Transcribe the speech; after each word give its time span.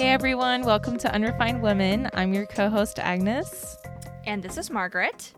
Hey 0.00 0.08
everyone, 0.08 0.62
welcome 0.62 0.96
to 0.96 1.12
Unrefined 1.12 1.60
Women. 1.60 2.08
I'm 2.14 2.32
your 2.32 2.46
co 2.46 2.70
host, 2.70 2.98
Agnes. 2.98 3.76
And 4.24 4.42
this 4.42 4.56
is 4.56 4.70
Margaret. 4.70 5.34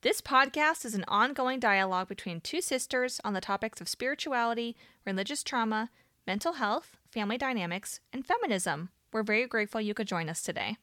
This 0.00 0.20
podcast 0.20 0.84
is 0.84 0.96
an 0.96 1.04
ongoing 1.06 1.60
dialogue 1.60 2.08
between 2.08 2.40
two 2.40 2.60
sisters 2.60 3.20
on 3.22 3.34
the 3.34 3.40
topics 3.40 3.80
of 3.80 3.88
spirituality, 3.88 4.76
religious 5.06 5.44
trauma, 5.44 5.90
mental 6.26 6.54
health, 6.54 6.96
family 7.08 7.38
dynamics, 7.38 8.00
and 8.12 8.26
feminism. 8.26 8.88
We're 9.12 9.22
very 9.22 9.46
grateful 9.46 9.80
you 9.80 9.94
could 9.94 10.08
join 10.08 10.28
us 10.28 10.42
today. 10.42 10.76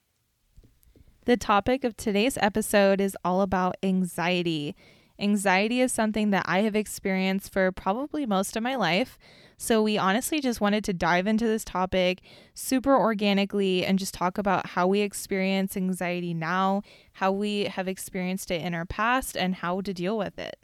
The 1.26 1.36
topic 1.36 1.84
of 1.84 1.98
today's 1.98 2.38
episode 2.38 3.02
is 3.02 3.18
all 3.26 3.42
about 3.42 3.76
anxiety. 3.84 4.74
Anxiety 5.20 5.82
is 5.82 5.92
something 5.92 6.30
that 6.30 6.46
I 6.48 6.60
have 6.60 6.76
experienced 6.76 7.52
for 7.52 7.72
probably 7.72 8.26
most 8.26 8.56
of 8.56 8.64
my 8.64 8.76
life. 8.76 9.18
So, 9.58 9.82
we 9.82 9.98
honestly 9.98 10.40
just 10.40 10.62
wanted 10.62 10.84
to 10.84 10.94
dive 10.94 11.26
into 11.26 11.48
this 11.48 11.66
topic 11.66 12.22
super 12.54 12.96
organically 12.96 13.84
and 13.84 13.98
just 13.98 14.14
talk 14.14 14.38
about 14.38 14.68
how 14.68 14.86
we 14.86 15.00
experience 15.00 15.76
anxiety 15.76 16.36
now, 16.36 16.84
how 17.14 17.32
we 17.32 17.64
have 17.64 17.88
experienced 17.88 18.52
it 18.52 18.62
in 18.62 18.76
our 18.76 18.86
past, 18.86 19.36
and 19.36 19.56
how 19.56 19.82
to 19.82 19.94
deal 19.94 20.16
with 20.18 20.38
it. 20.38 20.60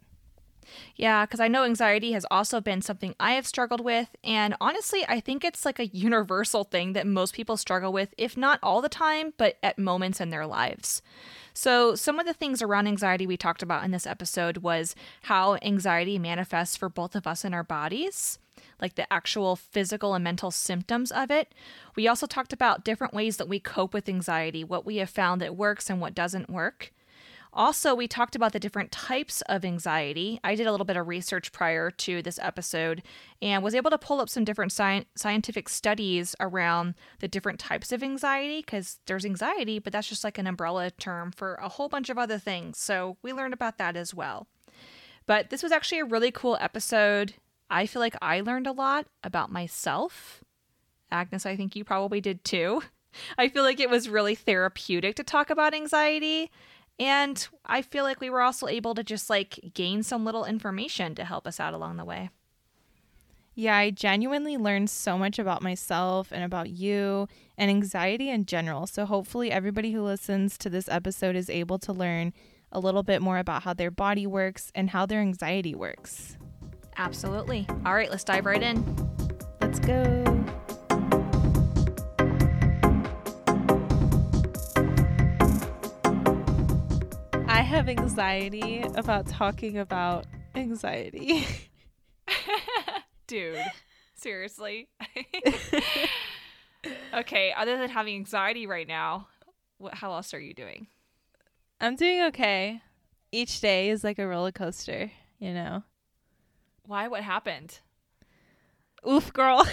Yeah, 0.96 1.26
because 1.26 1.40
I 1.40 1.48
know 1.48 1.64
anxiety 1.64 2.12
has 2.14 2.26
also 2.30 2.62
been 2.62 2.82
something 2.82 3.16
I 3.20 3.34
have 3.34 3.48
struggled 3.48 3.82
with. 3.82 4.10
And 4.24 4.56
honestly, 4.62 5.06
I 5.08 5.20
think 5.20 5.44
it's 5.44 5.66
like 5.66 5.80
a 5.80 5.88
universal 5.88 6.64
thing 6.64 6.94
that 6.94 7.08
most 7.08 7.34
people 7.34 7.58
struggle 7.58 7.92
with, 7.92 8.14
if 8.18 8.38
not 8.38 8.60
all 8.62 8.82
the 8.82 8.90
time, 8.90 9.34
but 9.38 9.58
at 9.64 9.80
moments 9.80 10.22
in 10.22 10.30
their 10.30 10.46
lives. 10.46 11.02
So, 11.54 11.94
some 11.96 12.20
of 12.20 12.26
the 12.26 12.34
things 12.34 12.62
around 12.62 12.88
anxiety 12.88 13.28
we 13.28 13.38
talked 13.38 13.62
about 13.62 13.84
in 13.84 13.92
this 13.92 14.08
episode 14.08 14.58
was 14.58 14.96
how 15.24 15.58
anxiety 15.62 16.18
manifests 16.18 16.76
for 16.76 16.90
both 16.90 17.16
of 17.16 17.28
us 17.28 17.46
in 17.46 17.54
our 17.54 17.64
bodies, 17.64 18.40
like 18.82 18.96
the 18.96 19.12
actual 19.14 19.56
physical 19.56 20.16
and 20.16 20.24
mental 20.24 20.50
symptoms 20.50 21.12
of 21.12 21.30
it. 21.30 21.54
We 21.96 22.08
also 22.08 22.26
talked 22.26 22.54
about 22.54 22.84
different 22.84 23.14
ways 23.14 23.38
that 23.38 23.48
we 23.48 23.60
cope 23.60 23.94
with 23.94 24.10
anxiety, 24.10 24.64
what 24.64 24.86
we 24.86 24.98
have 24.98 25.12
found 25.12 25.42
that 25.42 25.56
works 25.56 25.90
and 25.90 26.02
what 26.02 26.16
doesn't 26.16 26.50
work. 26.50 26.92
Also, 27.56 27.94
we 27.94 28.08
talked 28.08 28.36
about 28.36 28.52
the 28.52 28.60
different 28.60 28.92
types 28.92 29.42
of 29.44 29.64
anxiety. 29.64 30.40
I 30.44 30.56
did 30.56 30.66
a 30.66 30.72
little 30.72 30.86
bit 30.86 30.98
of 30.98 31.08
research 31.08 31.52
prior 31.52 31.92
to 31.92 32.24
this 32.24 32.40
episode 32.42 33.04
and 33.44 33.64
was 33.64 33.76
able 33.76 33.92
to 33.92 33.98
pull 34.00 34.20
up 34.20 34.30
some 34.30 34.44
different 34.44 34.72
sci- 34.72 35.06
scientific 35.16 35.70
studies 35.70 36.36
around 36.40 36.96
the 37.20 37.28
different 37.28 37.60
types 37.60 37.92
of 37.92 38.02
anxiety 38.02 38.62
because 38.62 38.98
there's 39.06 39.24
anxiety, 39.24 39.78
but 39.78 39.94
that's 39.94 40.10
just 40.10 40.24
like 40.24 40.40
an 40.40 40.48
umbrella 40.48 40.90
term 40.90 41.32
for 41.32 41.54
a 41.56 41.70
whole 41.70 41.90
bunch 41.90 42.10
of 42.10 42.18
other 42.18 42.40
things. 42.40 42.80
So 42.80 43.18
we 43.22 43.32
learned 43.32 43.54
about 43.54 43.78
that 43.78 43.96
as 43.96 44.16
well. 44.16 44.48
But 45.28 45.52
this 45.52 45.62
was 45.62 45.72
actually 45.72 46.00
a 46.00 46.06
really 46.06 46.32
cool 46.32 46.58
episode. 46.60 47.36
I 47.70 47.86
feel 47.86 48.02
like 48.02 48.16
I 48.20 48.42
learned 48.42 48.66
a 48.66 48.72
lot 48.72 49.06
about 49.24 49.52
myself. 49.52 50.44
Agnes, 51.12 51.46
I 51.46 51.56
think 51.56 51.76
you 51.76 51.84
probably 51.84 52.20
did 52.20 52.44
too. 52.44 52.82
I 53.38 53.48
feel 53.48 53.62
like 53.62 53.80
it 53.80 53.92
was 53.92 54.10
really 54.10 54.34
therapeutic 54.34 55.16
to 55.18 55.24
talk 55.24 55.52
about 55.52 55.76
anxiety 55.76 56.50
and 57.00 57.48
I 57.66 57.82
feel 57.82 58.04
like 58.04 58.22
we 58.22 58.30
were 58.30 58.42
also 58.42 58.68
able 58.68 58.96
to 58.96 59.04
just 59.04 59.30
like 59.30 59.72
gain 59.74 60.04
some 60.04 60.26
little 60.26 60.46
information 60.46 61.16
to 61.16 61.26
help 61.26 61.48
us 61.48 61.60
out 61.60 61.74
along 61.74 61.98
the 61.98 62.06
way. 62.06 62.30
Yeah, 63.56 63.78
I 63.78 63.92
genuinely 63.92 64.58
learned 64.58 64.90
so 64.90 65.18
much 65.18 65.38
about 65.38 65.62
myself 65.62 66.32
and 66.32 66.44
about 66.44 66.70
you 66.70 67.28
and 67.58 67.70
anxiety 67.70 68.30
in 68.30 68.46
general. 68.46 68.88
So 68.88 69.06
hopefully, 69.06 69.52
everybody 69.52 69.92
who 69.92 70.02
listens 70.02 70.58
to 70.60 70.70
this 70.70 70.90
episode 70.90 71.36
is 71.36 71.50
able 71.50 71.78
to 71.80 71.94
learn 71.94 72.34
a 72.72 72.80
little 72.80 73.04
bit 73.04 73.22
more 73.22 73.38
about 73.38 73.64
how 73.64 73.74
their 73.74 73.92
body 73.92 74.26
works 74.26 74.72
and 74.74 74.90
how 74.90 75.06
their 75.06 75.22
anxiety 75.22 75.76
works. 75.76 76.38
Absolutely. 76.98 77.68
All 77.86 77.94
right, 77.94 78.10
let's 78.10 78.24
dive 78.24 78.46
right 78.46 78.62
in. 78.62 78.84
Let's 79.62 79.80
go. 79.80 80.43
Have 87.74 87.90
anxiety 87.90 88.84
about 88.94 89.26
talking 89.26 89.80
about 89.80 90.28
anxiety. 90.54 91.44
Dude, 93.28 93.58
seriously. 94.14 94.90
okay, 97.16 97.52
other 97.58 97.76
than 97.76 97.90
having 97.90 98.14
anxiety 98.14 98.68
right 98.68 98.88
now, 98.88 99.28
what, 99.80 99.96
how 99.96 100.14
else 100.14 100.36
are 100.36 100.40
you 100.40 100.54
doing? 100.54 100.86
I'm 101.82 101.96
doing 101.96 102.22
okay. 102.26 102.80
Each 103.32 103.60
day 103.60 103.90
is 103.90 104.04
like 104.04 104.20
a 104.20 104.28
roller 104.28 104.52
coaster, 104.52 105.10
you 105.40 105.52
know. 105.52 105.82
Why? 106.86 107.08
What 107.08 107.24
happened? 107.24 107.80
Oof, 109.10 109.34
girl. 109.34 109.68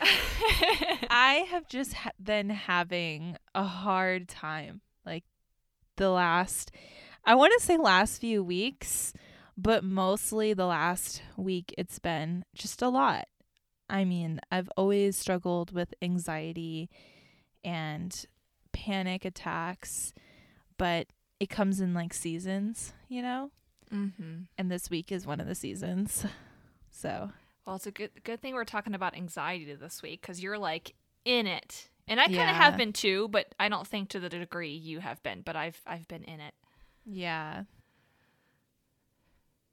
I 1.08 1.46
have 1.50 1.68
just 1.68 1.94
ha- 1.94 2.10
been 2.20 2.50
having 2.50 3.36
a 3.54 3.62
hard 3.62 4.26
time 4.26 4.80
the 5.96 6.10
last, 6.10 6.70
I 7.24 7.34
want 7.34 7.52
to 7.58 7.64
say 7.64 7.76
last 7.76 8.20
few 8.20 8.42
weeks, 8.42 9.12
but 9.56 9.84
mostly 9.84 10.52
the 10.52 10.66
last 10.66 11.22
week 11.36 11.74
it's 11.78 11.98
been 11.98 12.44
just 12.54 12.82
a 12.82 12.88
lot. 12.88 13.28
I 13.88 14.04
mean, 14.04 14.40
I've 14.50 14.70
always 14.76 15.16
struggled 15.16 15.72
with 15.72 15.94
anxiety 16.02 16.90
and 17.62 18.24
panic 18.72 19.24
attacks, 19.24 20.12
but 20.78 21.06
it 21.38 21.50
comes 21.50 21.80
in 21.80 21.94
like 21.94 22.14
seasons, 22.14 22.92
you 23.08 23.22
know? 23.22 23.50
Mm-hmm. 23.92 24.42
And 24.58 24.70
this 24.70 24.90
week 24.90 25.12
is 25.12 25.26
one 25.26 25.40
of 25.40 25.46
the 25.46 25.54
seasons. 25.54 26.24
So, 26.90 27.30
well, 27.66 27.76
it's 27.76 27.88
a 27.88 27.90
good 27.90 28.10
good 28.22 28.40
thing 28.40 28.54
we're 28.54 28.64
talking 28.64 28.94
about 28.94 29.16
anxiety 29.16 29.74
this 29.74 30.00
week 30.00 30.20
because 30.20 30.40
you're 30.40 30.58
like 30.58 30.94
in 31.24 31.46
it 31.48 31.90
and 32.06 32.20
I 32.20 32.24
kind 32.24 32.34
of 32.34 32.40
yeah. 32.40 32.52
have 32.54 32.76
been 32.76 32.92
too, 32.92 33.28
but 33.28 33.54
I 33.58 33.68
don't 33.68 33.86
think 33.86 34.10
to 34.10 34.20
the 34.20 34.28
degree 34.28 34.74
you 34.74 35.00
have 35.00 35.22
been. 35.22 35.42
But 35.42 35.56
I've 35.56 35.80
I've 35.86 36.08
been 36.08 36.24
in 36.24 36.40
it. 36.40 36.54
Yeah. 37.06 37.64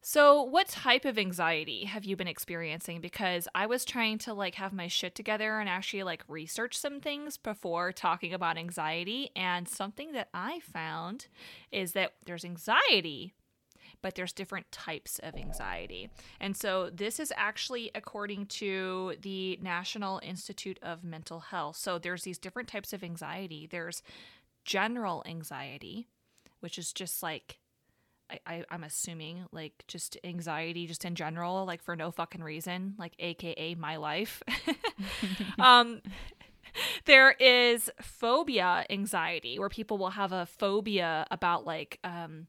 So, 0.04 0.42
what 0.42 0.68
type 0.68 1.06
of 1.06 1.20
anxiety 1.20 1.86
have 1.86 2.06
you 2.06 2.16
been 2.16 2.28
experiencing? 2.28 3.02
Because 3.02 3.48
I 3.54 3.68
was 3.68 3.86
trying 3.86 4.18
to 4.20 4.34
like 4.34 4.56
have 4.56 4.74
my 4.74 4.88
shit 4.88 5.14
together 5.14 5.60
and 5.60 5.70
actually 5.70 6.02
like 6.02 6.24
research 6.28 6.76
some 6.76 7.00
things 7.00 7.38
before 7.38 7.92
talking 7.92 8.34
about 8.34 8.58
anxiety. 8.58 9.30
And 9.36 9.68
something 9.68 10.14
that 10.14 10.30
I 10.34 10.60
found 10.62 11.28
is 11.72 11.92
that 11.92 12.14
there's 12.26 12.44
anxiety, 12.44 13.36
but 14.02 14.16
there's 14.16 14.34
different 14.34 14.72
types 14.72 15.20
of 15.24 15.36
anxiety. 15.36 16.10
And 16.40 16.56
so 16.56 16.90
this 16.90 17.20
is 17.20 17.32
actually 17.36 17.92
according 17.96 18.48
to 18.48 19.16
the 19.22 19.60
National 19.62 20.20
Institute 20.24 20.80
of 20.82 21.04
Mental 21.04 21.40
Health. 21.40 21.78
So 21.78 21.98
there's 21.98 22.24
these 22.24 22.38
different 22.38 22.70
types 22.70 22.94
of 22.94 23.04
anxiety. 23.04 23.68
There's 23.70 24.02
general 24.66 25.24
anxiety, 25.26 26.08
which 26.60 26.78
is 26.78 26.94
just 26.94 27.24
like 27.24 27.60
I, 28.48 28.64
am 28.72 28.84
assuming 28.84 29.46
like 29.52 29.84
just 29.88 30.18
anxiety 30.24 30.88
just 30.88 31.04
in 31.04 31.16
general, 31.16 31.66
like 31.66 31.82
for 31.82 31.96
no 31.96 32.12
fucking 32.12 32.42
reason, 32.42 32.96
like 32.98 33.14
AKA 33.20 33.76
my 33.76 33.98
life. 33.98 34.42
um 35.60 36.02
there 37.06 37.32
is 37.32 37.90
phobia 38.02 38.86
anxiety 38.90 39.60
where 39.60 39.68
people 39.68 39.98
will 39.98 40.12
have 40.12 40.32
a 40.32 40.46
phobia 40.46 41.26
about 41.30 41.66
like 41.66 42.00
um 42.04 42.48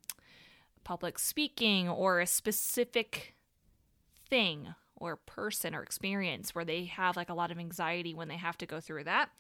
public 0.85 1.19
speaking 1.19 1.89
or 1.89 2.21
a 2.21 2.27
specific 2.27 3.35
thing 4.29 4.75
or 4.97 5.17
person 5.17 5.75
or 5.75 5.83
experience 5.83 6.55
where 6.55 6.65
they 6.65 6.85
have 6.85 7.17
like 7.17 7.29
a 7.29 7.35
lot 7.35 7.51
of 7.51 7.59
anxiety 7.59 8.15
when 8.15 8.29
they 8.29 8.37
have 8.37 8.57
to 8.59 8.67
go 8.67 8.81
through 8.81 9.05
that. 9.05 9.31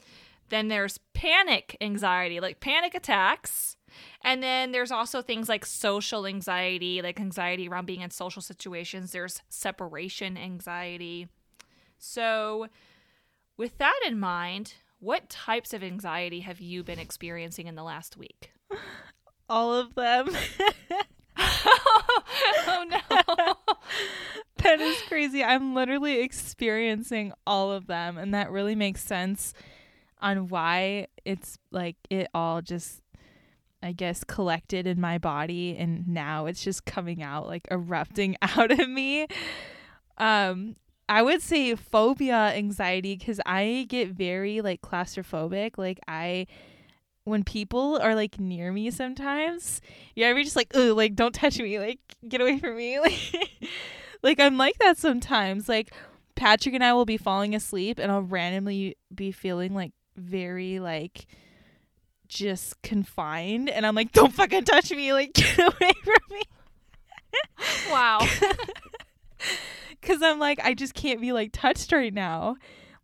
Then 0.48 0.68
there's 0.68 0.98
panic 1.14 1.76
anxiety, 1.80 2.40
like 2.40 2.60
panic 2.60 2.94
attacks. 2.94 3.76
And 4.22 4.42
then 4.42 4.72
there's 4.72 4.90
also 4.90 5.22
things 5.22 5.48
like 5.48 5.64
social 5.64 6.26
anxiety, 6.26 7.00
like 7.00 7.20
anxiety 7.20 7.68
around 7.68 7.86
being 7.86 8.00
in 8.00 8.10
social 8.10 8.42
situations. 8.42 9.12
There's 9.12 9.40
separation 9.48 10.36
anxiety. 10.36 11.28
So, 11.98 12.66
with 13.56 13.78
that 13.78 13.98
in 14.06 14.18
mind, 14.18 14.74
what 14.98 15.30
types 15.30 15.72
of 15.72 15.82
anxiety 15.82 16.40
have 16.40 16.60
you 16.60 16.82
been 16.82 16.98
experiencing 16.98 17.66
in 17.66 17.74
the 17.74 17.82
last 17.82 18.16
week? 18.16 18.52
All 19.48 19.74
of 19.74 19.94
them. 19.94 20.30
oh 22.66 22.84
no. 22.88 23.74
that 24.58 24.80
is 24.80 25.00
crazy. 25.02 25.42
I'm 25.42 25.74
literally 25.74 26.20
experiencing 26.20 27.32
all 27.46 27.72
of 27.72 27.86
them 27.86 28.18
and 28.18 28.34
that 28.34 28.50
really 28.50 28.74
makes 28.74 29.02
sense 29.02 29.54
on 30.20 30.48
why 30.48 31.08
it's 31.24 31.58
like 31.70 31.96
it 32.10 32.28
all 32.32 32.62
just 32.62 33.02
I 33.82 33.90
guess 33.92 34.22
collected 34.22 34.86
in 34.86 35.00
my 35.00 35.18
body 35.18 35.76
and 35.76 36.06
now 36.06 36.46
it's 36.46 36.62
just 36.62 36.84
coming 36.84 37.22
out 37.22 37.48
like 37.48 37.66
erupting 37.70 38.36
out 38.42 38.70
of 38.70 38.88
me. 38.88 39.26
Um 40.18 40.76
I 41.08 41.20
would 41.20 41.42
say 41.42 41.74
phobia 41.74 42.52
anxiety 42.54 43.16
cuz 43.16 43.40
I 43.44 43.86
get 43.88 44.10
very 44.10 44.60
like 44.60 44.80
claustrophobic. 44.82 45.76
Like 45.76 45.98
I 46.06 46.46
when 47.24 47.44
people 47.44 47.98
are 48.02 48.14
like 48.14 48.40
near 48.40 48.72
me 48.72 48.90
sometimes, 48.90 49.80
you 50.14 50.24
ever 50.24 50.42
just 50.42 50.56
like, 50.56 50.72
oh, 50.74 50.94
like 50.94 51.14
don't 51.14 51.34
touch 51.34 51.58
me, 51.58 51.78
like 51.78 52.00
get 52.28 52.40
away 52.40 52.58
from 52.58 52.76
me, 52.76 52.98
like, 52.98 53.50
like 54.22 54.40
I'm 54.40 54.58
like 54.58 54.78
that 54.78 54.98
sometimes. 54.98 55.68
Like 55.68 55.92
Patrick 56.34 56.74
and 56.74 56.84
I 56.84 56.92
will 56.92 57.04
be 57.04 57.16
falling 57.16 57.54
asleep 57.54 57.98
and 57.98 58.10
I'll 58.10 58.22
randomly 58.22 58.96
be 59.14 59.32
feeling 59.32 59.74
like 59.74 59.92
very 60.16 60.78
like 60.78 61.26
just 62.28 62.80
confined 62.82 63.68
and 63.68 63.86
I'm 63.86 63.94
like, 63.94 64.12
Don't 64.12 64.32
fucking 64.32 64.64
touch 64.64 64.90
me, 64.90 65.12
like 65.12 65.32
get 65.34 65.58
away 65.58 65.92
from 66.02 66.22
me. 66.30 66.42
Wow. 67.90 68.26
Cause 70.02 70.20
I'm 70.20 70.40
like, 70.40 70.58
I 70.64 70.74
just 70.74 70.94
can't 70.94 71.20
be 71.20 71.32
like 71.32 71.50
touched 71.52 71.92
right 71.92 72.12
now. 72.12 72.56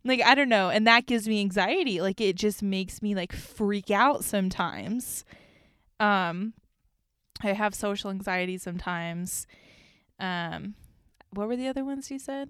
Like, 0.09 0.21
I 0.21 0.35
don't 0.35 0.49
know. 0.49 0.69
And 0.69 0.85
that 0.87 1.05
gives 1.05 1.27
me 1.27 1.39
anxiety. 1.39 2.01
Like 2.01 2.19
it 2.19 2.35
just 2.35 2.61
makes 2.61 3.01
me 3.01 3.15
like 3.15 3.31
freak 3.31 3.91
out 3.91 4.23
sometimes. 4.23 5.23
Um 5.99 6.53
I 7.41 7.53
have 7.53 7.73
social 7.73 8.09
anxiety 8.09 8.57
sometimes. 8.57 9.47
Um 10.19 10.75
what 11.31 11.47
were 11.47 11.55
the 11.55 11.67
other 11.67 11.85
ones 11.85 12.09
you 12.09 12.19
said? 12.19 12.49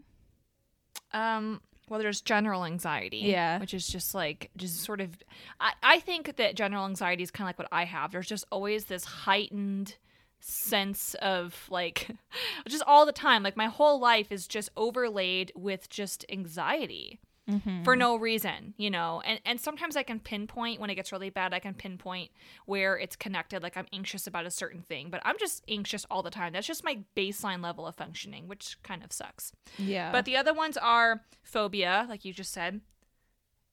Um, 1.11 1.61
well, 1.89 1.99
there's 1.99 2.21
general 2.21 2.65
anxiety. 2.65 3.17
Yeah. 3.17 3.59
Which 3.59 3.73
is 3.73 3.87
just 3.87 4.13
like, 4.13 4.51
just 4.55 4.81
sort 4.81 5.01
of, 5.01 5.17
I, 5.59 5.73
I 5.81 5.99
think 5.99 6.35
that 6.37 6.55
general 6.55 6.85
anxiety 6.85 7.23
is 7.23 7.31
kind 7.31 7.45
of 7.45 7.49
like 7.49 7.59
what 7.59 7.67
I 7.71 7.85
have. 7.85 8.11
There's 8.11 8.27
just 8.27 8.45
always 8.51 8.85
this 8.85 9.03
heightened 9.03 9.97
sense 10.39 11.15
of 11.15 11.67
like, 11.69 12.07
just 12.67 12.83
all 12.85 13.05
the 13.05 13.11
time. 13.11 13.43
Like 13.43 13.57
my 13.57 13.67
whole 13.67 13.99
life 13.99 14.31
is 14.31 14.47
just 14.47 14.69
overlaid 14.77 15.51
with 15.55 15.89
just 15.89 16.25
anxiety 16.29 17.19
Mm-hmm. 17.49 17.83
for 17.83 17.95
no 17.95 18.15
reason, 18.15 18.75
you 18.77 18.89
know. 18.91 19.21
And 19.25 19.39
and 19.43 19.59
sometimes 19.59 19.95
I 19.95 20.03
can 20.03 20.19
pinpoint 20.19 20.79
when 20.79 20.89
it 20.89 20.95
gets 20.95 21.11
really 21.11 21.29
bad, 21.31 21.53
I 21.53 21.59
can 21.59 21.73
pinpoint 21.73 22.29
where 22.65 22.97
it's 22.97 23.15
connected 23.15 23.63
like 23.63 23.75
I'm 23.75 23.87
anxious 23.91 24.27
about 24.27 24.45
a 24.45 24.51
certain 24.51 24.81
thing, 24.83 25.09
but 25.09 25.19
I'm 25.25 25.37
just 25.39 25.63
anxious 25.67 26.05
all 26.11 26.21
the 26.21 26.29
time. 26.29 26.53
That's 26.53 26.67
just 26.67 26.83
my 26.83 26.99
baseline 27.15 27.63
level 27.63 27.87
of 27.87 27.95
functioning, 27.95 28.47
which 28.47 28.77
kind 28.83 29.03
of 29.03 29.11
sucks. 29.11 29.51
Yeah. 29.77 30.11
But 30.11 30.25
the 30.25 30.37
other 30.37 30.53
ones 30.53 30.77
are 30.77 31.23
phobia, 31.41 32.05
like 32.07 32.23
you 32.23 32.33
just 32.33 32.51
said, 32.53 32.81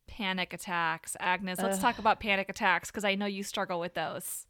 panic 0.06 0.52
attacks. 0.52 1.16
Agnes, 1.20 1.60
let's 1.60 1.76
Ugh. 1.76 1.82
talk 1.82 1.98
about 1.98 2.20
panic 2.20 2.48
attacks 2.48 2.90
because 2.90 3.04
I 3.04 3.14
know 3.14 3.26
you 3.26 3.42
struggle 3.42 3.78
with 3.80 3.94
those. 3.94 4.46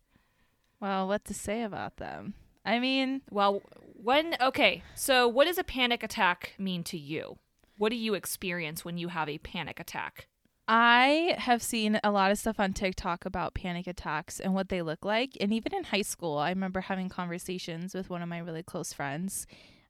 well, 0.81 1.08
what 1.08 1.25
to 1.25 1.34
say 1.34 1.62
about 1.62 1.96
them? 1.96 2.34
I 2.64 2.78
mean, 2.81 3.23
Well, 3.31 3.62
when, 3.94 4.37
okay, 4.40 4.82
so 4.94 5.26
what 5.28 5.46
does 5.46 5.56
a 5.58 5.64
panic 5.64 6.02
attack 6.02 6.52
mean 6.58 6.82
to 6.84 6.99
you? 6.99 7.38
What 7.78 7.90
do 7.90 7.96
you 7.96 8.14
experience 8.14 8.84
when 8.84 8.99
you 8.99 9.08
have 9.08 9.28
a 9.28 9.38
panic 9.38 9.78
attack? 9.78 10.28
I 10.69 11.37
have 11.38 11.62
seen 11.62 12.00
a 12.02 12.11
lot 12.11 12.32
of 12.32 12.38
stuff 12.38 12.58
on 12.58 12.73
TikTok 12.73 13.25
about 13.25 13.55
panic 13.55 13.87
attacks 13.87 14.40
and 14.40 14.52
what 14.52 14.69
they 14.69 14.82
look 14.82 15.05
like. 15.05 15.37
And 15.40 15.52
even 15.52 15.75
in 15.75 15.84
high 15.84 16.02
school, 16.02 16.38
I 16.38 16.49
remember 16.49 16.81
having 16.81 17.08
conversations 17.08 17.94
with 17.94 18.11
one 18.11 18.23
of 18.23 18.28
my 18.28 18.38
really 18.38 18.64
close 18.64 18.93
friends 18.93 19.46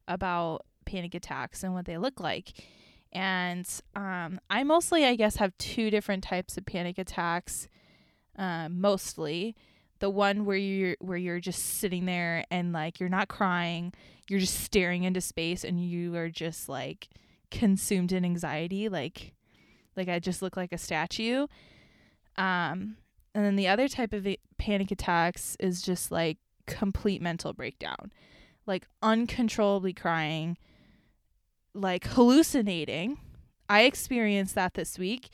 about 0.07 0.65
panic 0.85 1.15
attacks 1.15 1.63
and 1.63 1.73
what 1.73 1.85
they 1.85 1.97
look 1.97 2.19
like. 2.19 2.53
And 3.11 3.67
um, 3.95 4.39
I 4.49 4.63
mostly, 4.63 5.05
I 5.05 5.15
guess, 5.15 5.37
have 5.37 5.57
two 5.57 5.89
different 5.89 6.23
types 6.23 6.57
of 6.57 6.65
panic 6.65 6.97
attacks. 6.99 7.67
Um, 8.35 8.79
mostly, 8.79 9.55
the 9.99 10.11
one 10.11 10.45
where 10.45 10.57
you're 10.57 10.95
where 10.99 11.17
you're 11.17 11.39
just 11.39 11.79
sitting 11.79 12.05
there 12.05 12.43
and 12.51 12.71
like 12.71 12.99
you're 12.99 13.09
not 13.09 13.29
crying, 13.29 13.93
you're 14.29 14.39
just 14.39 14.59
staring 14.59 15.03
into 15.03 15.21
space, 15.21 15.63
and 15.63 15.83
you 15.83 16.15
are 16.15 16.29
just 16.29 16.69
like 16.69 17.07
consumed 17.51 18.11
in 18.11 18.25
anxiety, 18.25 18.89
like 18.89 19.33
like 19.95 20.07
I 20.07 20.19
just 20.19 20.41
look 20.41 20.55
like 20.55 20.71
a 20.71 20.77
statue. 20.77 21.47
Um, 22.37 22.97
and 23.33 23.45
then 23.45 23.55
the 23.55 23.67
other 23.67 23.87
type 23.87 24.13
of 24.13 24.27
panic 24.57 24.91
attacks 24.91 25.57
is 25.59 25.81
just 25.81 26.11
like 26.11 26.37
complete 26.67 27.21
mental 27.21 27.53
breakdown, 27.53 28.11
like 28.65 28.87
uncontrollably 29.01 29.93
crying, 29.93 30.57
like 31.73 32.05
hallucinating. 32.05 33.17
I 33.69 33.81
experienced 33.81 34.55
that 34.55 34.75
this 34.75 34.97
week, 34.97 35.29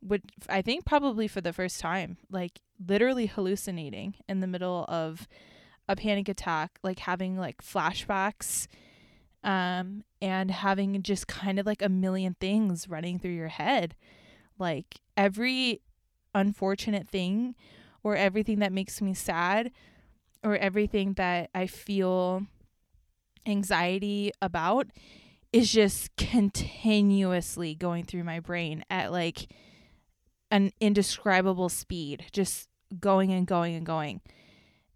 which 0.00 0.22
I 0.48 0.62
think 0.62 0.84
probably 0.84 1.28
for 1.28 1.40
the 1.40 1.52
first 1.52 1.80
time, 1.80 2.18
like 2.30 2.60
literally 2.84 3.26
hallucinating 3.26 4.14
in 4.28 4.40
the 4.40 4.46
middle 4.46 4.84
of 4.88 5.28
a 5.88 5.96
panic 5.96 6.28
attack, 6.28 6.78
like 6.82 7.00
having 7.00 7.36
like 7.36 7.62
flashbacks 7.62 8.68
um 9.44 10.02
and 10.20 10.50
having 10.50 11.02
just 11.02 11.28
kind 11.28 11.58
of 11.58 11.66
like 11.66 11.82
a 11.82 11.88
million 11.88 12.34
things 12.40 12.88
running 12.88 13.18
through 13.18 13.32
your 13.32 13.48
head. 13.48 13.94
Like 14.58 15.00
every 15.16 15.82
unfortunate 16.34 17.08
thing 17.08 17.54
or 18.02 18.16
everything 18.16 18.58
that 18.60 18.72
makes 18.72 19.00
me 19.00 19.14
sad 19.14 19.70
or 20.42 20.56
everything 20.56 21.14
that 21.14 21.50
I 21.54 21.66
feel 21.66 22.46
anxiety 23.46 24.32
about 24.40 24.88
is 25.52 25.70
just 25.72 26.14
continuously 26.16 27.74
going 27.74 28.04
through 28.04 28.24
my 28.24 28.40
brain 28.40 28.84
at 28.90 29.12
like 29.12 29.52
an 30.50 30.72
indescribable 30.80 31.68
speed 31.68 32.24
just 32.32 32.68
going 33.00 33.32
and 33.32 33.46
going 33.46 33.74
and 33.74 33.86
going. 33.86 34.20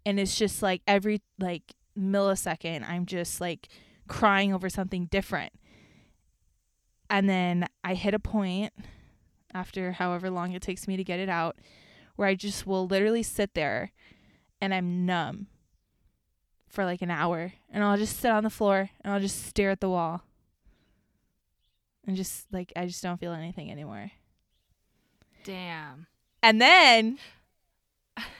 And 0.05 0.19
it's 0.19 0.37
just 0.37 0.61
like 0.61 0.81
every 0.87 1.21
like 1.39 1.73
millisecond 1.97 2.87
I'm 2.87 3.05
just 3.05 3.41
like 3.41 3.67
crying 4.09 4.53
over 4.53 4.69
something 4.69 5.05
different. 5.05 5.53
And 7.09 7.29
then 7.29 7.67
I 7.83 7.93
hit 7.93 8.13
a 8.13 8.19
point 8.19 8.73
after 9.53 9.93
however 9.93 10.29
long 10.29 10.51
it 10.51 10.61
takes 10.61 10.87
me 10.87 10.97
to 10.97 11.03
get 11.03 11.19
it 11.19 11.29
out 11.29 11.55
where 12.15 12.27
I 12.27 12.35
just 12.35 12.67
will 12.67 12.85
literally 12.85 13.23
sit 13.23 13.53
there 13.53 13.91
and 14.59 14.73
I'm 14.73 15.05
numb 15.05 15.47
for 16.67 16.83
like 16.85 17.01
an 17.01 17.09
hour 17.09 17.53
and 17.71 17.83
I'll 17.83 17.97
just 17.97 18.19
sit 18.19 18.31
on 18.31 18.43
the 18.43 18.49
floor 18.49 18.89
and 19.01 19.13
I'll 19.13 19.21
just 19.21 19.45
stare 19.45 19.71
at 19.71 19.79
the 19.79 19.89
wall. 19.89 20.23
And 22.05 22.15
just 22.17 22.45
like 22.51 22.73
I 22.75 22.85
just 22.87 23.01
don't 23.01 23.19
feel 23.19 23.33
anything 23.33 23.71
anymore. 23.71 24.11
Damn. 25.43 26.07
And 26.43 26.59
then 26.61 27.17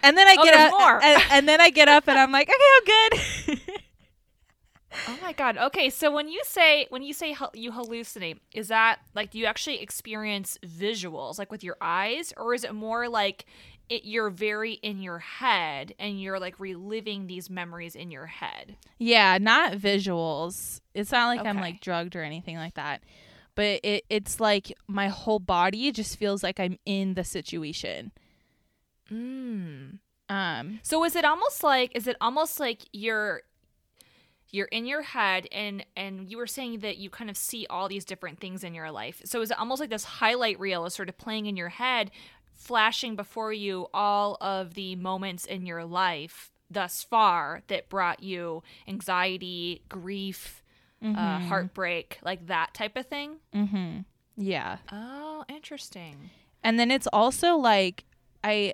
and 0.03 0.17
then 0.17 0.27
I 0.27 0.35
Oh, 0.37 0.43
get 0.43 0.53
up 0.55 0.71
more. 0.71 1.03
And, 1.03 1.23
and 1.31 1.47
then 1.47 1.61
I 1.61 1.69
get 1.69 1.87
up 1.87 2.07
and 2.07 2.19
I'm 2.19 2.31
like, 2.31 2.49
okay, 2.49 2.55
I'm 2.75 3.55
good. 3.55 3.61
Oh 5.07 5.17
my 5.21 5.33
god. 5.33 5.57
Okay, 5.57 5.89
so 5.89 6.11
when 6.11 6.29
you 6.29 6.41
say 6.45 6.87
when 6.89 7.03
you 7.03 7.13
say 7.13 7.35
you 7.53 7.71
hallucinate, 7.71 8.39
is 8.53 8.69
that 8.69 8.99
like 9.13 9.31
do 9.31 9.39
you 9.39 9.45
actually 9.45 9.81
experience 9.81 10.57
visuals 10.65 11.37
like 11.37 11.51
with 11.51 11.63
your 11.63 11.77
eyes 11.81 12.33
or 12.37 12.53
is 12.53 12.63
it 12.63 12.73
more 12.73 13.07
like 13.07 13.45
it 13.89 14.05
you're 14.05 14.29
very 14.29 14.73
in 14.73 15.01
your 15.01 15.19
head 15.19 15.93
and 15.99 16.21
you're 16.21 16.39
like 16.39 16.59
reliving 16.59 17.27
these 17.27 17.49
memories 17.49 17.95
in 17.95 18.11
your 18.11 18.27
head? 18.27 18.77
Yeah, 18.97 19.37
not 19.39 19.73
visuals. 19.73 20.81
It's 20.93 21.11
not 21.11 21.27
like 21.27 21.45
I'm 21.45 21.57
like 21.57 21.81
drugged 21.81 22.15
or 22.15 22.23
anything 22.23 22.57
like 22.57 22.75
that. 22.75 23.03
But 23.55 23.81
it 23.83 24.05
it's 24.09 24.39
like 24.39 24.71
my 24.87 25.07
whole 25.09 25.39
body 25.39 25.91
just 25.91 26.17
feels 26.17 26.43
like 26.43 26.59
I'm 26.59 26.77
in 26.85 27.15
the 27.15 27.23
situation. 27.23 28.11
Mm. 29.11 29.99
Um 30.29 30.79
So 30.83 31.03
is 31.03 31.15
it 31.15 31.25
almost 31.25 31.63
like 31.63 31.91
is 31.95 32.07
it 32.07 32.15
almost 32.21 32.59
like 32.59 32.81
you're 32.93 33.41
you're 34.51 34.67
in 34.67 34.85
your 34.85 35.01
head 35.01 35.47
and 35.51 35.85
and 35.95 36.29
you 36.29 36.37
were 36.37 36.47
saying 36.47 36.79
that 36.79 36.97
you 36.97 37.09
kind 37.09 37.29
of 37.29 37.37
see 37.37 37.65
all 37.69 37.87
these 37.87 38.05
different 38.05 38.39
things 38.39 38.63
in 38.63 38.73
your 38.73 38.91
life. 38.91 39.21
So 39.25 39.41
is 39.41 39.51
it 39.51 39.59
almost 39.59 39.79
like 39.79 39.89
this 39.89 40.03
highlight 40.03 40.59
reel 40.59 40.85
is 40.85 40.93
sort 40.93 41.09
of 41.09 41.17
playing 41.17 41.45
in 41.45 41.55
your 41.55 41.69
head, 41.69 42.11
flashing 42.53 43.15
before 43.15 43.53
you 43.53 43.87
all 43.93 44.37
of 44.41 44.73
the 44.73 44.95
moments 44.95 45.45
in 45.45 45.65
your 45.65 45.85
life 45.85 46.51
thus 46.69 47.03
far 47.03 47.61
that 47.67 47.89
brought 47.89 48.21
you 48.21 48.63
anxiety, 48.87 49.81
grief, 49.89 50.63
uh, 51.03 51.39
heartbreak, 51.39 52.19
like 52.21 52.47
that 52.47 52.73
type 52.73 52.97
of 52.97 53.05
thing? 53.05 53.37
mm-hmm. 53.53 53.99
Yeah. 54.41 54.77
Oh, 54.91 55.43
interesting. 55.49 56.29
And 56.63 56.79
then 56.79 56.91
it's 56.91 57.07
also 57.11 57.55
like 57.55 58.05
I 58.43 58.73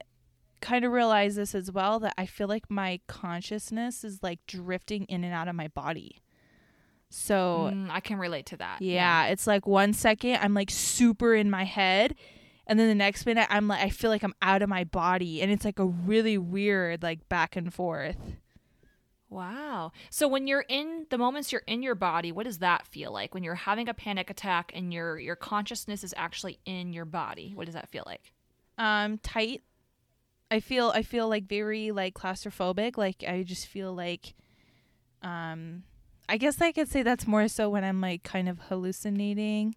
kind 0.61 0.85
of 0.85 0.91
realize 0.91 1.35
this 1.35 1.53
as 1.55 1.71
well 1.71 1.99
that 1.99 2.13
I 2.17 2.25
feel 2.25 2.47
like 2.47 2.69
my 2.69 2.99
consciousness 3.07 4.03
is 4.03 4.21
like 4.23 4.39
drifting 4.47 5.05
in 5.05 5.23
and 5.23 5.33
out 5.33 5.47
of 5.47 5.55
my 5.55 5.67
body. 5.67 6.21
So 7.09 7.69
Mm, 7.73 7.89
I 7.89 7.99
can 7.99 8.17
relate 8.17 8.47
to 8.47 8.57
that. 8.57 8.81
Yeah, 8.81 9.27
it's 9.27 9.47
like 9.47 9.65
one 9.67 9.93
second 9.93 10.39
I'm 10.41 10.53
like 10.53 10.69
super 10.71 11.33
in 11.35 11.49
my 11.49 11.63
head 11.63 12.15
and 12.67 12.79
then 12.79 12.87
the 12.87 12.95
next 12.95 13.25
minute 13.25 13.47
I'm 13.49 13.67
like 13.67 13.81
I 13.81 13.89
feel 13.89 14.09
like 14.09 14.23
I'm 14.23 14.33
out 14.41 14.61
of 14.61 14.69
my 14.69 14.83
body 14.83 15.41
and 15.41 15.51
it's 15.51 15.63
like 15.65 15.79
a 15.79 15.85
really 15.85 16.37
weird 16.37 17.03
like 17.03 17.29
back 17.29 17.55
and 17.55 17.73
forth. 17.73 18.17
Wow. 19.29 19.91
So 20.09 20.27
when 20.27 20.47
you're 20.47 20.65
in 20.69 21.07
the 21.09 21.17
moments 21.17 21.51
you're 21.51 21.63
in 21.67 21.81
your 21.83 21.95
body, 21.95 22.31
what 22.31 22.43
does 22.45 22.59
that 22.59 22.85
feel 22.87 23.11
like? 23.11 23.33
When 23.33 23.43
you're 23.43 23.55
having 23.55 23.89
a 23.89 23.93
panic 23.93 24.29
attack 24.29 24.71
and 24.73 24.93
your 24.93 25.17
your 25.19 25.35
consciousness 25.35 26.03
is 26.03 26.13
actually 26.15 26.59
in 26.65 26.93
your 26.93 27.05
body, 27.05 27.51
what 27.55 27.65
does 27.65 27.75
that 27.75 27.89
feel 27.89 28.03
like? 28.05 28.33
Um 28.77 29.17
tight. 29.19 29.63
I 30.51 30.59
feel 30.59 30.91
I 30.93 31.01
feel 31.01 31.27
like 31.27 31.45
very 31.45 31.91
like 31.91 32.13
claustrophobic, 32.13 32.97
like 32.97 33.23
I 33.27 33.43
just 33.43 33.67
feel 33.67 33.93
like 33.93 34.33
um 35.21 35.83
I 36.29 36.37
guess 36.37 36.61
I 36.61 36.71
could 36.71 36.89
say 36.89 37.03
that's 37.03 37.27
more 37.27 37.47
so 37.47 37.69
when 37.69 37.83
I'm 37.83 38.01
like 38.01 38.23
kind 38.23 38.47
of 38.49 38.59
hallucinating 38.69 39.75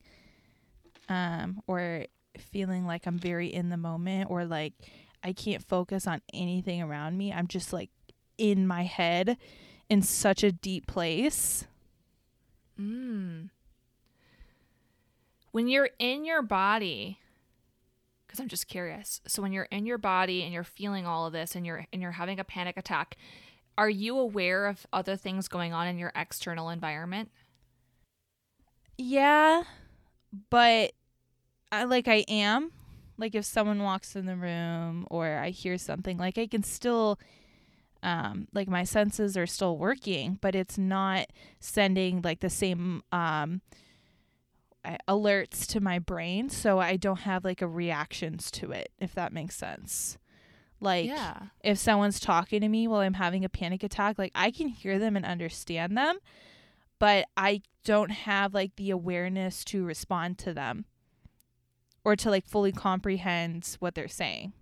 um 1.08 1.62
or 1.66 2.04
feeling 2.36 2.86
like 2.86 3.06
I'm 3.06 3.18
very 3.18 3.48
in 3.48 3.70
the 3.70 3.76
moment 3.76 4.30
or 4.30 4.44
like 4.44 4.74
I 5.22 5.32
can't 5.32 5.64
focus 5.64 6.06
on 6.06 6.20
anything 6.32 6.80
around 6.82 7.18
me. 7.18 7.32
I'm 7.32 7.48
just 7.48 7.72
like 7.72 7.90
in 8.36 8.66
my 8.66 8.84
head 8.84 9.36
in 9.88 10.02
such 10.02 10.44
a 10.44 10.52
deep 10.52 10.86
place. 10.86 11.66
Mm. 12.78 13.50
when 15.50 15.66
you're 15.66 15.90
in 15.98 16.24
your 16.24 16.42
body, 16.42 17.18
because 18.28 18.40
I'm 18.40 18.48
just 18.48 18.68
curious. 18.68 19.22
So 19.26 19.40
when 19.40 19.52
you're 19.52 19.64
in 19.64 19.86
your 19.86 19.96
body 19.98 20.42
and 20.42 20.52
you're 20.52 20.62
feeling 20.62 21.06
all 21.06 21.26
of 21.26 21.32
this 21.32 21.56
and 21.56 21.64
you're 21.64 21.86
and 21.92 22.02
you're 22.02 22.12
having 22.12 22.38
a 22.38 22.44
panic 22.44 22.76
attack, 22.76 23.16
are 23.78 23.88
you 23.88 24.18
aware 24.18 24.66
of 24.66 24.86
other 24.92 25.16
things 25.16 25.48
going 25.48 25.72
on 25.72 25.86
in 25.88 25.98
your 25.98 26.12
external 26.14 26.68
environment? 26.68 27.30
Yeah, 28.98 29.62
but 30.50 30.92
I 31.72 31.84
like 31.84 32.06
I 32.06 32.24
am. 32.28 32.72
Like 33.16 33.34
if 33.34 33.44
someone 33.44 33.82
walks 33.82 34.14
in 34.14 34.26
the 34.26 34.36
room 34.36 35.06
or 35.10 35.38
I 35.38 35.50
hear 35.50 35.78
something, 35.78 36.18
like 36.18 36.36
I 36.36 36.46
can 36.46 36.62
still 36.62 37.18
um 38.02 38.46
like 38.52 38.68
my 38.68 38.84
senses 38.84 39.36
are 39.36 39.46
still 39.46 39.78
working, 39.78 40.38
but 40.40 40.54
it's 40.54 40.76
not 40.76 41.28
sending 41.60 42.20
like 42.20 42.40
the 42.40 42.50
same 42.50 43.02
um 43.10 43.62
alerts 45.08 45.66
to 45.66 45.80
my 45.80 45.98
brain 45.98 46.48
so 46.48 46.78
I 46.78 46.96
don't 46.96 47.20
have 47.20 47.44
like 47.44 47.62
a 47.62 47.68
reactions 47.68 48.50
to 48.52 48.70
it 48.72 48.92
if 48.98 49.14
that 49.14 49.32
makes 49.32 49.56
sense. 49.56 50.18
Like 50.80 51.06
yeah. 51.06 51.38
if 51.62 51.78
someone's 51.78 52.20
talking 52.20 52.60
to 52.60 52.68
me 52.68 52.86
while 52.86 53.00
I'm 53.00 53.14
having 53.14 53.44
a 53.44 53.48
panic 53.48 53.82
attack, 53.82 54.18
like 54.18 54.32
I 54.34 54.50
can 54.50 54.68
hear 54.68 54.98
them 54.98 55.16
and 55.16 55.26
understand 55.26 55.96
them, 55.96 56.18
but 56.98 57.26
I 57.36 57.62
don't 57.84 58.10
have 58.10 58.54
like 58.54 58.76
the 58.76 58.90
awareness 58.90 59.64
to 59.64 59.84
respond 59.84 60.38
to 60.38 60.54
them 60.54 60.84
or 62.04 62.14
to 62.16 62.30
like 62.30 62.46
fully 62.46 62.72
comprehend 62.72 63.76
what 63.80 63.94
they're 63.94 64.08
saying. 64.08 64.52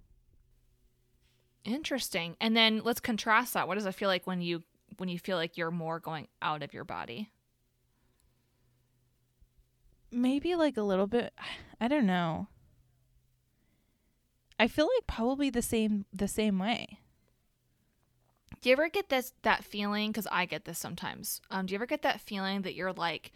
Interesting. 1.64 2.36
And 2.40 2.56
then 2.56 2.80
let's 2.84 3.00
contrast 3.00 3.54
that. 3.54 3.68
What 3.68 3.74
does 3.74 3.86
it 3.86 3.94
feel 3.94 4.08
like 4.08 4.26
when 4.26 4.40
you 4.40 4.62
when 4.98 5.08
you 5.08 5.18
feel 5.18 5.36
like 5.36 5.56
you're 5.56 5.70
more 5.70 6.00
going 6.00 6.28
out 6.40 6.62
of 6.62 6.72
your 6.72 6.84
body? 6.84 7.30
Maybe 10.16 10.54
like 10.56 10.76
a 10.78 10.82
little 10.82 11.06
bit 11.06 11.32
I 11.80 11.88
don't 11.88 12.06
know. 12.06 12.48
I 14.58 14.68
feel 14.68 14.86
like 14.86 15.06
probably 15.06 15.50
the 15.50 15.62
same 15.62 16.06
the 16.12 16.28
same 16.28 16.58
way. 16.58 17.00
Do 18.62 18.70
you 18.70 18.72
ever 18.72 18.88
get 18.88 19.10
this 19.10 19.34
that 19.42 19.62
feeling 19.64 20.12
cuz 20.12 20.26
I 20.32 20.46
get 20.46 20.64
this 20.64 20.78
sometimes. 20.78 21.40
Um 21.50 21.66
do 21.66 21.72
you 21.72 21.76
ever 21.76 21.86
get 21.86 22.02
that 22.02 22.20
feeling 22.20 22.62
that 22.62 22.74
you're 22.74 22.92
like 22.94 23.32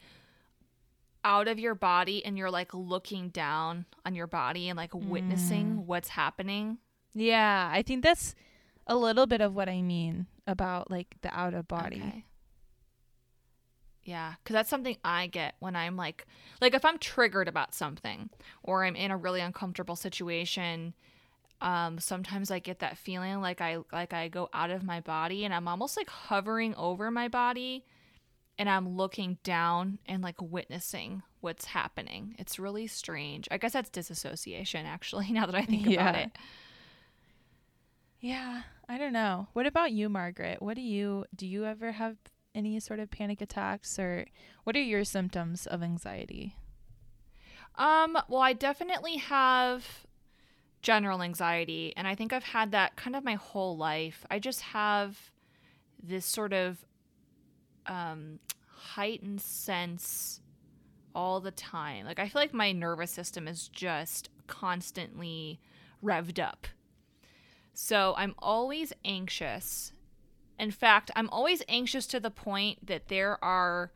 out 1.23 1.49
of 1.49 1.59
your 1.59 1.75
body 1.75 2.25
and 2.25 2.39
you're 2.39 2.51
like 2.51 2.73
looking 2.73 3.29
down 3.29 3.85
on 4.07 4.15
your 4.15 4.27
body 4.27 4.71
and 4.71 4.77
like 4.79 4.95
witnessing 4.95 5.77
Mm. 5.77 5.85
what's 5.85 6.09
happening? 6.09 6.79
Yeah, 7.15 7.69
I 7.71 7.83
think 7.83 8.03
that's 8.03 8.35
a 8.87 8.97
little 8.97 9.27
bit 9.27 9.43
of 9.43 9.55
what 9.55 9.69
I 9.69 9.83
mean 9.83 10.27
about 10.47 10.91
like 10.91 11.17
the 11.21 11.33
out 11.39 11.53
of 11.53 11.69
body. 11.69 12.01
Okay. 12.01 12.25
Yeah, 14.11 14.35
because 14.43 14.55
that's 14.55 14.69
something 14.69 14.97
I 15.05 15.29
get 15.29 15.55
when 15.61 15.77
I'm 15.77 15.97
like, 15.97 16.27
like 16.61 16.75
if 16.75 16.85
I'm 16.85 16.99
triggered 16.99 17.47
about 17.49 17.75
something 17.75 18.29
or 18.65 18.85
I'm 18.85 18.97
in 18.97 19.11
a 19.13 19.17
really 19.17 19.41
uncomfortable 19.41 19.95
situation. 19.97 20.95
Um, 21.61 21.99
sometimes 22.01 22.51
I 22.51 22.59
get 22.59 22.79
that 22.81 22.97
feeling 22.99 23.41
like 23.41 23.61
I 23.61 23.79
like 23.93 24.13
I 24.15 24.29
go 24.29 24.49
out 24.53 24.71
of 24.71 24.83
my 24.83 25.01
body 25.01 25.45
and 25.45 25.53
I'm 25.55 25.69
almost 25.69 25.97
like 25.97 26.09
hovering 26.11 26.75
over 26.75 27.11
my 27.11 27.29
body, 27.29 27.85
and 28.59 28.69
I'm 28.69 28.97
looking 28.97 29.39
down 29.45 29.99
and 30.07 30.23
like 30.23 30.41
witnessing 30.41 31.23
what's 31.41 31.67
happening. 31.67 32.35
It's 32.39 32.59
really 32.59 32.87
strange. 32.87 33.47
I 33.51 33.59
guess 33.59 33.75
that's 33.75 33.91
disassociation, 33.91 34.87
actually. 34.87 35.29
Now 35.33 35.47
that 35.47 35.55
I 35.55 35.65
think 35.67 35.87
about 35.87 36.15
Yeah. 36.17 36.23
it. 36.23 36.31
Yeah, 38.21 38.63
I 38.89 38.99
don't 38.99 39.13
know. 39.13 39.49
What 39.53 39.67
about 39.67 39.93
you, 39.93 40.09
Margaret? 40.09 40.61
What 40.61 40.75
do 40.77 40.83
you 40.83 41.25
do 41.35 41.47
you 41.47 41.65
ever 41.65 41.93
have 41.93 42.17
any 42.55 42.79
sort 42.81 43.01
of 43.01 43.11
panic 43.11 43.41
attacks 43.41 43.99
or 43.99 44.27
what 44.65 44.77
are 44.77 44.83
your 44.83 45.05
symptoms 45.05 45.67
of 45.67 45.83
anxiety? 45.83 46.57
Um, 47.77 48.19
well, 48.29 48.41
I 48.41 48.53
definitely 48.53 49.17
have 49.17 50.07
general 50.83 51.23
anxiety, 51.23 51.93
and 51.97 52.07
I 52.07 52.15
think 52.15 52.33
I've 52.33 52.45
had 52.45 52.73
that 52.73 52.97
kind 52.97 53.15
of 53.15 53.25
my 53.25 53.35
whole 53.35 53.77
life. 53.77 54.27
I 54.31 54.39
just 54.39 54.61
have 54.61 55.31
this 56.03 56.27
sort 56.27 56.53
of 56.53 56.85
um, 57.87 58.39
heightened 58.67 59.41
sense 59.41 60.41
all 61.15 61.41
the 61.41 61.51
time. 61.51 62.07
Like, 62.07 62.19
I 62.19 62.29
feel 62.29 62.41
like 62.41 62.55
my 62.55 62.73
nervous 62.73 63.11
system 63.11 63.47
is 63.49 63.69
just 63.69 64.31
constantly 64.47 65.61
revved 66.03 66.43
up. 66.43 66.67
So 67.73 68.15
I'm 68.17 68.35
always 68.39 68.93
anxious. 69.05 69.93
In 70.61 70.71
fact, 70.71 71.11
I'm 71.17 71.31
always 71.31 71.63
anxious 71.69 72.07
to 72.09 72.21
the 72.21 72.31
point 72.31 72.87
that 72.87 73.09
there 73.09 73.43
are 73.43 73.93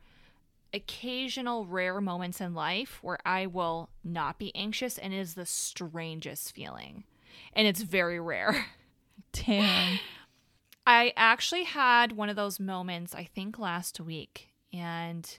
occasional 0.73 1.67
rare 1.67 2.01
moments 2.01 2.41
in 2.41 2.55
life 2.55 2.97
where 3.03 3.19
I 3.23 3.45
will 3.45 3.89
not 4.03 4.39
be 4.39 4.53
anxious 4.55 4.97
and 4.97 5.13
it 5.13 5.19
is 5.19 5.35
the 5.35 5.45
strangest 5.45 6.53
feeling. 6.55 7.03
And 7.53 7.67
it's 7.67 7.81
very 7.81 8.19
rare. 8.19 8.65
Damn. 9.31 9.99
I 10.87 11.13
actually 11.15 11.65
had 11.65 12.13
one 12.13 12.29
of 12.29 12.35
those 12.35 12.59
moments, 12.59 13.13
I 13.13 13.23
think 13.23 13.59
last 13.59 13.99
week, 13.99 14.49
and 14.73 15.37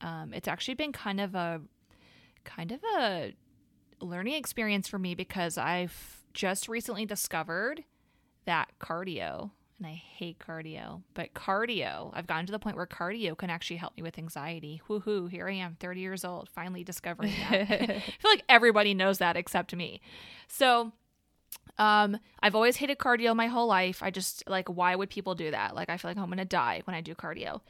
um, 0.00 0.32
it's 0.32 0.48
actually 0.48 0.74
been 0.74 0.92
kind 0.92 1.20
of 1.20 1.34
a 1.34 1.60
kind 2.44 2.72
of 2.72 2.80
a 2.98 3.34
learning 4.00 4.34
experience 4.34 4.88
for 4.88 4.98
me 4.98 5.14
because 5.14 5.56
I've 5.56 6.22
just 6.32 6.68
recently 6.68 7.06
discovered 7.06 7.84
that 8.44 8.72
cardio, 8.78 9.50
and 9.84 9.92
I 9.92 9.96
hate 9.96 10.38
cardio, 10.38 11.02
but 11.12 11.34
cardio, 11.34 12.10
I've 12.14 12.26
gotten 12.26 12.46
to 12.46 12.52
the 12.52 12.58
point 12.58 12.76
where 12.76 12.86
cardio 12.86 13.36
can 13.36 13.50
actually 13.50 13.76
help 13.76 13.94
me 13.96 14.02
with 14.02 14.18
anxiety. 14.18 14.80
Woohoo! 14.88 15.30
Here 15.30 15.46
I 15.46 15.52
am, 15.52 15.76
30 15.78 16.00
years 16.00 16.24
old, 16.24 16.48
finally 16.48 16.82
discovering 16.82 17.32
that. 17.50 17.60
I 17.70 18.00
feel 18.00 18.30
like 18.30 18.44
everybody 18.48 18.94
knows 18.94 19.18
that 19.18 19.36
except 19.36 19.76
me. 19.76 20.00
So 20.48 20.92
um, 21.76 22.18
I've 22.40 22.54
always 22.54 22.76
hated 22.76 22.96
cardio 22.96 23.36
my 23.36 23.46
whole 23.46 23.66
life. 23.66 24.02
I 24.02 24.10
just 24.10 24.48
like, 24.48 24.68
why 24.68 24.94
would 24.96 25.10
people 25.10 25.34
do 25.34 25.50
that? 25.50 25.74
Like, 25.74 25.90
I 25.90 25.98
feel 25.98 26.10
like 26.10 26.18
I'm 26.18 26.30
gonna 26.30 26.46
die 26.46 26.80
when 26.84 26.96
I 26.96 27.02
do 27.02 27.14
cardio. 27.14 27.60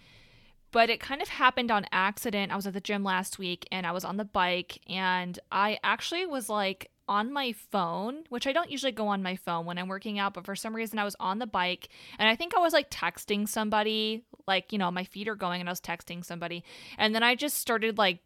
But 0.71 0.91
it 0.91 1.01
kind 1.01 1.21
of 1.21 1.29
happened 1.29 1.73
on 1.73 1.87
accident. 1.91 2.53
I 2.53 2.57
was 2.57 2.67
at 2.67 2.75
the 2.75 2.81
gym 2.81 3.03
last 3.03 3.39
week 3.39 3.67
and 3.73 3.87
I 3.87 3.93
was 3.93 4.05
on 4.05 4.19
the 4.19 4.25
bike, 4.25 4.81
and 4.89 5.39
I 5.51 5.79
actually 5.83 6.27
was 6.27 6.49
like 6.49 6.91
on 7.09 7.33
my 7.33 7.53
phone, 7.53 8.25
which 8.29 8.47
I 8.47 8.53
don't 8.53 8.71
usually 8.71 8.93
go 8.93 9.09
on 9.09 9.23
my 9.23 9.37
phone 9.37 9.67
when 9.67 9.79
I'm 9.79 9.89
working 9.89 10.19
out, 10.19 10.35
but 10.35 10.45
for 10.45 10.57
some 10.57 10.75
reason 10.75 10.99
I 10.99 11.05
was 11.05 11.17
on 11.21 11.39
the 11.39 11.47
bike 11.47 11.89
and 12.19 12.29
I 12.29 12.37
think 12.37 12.55
I 12.55 12.61
was 12.61 12.73
like 12.73 12.91
texting 12.91 13.49
somebody, 13.49 14.25
like, 14.47 14.73
you 14.73 14.79
know, 14.79 14.91
my 14.91 15.05
feet 15.05 15.29
are 15.29 15.35
going 15.35 15.61
and 15.61 15.69
I 15.69 15.73
was 15.73 15.81
texting 15.81 16.25
somebody. 16.25 16.65
And 16.99 17.15
then 17.15 17.23
I 17.23 17.35
just 17.35 17.59
started 17.59 17.99
like 17.99 18.21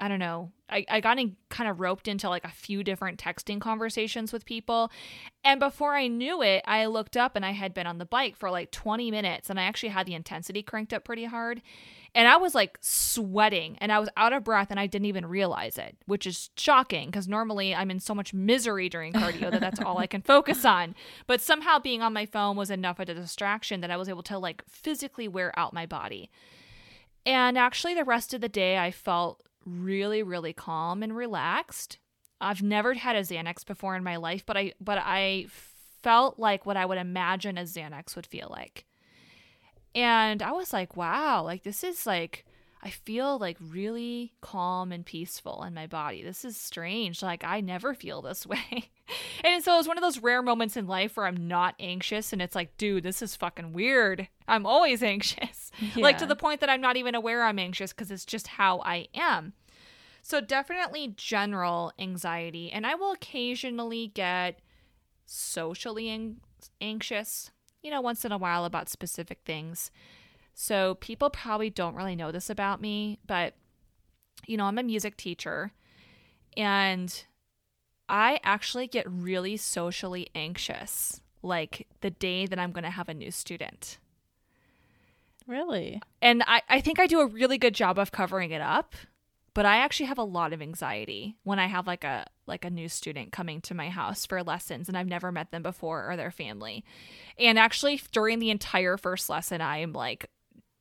I 0.00 0.08
don't 0.08 0.18
know. 0.18 0.50
I, 0.70 0.86
I 0.88 1.00
got 1.00 1.18
in, 1.18 1.36
kind 1.50 1.68
of 1.68 1.78
roped 1.78 2.08
into 2.08 2.30
like 2.30 2.44
a 2.44 2.50
few 2.50 2.82
different 2.82 3.22
texting 3.22 3.60
conversations 3.60 4.32
with 4.32 4.46
people. 4.46 4.90
And 5.44 5.60
before 5.60 5.94
I 5.94 6.06
knew 6.06 6.40
it, 6.42 6.62
I 6.66 6.86
looked 6.86 7.18
up 7.18 7.36
and 7.36 7.44
I 7.44 7.50
had 7.50 7.74
been 7.74 7.86
on 7.86 7.98
the 7.98 8.06
bike 8.06 8.34
for 8.34 8.50
like 8.50 8.70
20 8.70 9.10
minutes 9.10 9.50
and 9.50 9.60
I 9.60 9.64
actually 9.64 9.90
had 9.90 10.06
the 10.06 10.14
intensity 10.14 10.62
cranked 10.62 10.94
up 10.94 11.04
pretty 11.04 11.26
hard. 11.26 11.60
And 12.14 12.26
I 12.26 12.36
was 12.36 12.54
like 12.54 12.78
sweating 12.80 13.78
and 13.80 13.92
I 13.92 13.98
was 13.98 14.08
out 14.16 14.32
of 14.32 14.44
breath 14.44 14.68
and 14.70 14.80
I 14.80 14.86
didn't 14.86 15.06
even 15.06 15.26
realize 15.26 15.78
it, 15.78 15.96
which 16.06 16.26
is 16.26 16.50
shocking 16.56 17.06
because 17.06 17.28
normally 17.28 17.74
I'm 17.74 17.90
in 17.90 18.00
so 18.00 18.14
much 18.14 18.34
misery 18.34 18.88
during 18.88 19.12
cardio 19.12 19.50
that 19.50 19.60
that's 19.60 19.80
all 19.80 19.98
I 19.98 20.06
can 20.06 20.22
focus 20.22 20.64
on. 20.64 20.94
But 21.26 21.40
somehow 21.40 21.78
being 21.78 22.02
on 22.02 22.12
my 22.12 22.26
phone 22.26 22.56
was 22.56 22.70
enough 22.70 22.98
of 22.98 23.08
a 23.08 23.14
distraction 23.14 23.80
that 23.80 23.90
I 23.90 23.96
was 23.96 24.08
able 24.08 24.24
to 24.24 24.38
like 24.38 24.64
physically 24.68 25.28
wear 25.28 25.56
out 25.58 25.72
my 25.72 25.86
body. 25.86 26.30
And 27.24 27.56
actually, 27.58 27.94
the 27.94 28.04
rest 28.04 28.34
of 28.34 28.40
the 28.40 28.48
day, 28.48 28.78
I 28.78 28.90
felt 28.90 29.42
really 29.66 30.22
really 30.22 30.52
calm 30.52 31.02
and 31.02 31.14
relaxed. 31.14 31.98
I've 32.40 32.62
never 32.62 32.94
had 32.94 33.16
a 33.16 33.20
Xanax 33.20 33.66
before 33.66 33.94
in 33.94 34.02
my 34.02 34.16
life, 34.16 34.44
but 34.46 34.56
I 34.56 34.72
but 34.80 34.98
I 34.98 35.46
felt 36.02 36.38
like 36.38 36.64
what 36.64 36.76
I 36.76 36.86
would 36.86 36.98
imagine 36.98 37.58
a 37.58 37.62
Xanax 37.62 38.16
would 38.16 38.26
feel 38.26 38.48
like. 38.50 38.86
And 39.94 40.42
I 40.42 40.52
was 40.52 40.72
like, 40.72 40.96
wow, 40.96 41.42
like 41.42 41.62
this 41.62 41.82
is 41.82 42.06
like 42.06 42.44
I 42.82 42.88
feel 42.90 43.38
like 43.38 43.58
really 43.60 44.32
calm 44.40 44.90
and 44.90 45.04
peaceful 45.04 45.62
in 45.64 45.74
my 45.74 45.86
body. 45.86 46.22
This 46.22 46.44
is 46.46 46.56
strange. 46.56 47.22
Like 47.22 47.44
I 47.44 47.60
never 47.60 47.92
feel 47.92 48.22
this 48.22 48.46
way. 48.46 48.90
and 49.44 49.62
so 49.62 49.74
it 49.74 49.78
was 49.78 49.88
one 49.88 49.98
of 49.98 50.02
those 50.02 50.20
rare 50.20 50.42
moments 50.42 50.76
in 50.76 50.86
life 50.86 51.16
where 51.16 51.26
I'm 51.26 51.48
not 51.48 51.74
anxious 51.78 52.32
and 52.32 52.40
it's 52.40 52.54
like, 52.54 52.76
dude, 52.78 53.02
this 53.02 53.20
is 53.20 53.36
fucking 53.36 53.72
weird. 53.72 54.28
I'm 54.48 54.64
always 54.64 55.02
anxious. 55.14 55.70
Like 55.96 56.18
to 56.18 56.26
the 56.26 56.36
point 56.36 56.60
that 56.60 56.70
I'm 56.70 56.80
not 56.80 56.96
even 56.96 57.14
aware 57.14 57.42
I'm 57.42 57.58
anxious 57.58 57.92
because 57.92 58.10
it's 58.10 58.24
just 58.24 58.46
how 58.46 58.80
I 58.80 59.08
am. 59.14 59.52
So 60.22 60.40
definitely 60.40 61.14
general 61.16 61.92
anxiety 61.98 62.70
and 62.70 62.86
I 62.86 62.94
will 62.94 63.12
occasionally 63.12 64.08
get 64.14 64.60
socially 65.26 66.08
an- 66.08 66.40
anxious, 66.80 67.50
you 67.82 67.90
know, 67.90 68.00
once 68.00 68.24
in 68.24 68.32
a 68.32 68.38
while 68.38 68.64
about 68.64 68.88
specific 68.88 69.40
things. 69.44 69.90
So 70.54 70.96
people 70.96 71.30
probably 71.30 71.70
don't 71.70 71.94
really 71.94 72.16
know 72.16 72.30
this 72.32 72.50
about 72.50 72.80
me, 72.80 73.18
but 73.26 73.54
you 74.46 74.56
know, 74.56 74.64
I'm 74.64 74.78
a 74.78 74.82
music 74.82 75.16
teacher 75.16 75.72
and 76.56 77.24
I 78.08 78.40
actually 78.42 78.86
get 78.86 79.06
really 79.10 79.56
socially 79.56 80.28
anxious 80.34 81.20
like 81.42 81.86
the 82.00 82.10
day 82.10 82.46
that 82.46 82.58
I'm 82.58 82.72
going 82.72 82.84
to 82.84 82.90
have 82.90 83.08
a 83.08 83.14
new 83.14 83.30
student. 83.30 83.98
Really? 85.46 86.00
And 86.20 86.42
I, 86.46 86.62
I 86.68 86.80
think 86.80 86.98
I 86.98 87.06
do 87.06 87.20
a 87.20 87.26
really 87.26 87.58
good 87.58 87.74
job 87.74 87.98
of 87.98 88.12
covering 88.12 88.50
it 88.50 88.60
up. 88.60 88.94
but 89.54 89.66
I 89.66 89.78
actually 89.78 90.06
have 90.06 90.18
a 90.18 90.24
lot 90.24 90.52
of 90.52 90.62
anxiety 90.62 91.36
when 91.42 91.58
I 91.58 91.66
have 91.66 91.86
like 91.86 92.04
a 92.04 92.26
like 92.50 92.66
a 92.66 92.70
new 92.70 92.88
student 92.90 93.32
coming 93.32 93.62
to 93.62 93.74
my 93.74 93.88
house 93.88 94.26
for 94.26 94.42
lessons 94.42 94.88
and 94.88 94.98
I've 94.98 95.06
never 95.06 95.32
met 95.32 95.50
them 95.50 95.62
before 95.62 96.10
or 96.10 96.16
their 96.18 96.30
family. 96.30 96.84
And 97.38 97.58
actually 97.58 97.98
during 98.12 98.38
the 98.40 98.50
entire 98.50 98.98
first 98.98 99.30
lesson 99.30 99.62
I 99.62 99.78
am 99.78 99.94
like 99.94 100.26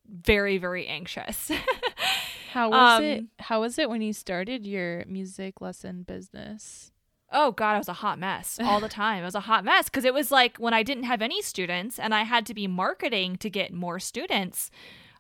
very 0.06 0.58
very 0.58 0.86
anxious. 0.88 1.50
How 2.54 2.70
was 2.72 3.00
Um, 3.00 3.04
it? 3.06 3.26
How 3.40 3.62
was 3.62 3.78
it 3.78 3.90
when 3.90 4.02
you 4.02 4.12
started 4.12 4.66
your 4.66 5.06
music 5.08 5.62
lesson 5.62 6.04
business? 6.04 6.92
Oh 7.32 7.52
god, 7.52 7.76
I 7.76 7.78
was 7.78 7.88
a 7.88 7.94
hot 7.94 8.18
mess 8.18 8.58
all 8.62 8.80
the 8.80 8.90
time. 9.04 9.22
It 9.22 9.26
was 9.26 9.36
a 9.36 9.42
hot 9.42 9.64
mess 9.64 9.86
because 9.86 10.04
it 10.04 10.16
was 10.16 10.32
like 10.32 10.58
when 10.58 10.74
I 10.74 10.82
didn't 10.84 11.04
have 11.04 11.22
any 11.22 11.42
students 11.44 12.00
and 12.00 12.14
I 12.14 12.24
had 12.24 12.46
to 12.48 12.56
be 12.56 12.66
marketing 12.68 13.38
to 13.38 13.50
get 13.52 13.72
more 13.72 14.00
students. 14.00 14.72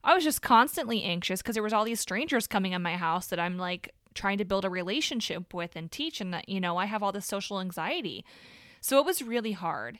I 0.03 0.15
was 0.15 0.23
just 0.23 0.41
constantly 0.41 1.03
anxious 1.03 1.41
because 1.41 1.53
there 1.55 1.61
was 1.63 1.73
all 1.73 1.83
these 1.83 1.99
strangers 1.99 2.47
coming 2.47 2.71
in 2.71 2.81
my 2.81 2.95
house 2.95 3.27
that 3.27 3.39
I'm 3.39 3.57
like 3.57 3.93
trying 4.13 4.37
to 4.37 4.45
build 4.45 4.65
a 4.65 4.69
relationship 4.69 5.53
with 5.53 5.75
and 5.75 5.91
teach 5.91 6.21
and 6.21 6.41
you 6.47 6.59
know, 6.59 6.77
I 6.77 6.85
have 6.85 7.03
all 7.03 7.11
this 7.11 7.25
social 7.25 7.59
anxiety. 7.59 8.25
So 8.81 8.99
it 8.99 9.05
was 9.05 9.21
really 9.21 9.53
hard. 9.53 9.99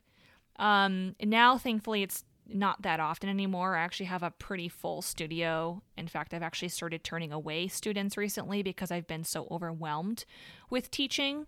Um 0.57 1.15
now 1.21 1.57
thankfully 1.57 2.03
it's 2.03 2.23
not 2.51 2.81
that 2.81 2.99
often 2.99 3.29
anymore. 3.29 3.75
I 3.75 3.83
actually 3.83 4.07
have 4.07 4.23
a 4.23 4.31
pretty 4.31 4.69
full 4.69 5.01
studio. 5.01 5.81
In 5.97 6.07
fact, 6.07 6.33
I've 6.33 6.43
actually 6.43 6.69
started 6.69 7.03
turning 7.03 7.31
away 7.31 7.67
students 7.67 8.17
recently 8.17 8.63
because 8.63 8.91
I've 8.91 9.07
been 9.07 9.23
so 9.23 9.47
overwhelmed 9.51 10.25
with 10.69 10.91
teaching. 10.91 11.45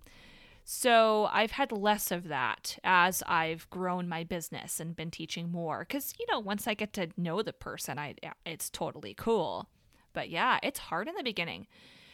So 0.64 1.28
I've 1.32 1.52
had 1.52 1.72
less 1.72 2.12
of 2.12 2.28
that 2.28 2.78
as 2.84 3.24
I've 3.26 3.70
grown 3.70 4.08
my 4.08 4.24
business 4.24 4.80
and 4.80 4.96
been 4.96 5.12
teaching 5.12 5.52
more. 5.52 5.80
Because 5.80 6.14
you 6.20 6.26
know, 6.30 6.40
once 6.40 6.68
I 6.68 6.74
get 6.74 6.94
to 6.94 7.10
know 7.18 7.42
the 7.42 7.54
person, 7.54 7.98
I 7.98 8.16
it's 8.46 8.70
totally 8.70 9.14
cool. 9.14 9.70
But 10.14 10.30
yeah, 10.30 10.60
it's 10.62 10.80
hard 10.80 11.08
in 11.08 11.16
the 11.16 11.24
beginning. 11.24 11.68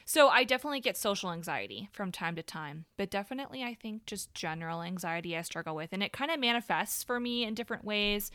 So 0.09 0.29
I 0.29 0.45
definitely 0.45 0.79
get 0.79 0.95
social 0.95 1.33
anxiety 1.33 1.89
from 1.91 2.13
time 2.13 2.37
to 2.37 2.41
time, 2.41 2.85
but 2.95 3.09
definitely 3.09 3.61
I 3.61 3.73
think 3.73 4.05
just 4.05 4.33
general 4.33 4.81
anxiety 4.81 5.35
I 5.35 5.41
struggle 5.41 5.75
with, 5.75 5.89
and 5.91 6.01
it 6.01 6.13
kind 6.13 6.31
of 6.31 6.39
manifests 6.39 7.03
for 7.03 7.19
me 7.19 7.43
in 7.43 7.53
different 7.53 7.83
ways. 7.83 8.31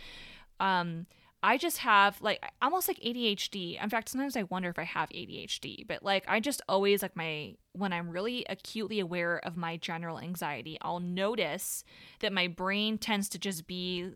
Um, 0.60 1.06
I 1.42 1.56
just 1.56 1.78
have 1.78 2.20
like 2.20 2.44
almost 2.60 2.88
like 2.88 3.00
ADHD. 3.00 3.82
In 3.82 3.88
fact, 3.88 4.10
sometimes 4.10 4.36
I 4.36 4.42
wonder 4.42 4.68
if 4.68 4.78
I 4.78 4.84
have 4.84 5.08
ADHD, 5.08 5.86
but 5.88 6.02
like 6.02 6.24
I 6.28 6.40
just 6.40 6.60
always 6.68 7.00
like 7.00 7.16
my 7.16 7.54
when 7.72 7.94
I'm 7.94 8.10
really 8.10 8.44
acutely 8.50 9.00
aware 9.00 9.38
of 9.38 9.56
my 9.56 9.78
general 9.78 10.18
anxiety, 10.18 10.76
I'll 10.82 11.00
notice 11.00 11.84
that 12.20 12.34
my 12.34 12.48
brain 12.48 12.98
tends 12.98 13.30
to 13.30 13.38
just 13.38 13.66
be 13.66 14.10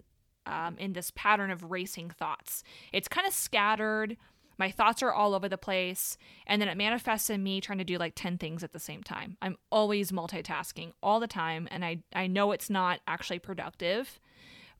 um, 0.44 0.76
in 0.76 0.92
this 0.92 1.10
pattern 1.10 1.50
of 1.50 1.70
racing 1.70 2.10
thoughts. 2.10 2.62
It's 2.92 3.08
kind 3.08 3.26
of 3.26 3.32
scattered. 3.32 4.18
My 4.58 4.70
thoughts 4.70 5.02
are 5.02 5.12
all 5.12 5.34
over 5.34 5.48
the 5.48 5.58
place, 5.58 6.16
and 6.46 6.60
then 6.60 6.68
it 6.68 6.76
manifests 6.76 7.28
in 7.28 7.42
me 7.42 7.60
trying 7.60 7.78
to 7.78 7.84
do 7.84 7.98
like 7.98 8.14
10 8.14 8.38
things 8.38 8.64
at 8.64 8.72
the 8.72 8.78
same 8.78 9.02
time. 9.02 9.36
I'm 9.42 9.56
always 9.70 10.12
multitasking 10.12 10.92
all 11.02 11.20
the 11.20 11.26
time, 11.26 11.68
and 11.70 11.84
I, 11.84 11.98
I 12.14 12.26
know 12.26 12.52
it's 12.52 12.70
not 12.70 13.00
actually 13.06 13.38
productive, 13.38 14.18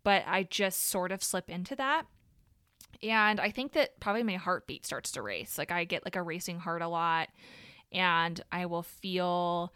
but 0.02 0.25
I 0.26 0.45
just 0.45 0.88
sort 0.88 1.12
of 1.12 1.23
slip 1.23 1.50
into 1.50 1.76
that. 1.76 2.04
And 3.02 3.40
I 3.40 3.50
think 3.50 3.73
that 3.73 4.00
probably 4.00 4.23
my 4.23 4.37
heartbeat 4.37 4.87
starts 4.87 5.11
to 5.12 5.23
race. 5.23 5.59
Like 5.59 5.71
I 5.71 5.85
get 5.85 6.04
like 6.04 6.16
a 6.16 6.23
racing 6.23 6.61
heart 6.61 6.80
a 6.80 6.88
lot, 6.88 7.28
and 7.92 8.40
I 8.50 8.66
will 8.66 8.83
feel 8.83 9.73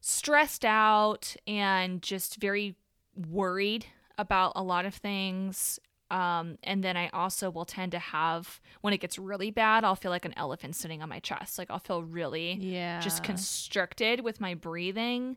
stressed 0.00 0.64
out 0.64 1.36
and 1.46 2.00
just 2.00 2.36
very 2.36 2.76
worried 3.14 3.86
about 4.18 4.52
a 4.56 4.62
lot 4.62 4.86
of 4.86 4.94
things. 4.94 5.78
Um, 6.10 6.56
and 6.62 6.84
then 6.84 6.96
I 6.96 7.08
also 7.08 7.50
will 7.50 7.64
tend 7.64 7.92
to 7.92 7.98
have, 7.98 8.60
when 8.80 8.92
it 8.94 8.98
gets 8.98 9.18
really 9.18 9.50
bad, 9.50 9.82
I'll 9.84 9.96
feel 9.96 10.10
like 10.12 10.24
an 10.24 10.34
elephant 10.36 10.76
sitting 10.76 11.02
on 11.02 11.08
my 11.08 11.18
chest. 11.18 11.58
Like 11.58 11.70
I'll 11.70 11.78
feel 11.80 12.02
really 12.02 12.58
Yeah. 12.60 13.00
just 13.00 13.22
constricted 13.22 14.20
with 14.20 14.40
my 14.40 14.54
breathing. 14.54 15.36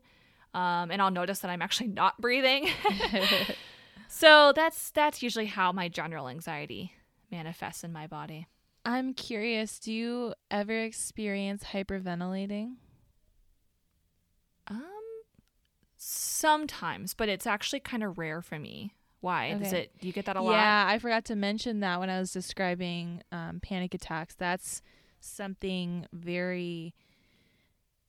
Um, 0.54 0.90
and 0.90 1.00
I'll 1.02 1.10
notice 1.10 1.40
that 1.40 1.50
I'm 1.50 1.62
actually 1.62 1.88
not 1.88 2.20
breathing. 2.20 2.68
so 4.08 4.52
that's 4.54 4.90
that's 4.90 5.22
usually 5.22 5.46
how 5.46 5.72
my 5.72 5.88
general 5.88 6.28
anxiety 6.28 6.92
manifests 7.30 7.84
in 7.84 7.92
my 7.92 8.06
body. 8.06 8.46
I'm 8.84 9.12
curious, 9.12 9.78
do 9.78 9.92
you 9.92 10.34
ever 10.50 10.82
experience 10.82 11.64
hyperventilating? 11.64 12.76
Um, 14.68 14.80
sometimes, 15.96 17.14
but 17.14 17.28
it's 17.28 17.46
actually 17.46 17.80
kind 17.80 18.02
of 18.02 18.18
rare 18.18 18.40
for 18.42 18.58
me. 18.58 18.94
Why? 19.20 19.54
Does 19.54 19.72
it? 19.72 19.92
Do 20.00 20.06
you 20.06 20.12
get 20.12 20.26
that 20.26 20.36
a 20.36 20.42
lot? 20.42 20.52
Yeah, 20.52 20.86
I 20.88 20.98
forgot 20.98 21.24
to 21.26 21.36
mention 21.36 21.80
that 21.80 22.00
when 22.00 22.08
I 22.08 22.18
was 22.18 22.32
describing 22.32 23.22
um, 23.32 23.60
panic 23.62 23.94
attacks. 23.94 24.34
That's 24.34 24.82
something 25.20 26.06
very. 26.12 26.94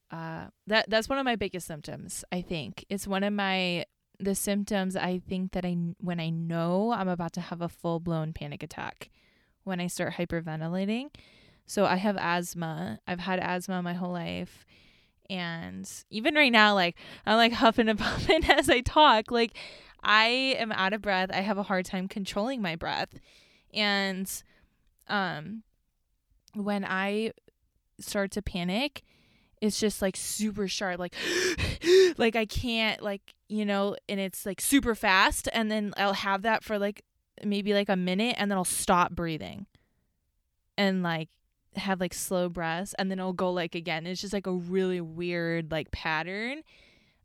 Uh, 0.10 0.48
that 0.68 0.90
that's 0.90 1.10
one 1.10 1.18
of 1.18 1.26
my 1.26 1.36
biggest 1.36 1.68
symptoms. 1.68 2.24
I 2.32 2.42
think 2.42 2.86
it's 2.90 3.08
one 3.08 3.24
of 3.24 3.34
my 3.34 3.86
the 4.20 4.36
symptoms. 4.36 4.96
I 4.96 5.20
think 5.20 5.52
that 5.52 5.66
I 5.66 5.76
when 6.00 6.20
I 6.20 6.30
know 6.30 6.92
I'm 6.92 7.10
about 7.10 7.34
to 7.34 7.42
have 7.42 7.62
a 7.62 7.70
full 7.70 8.00
blown 8.00 8.32
panic 8.32 8.64
attack, 8.64 9.10
when 9.64 9.80
I 9.80 9.88
start 9.88 10.14
hyperventilating. 10.14 11.10
So 11.66 11.86
I 11.86 11.96
have 11.98 12.18
asthma. 12.18 13.00
I've 13.08 13.20
had 13.20 13.40
asthma 13.40 13.82
my 13.82 13.94
whole 13.94 14.12
life. 14.12 14.66
And 15.30 15.90
even 16.10 16.36
right 16.36 16.52
now, 16.52 16.74
like 16.74 16.96
I'm 17.26 17.38
like 17.38 17.54
huffing 17.54 17.88
and 17.88 18.00
puffing 18.00 18.44
as 18.46 18.70
I 18.70 18.82
talk. 18.82 19.32
Like 19.32 19.58
I 20.04 20.56
am 20.58 20.72
out 20.72 20.94
of 20.94 21.02
breath. 21.02 21.30
I 21.32 21.42
have 21.42 21.58
a 21.58 21.64
hard 21.64 21.86
time 21.86 22.08
controlling 22.08 22.62
my 22.62 22.76
breath. 22.76 23.20
And 23.74 24.32
um 25.08 25.64
when 26.54 26.86
I 26.86 27.32
start 28.00 28.32
to 28.32 28.42
panic, 28.42 29.04
it's 29.62 29.80
just 29.80 30.02
like 30.02 30.16
super 30.16 30.68
sharp 30.68 31.00
like 31.00 31.16
like 32.18 32.36
I 32.36 32.46
can't 32.46 33.02
like, 33.02 33.34
you 33.48 33.66
know, 33.66 33.96
and 34.10 34.20
it's 34.20 34.46
like 34.46 34.60
super 34.62 34.96
fast 34.96 35.48
and 35.54 35.70
then 35.72 35.94
I'll 35.98 36.14
have 36.14 36.42
that 36.44 36.64
for 36.64 36.80
like 36.80 37.04
maybe 37.44 37.74
like 37.74 37.90
a 37.90 37.96
minute 37.96 38.36
and 38.38 38.50
then 38.50 38.58
I'll 38.58 38.66
stop 38.66 39.12
breathing. 39.12 39.68
And 40.78 41.04
like 41.04 41.30
have 41.76 42.00
like 42.02 42.14
slow 42.14 42.50
breaths 42.50 42.94
and 42.98 43.10
then 43.10 43.20
it'll 43.20 43.34
go 43.34 43.52
like 43.52 43.76
again. 43.76 44.06
It's 44.06 44.22
just 44.22 44.34
like 44.34 44.48
a 44.48 44.52
really 44.52 45.02
weird 45.02 45.72
like 45.72 45.92
pattern. 45.92 46.64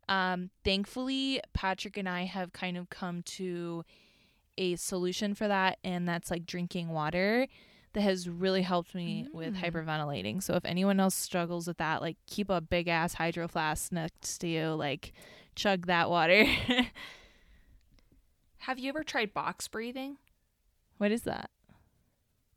Um, 0.09 0.51
thankfully, 0.65 1.41
Patrick 1.53 1.97
and 1.97 2.09
I 2.09 2.25
have 2.25 2.53
kind 2.53 2.77
of 2.77 2.89
come 2.91 3.23
to 3.23 3.85
a 4.59 4.77
solution 4.77 5.35
for 5.35 5.49
that, 5.49 5.79
and 5.85 6.09
that's 6.09 6.31
like 6.31 6.47
drinking 6.47 6.89
water. 6.89 7.47
That 7.93 8.01
has 8.03 8.29
really 8.29 8.61
helped 8.63 8.95
me 8.95 9.27
with 9.33 9.55
Mm. 9.55 9.61
hyperventilating. 9.63 10.43
So 10.43 10.55
if 10.55 10.65
anyone 10.67 11.01
else 11.01 11.15
struggles 11.15 11.67
with 11.67 11.79
that, 11.79 12.03
like 12.03 12.19
keep 12.27 12.51
a 12.51 12.61
big 12.61 12.89
ass 12.89 13.15
hydro 13.15 13.49
flask 13.49 13.91
next 13.91 14.39
to 14.39 14.49
you, 14.49 14.69
like 14.75 15.13
chug 15.55 15.87
that 15.87 16.11
water. 16.11 16.45
Have 18.59 18.79
you 18.79 18.89
ever 18.89 19.03
tried 19.05 19.33
box 19.35 19.69
breathing? 19.69 20.19
what 20.99 21.13
is 21.13 21.23
that? 21.23 21.51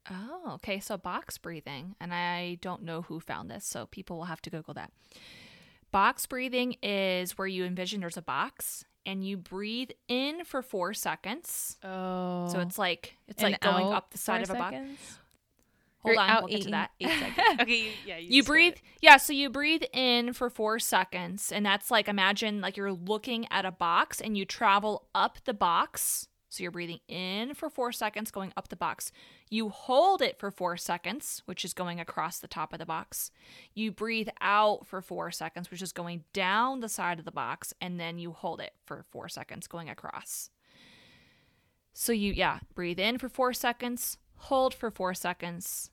Oh, 0.09 0.53
okay. 0.55 0.79
So 0.79 0.97
box 0.97 1.37
breathing, 1.37 1.95
and 1.99 2.13
I 2.13 2.57
don't 2.61 2.83
know 2.83 3.01
who 3.03 3.19
found 3.19 3.51
this, 3.51 3.65
so 3.65 3.85
people 3.85 4.17
will 4.17 4.25
have 4.25 4.41
to 4.43 4.49
Google 4.49 4.73
that. 4.75 4.91
Box 5.91 6.25
breathing 6.25 6.75
is 6.83 7.37
where 7.37 7.47
you 7.47 7.65
envision 7.65 7.99
there's 8.01 8.17
a 8.17 8.21
box 8.21 8.85
and 9.05 9.25
you 9.25 9.37
breathe 9.37 9.89
in 10.07 10.43
for 10.45 10.61
four 10.61 10.93
seconds. 10.93 11.77
Oh, 11.83 12.47
So 12.51 12.59
it's 12.59 12.77
like 12.77 13.15
it's 13.27 13.41
like 13.41 13.59
going 13.61 13.91
up 13.91 14.11
the 14.11 14.17
side 14.17 14.43
of 14.43 14.49
a 14.51 14.53
box. 14.53 14.73
seconds? 14.75 15.19
Hold 16.01 16.15
Or 16.15 16.19
on, 16.21 16.29
out 16.29 16.43
we'll 16.43 16.49
get 16.49 16.61
to 16.61 16.67
eight- 16.69 16.71
that. 16.71 16.91
Eight 17.01 17.09
seconds. 17.19 17.61
okay, 17.61 17.75
you, 17.83 17.91
yeah, 18.05 18.17
You 18.19 18.41
describe 18.41 18.45
breathe, 18.53 18.73
it. 18.73 18.81
yeah. 19.01 19.17
So 19.17 19.33
you 19.33 19.49
breathe 19.49 19.83
in 19.91 20.31
for 20.31 20.49
four 20.49 20.79
seconds, 20.79 21.51
and 21.51 21.65
that's 21.65 21.91
like 21.91 22.07
imagine 22.07 22.61
like 22.61 22.77
you're 22.77 22.93
looking 22.93 23.45
at 23.51 23.65
a 23.65 23.71
box 23.71 24.21
and 24.21 24.37
you 24.37 24.45
travel 24.45 25.07
up 25.13 25.39
the 25.43 25.53
box. 25.53 26.28
So 26.49 26.63
you're 26.63 26.71
breathing 26.71 26.99
in 27.07 27.53
for 27.53 27.69
four 27.69 27.91
seconds, 27.91 28.31
going 28.31 28.51
up 28.57 28.67
the 28.67 28.75
box. 28.75 29.11
You 29.49 29.69
hold 29.69 30.21
it 30.21 30.39
for 30.39 30.51
four 30.51 30.77
seconds, 30.77 31.43
which 31.45 31.63
is 31.63 31.73
going 31.73 31.99
across 31.99 32.39
the 32.39 32.47
top 32.47 32.73
of 32.73 32.79
the 32.79 32.85
box. 32.85 33.31
You 33.73 33.91
breathe 33.91 34.29
out 34.41 34.87
for 34.87 35.01
four 35.01 35.31
seconds, 35.31 35.69
which 35.69 35.81
is 35.81 35.91
going 35.91 36.23
down 36.33 36.79
the 36.79 36.89
side 36.89 37.19
of 37.19 37.25
the 37.25 37.31
box, 37.31 37.73
and 37.79 37.99
then 37.99 38.17
you 38.17 38.31
hold 38.31 38.59
it 38.61 38.73
for 38.85 39.05
four 39.11 39.29
seconds, 39.29 39.67
going 39.67 39.89
across. 39.89 40.49
So 41.93 42.11
you, 42.11 42.33
yeah, 42.33 42.59
breathe 42.73 42.99
in 42.99 43.17
for 43.17 43.29
four 43.29 43.53
seconds, 43.53 44.17
hold 44.35 44.73
for 44.73 44.89
four 44.89 45.13
seconds, 45.13 45.91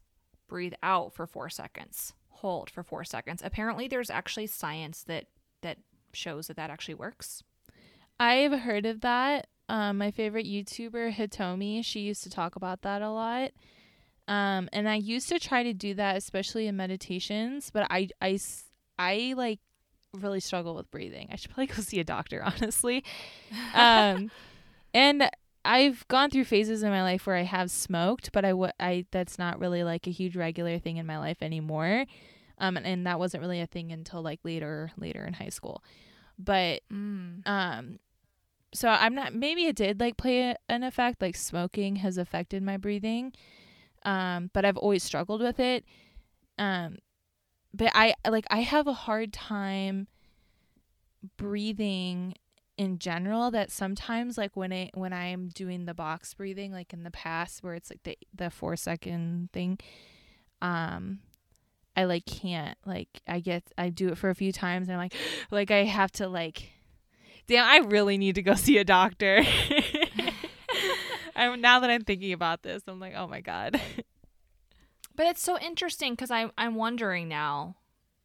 breathe 0.49 0.75
out 0.83 1.14
for 1.14 1.27
four 1.27 1.51
seconds 1.51 2.12
hold 2.40 2.69
for 2.69 2.83
four 2.83 3.03
seconds 3.03 3.40
apparently 3.42 3.88
there's 3.88 4.11
actually 4.11 4.47
science 4.47 5.03
that 5.03 5.25
that 5.62 5.79
shows 6.12 6.49
that 6.49 6.57
that 6.57 6.69
actually 6.69 6.95
works 6.95 7.42
I've 8.19 8.61
heard 8.61 8.87
of 8.87 9.03
that. 9.03 9.49
Um, 9.68 9.98
my 9.98 10.11
favorite 10.11 10.46
YouTuber 10.46 11.14
Hitomi, 11.14 11.85
she 11.85 12.00
used 12.00 12.22
to 12.22 12.31
talk 12.31 12.57
about 12.57 12.83
that 12.83 13.02
a 13.02 13.11
lot. 13.11 13.50
Um, 14.29 14.68
and 14.72 14.88
I 14.88 14.96
used 14.96 15.29
to 15.29 15.38
try 15.38 15.62
to 15.62 15.72
do 15.72 15.94
that, 15.94 16.16
especially 16.16 16.66
in 16.66 16.76
meditations, 16.76 17.70
but 17.70 17.87
I, 17.90 18.09
I, 18.20 18.38
I 18.98 19.35
like 19.37 19.61
really 20.14 20.40
struggle 20.40 20.74
with 20.74 20.90
breathing. 20.90 21.29
I 21.33 21.37
should 21.37 21.50
probably 21.50 21.66
go 21.74 21.83
see 21.83 22.00
a 22.00 22.05
doctor, 22.05 22.42
honestly. 22.44 23.05
Um, 23.74 24.31
and 24.94 25.31
I've 25.64 26.07
gone 26.09 26.31
through 26.31 26.44
phases 26.44 26.83
in 26.83 26.90
my 26.90 27.02
life 27.02 27.26
where 27.26 27.37
I 27.37 27.42
have 27.42 27.70
smoked, 27.70 28.31
but 28.33 28.44
I, 28.44 28.50
w- 28.50 28.72
I 28.79 29.05
that's 29.11 29.38
not 29.38 29.59
really 29.59 29.83
like 29.83 30.07
a 30.07 30.11
huge 30.11 30.37
regular 30.37 30.79
thing 30.79 30.96
in 30.96 31.07
my 31.07 31.18
life 31.18 31.38
anymore. 31.42 32.05
Um, 32.59 32.76
and, 32.76 32.87
and 32.87 33.07
that 33.07 33.18
wasn't 33.18 33.42
really 33.42 33.61
a 33.61 33.66
thing 33.66 33.92
until 33.92 34.22
like 34.22 34.40
later, 34.44 34.90
later 34.96 35.24
in 35.24 35.35
high 35.35 35.50
school. 35.50 35.83
But 36.38 36.83
Mm. 36.92 37.46
um, 37.46 37.98
so 38.77 38.89
I'm 38.89 39.15
not. 39.15 39.35
Maybe 39.35 39.67
it 39.67 39.77
did 39.77 40.01
like 40.01 40.17
play 40.17 40.55
an 40.69 40.83
effect. 40.83 41.23
Like 41.23 41.37
smoking 41.37 41.97
has 41.97 42.19
affected 42.19 42.62
my 42.62 42.77
breathing. 42.77 43.33
Um, 44.05 44.51
but 44.53 44.65
I've 44.65 44.77
always 44.77 45.03
struggled 45.03 45.41
with 45.41 45.59
it. 45.59 45.85
Um, 46.59 46.99
but 47.75 47.91
I 47.95 48.15
like 48.29 48.47
I 48.51 48.61
have 48.61 48.87
a 48.87 48.93
hard 48.93 49.33
time 49.33 50.09
breathing 51.37 52.35
in 52.77 52.99
general 52.99 53.51
that 53.51 53.71
sometimes 53.71 54.37
like 54.37 54.57
when 54.57 54.73
I 54.73 54.91
when 54.95 55.12
I'm 55.12 55.49
doing 55.49 55.87
the 55.87 55.95
box 55.95 56.35
breathing 56.35 56.73
like 56.73 56.93
in 56.93 57.03
the 57.03 57.11
past 57.11 57.62
where 57.62 57.75
it's 57.75 57.91
like 57.91 58.03
the 58.03 58.19
the 58.35 58.51
4 58.51 58.77
second 58.77 59.51
thing 59.53 59.79
um 60.61 61.21
I 61.97 62.05
like 62.05 62.27
can't 62.27 62.77
like 62.85 63.09
I 63.27 63.41
get 63.41 63.65
I 63.79 63.89
do 63.89 64.09
it 64.09 64.19
for 64.19 64.29
a 64.29 64.35
few 64.35 64.53
times 64.53 64.89
and 64.89 64.95
I'm 64.95 64.99
like 64.99 65.15
like 65.51 65.71
I 65.71 65.85
have 65.85 66.12
to 66.12 66.29
like 66.29 66.71
damn 67.47 67.67
I 67.67 67.87
really 67.87 68.19
need 68.19 68.35
to 68.37 68.43
go 68.43 68.55
see 68.57 68.79
a 68.79 68.85
doctor. 68.85 69.43
I'm 71.37 71.61
now 71.61 71.81
that 71.81 71.91
I'm 71.91 72.05
thinking 72.05 72.33
about 72.33 72.63
this 72.63 72.83
I'm 72.87 73.01
like 73.01 73.15
oh 73.17 73.27
my 73.27 73.41
god. 73.41 73.81
But 75.15 75.27
it's 75.27 75.43
so 75.43 75.59
interesting 75.59 76.13
because 76.13 76.31
I'm 76.31 76.53
I'm 76.59 76.75
wondering 76.75 77.29
now 77.29 77.77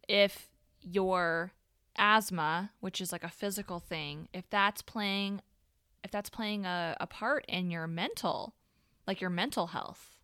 if 0.07 0.49
your 0.81 1.53
asthma, 1.97 2.71
which 2.79 2.99
is 2.99 3.11
like 3.11 3.23
a 3.23 3.29
physical 3.29 3.79
thing, 3.79 4.27
if 4.33 4.49
that's 4.49 4.81
playing 4.81 5.41
if 6.03 6.11
that's 6.11 6.29
playing 6.29 6.65
a, 6.65 6.97
a 6.99 7.07
part 7.07 7.45
in 7.47 7.69
your 7.69 7.87
mental, 7.87 8.55
like 9.07 9.21
your 9.21 9.29
mental 9.29 9.67
health. 9.67 10.17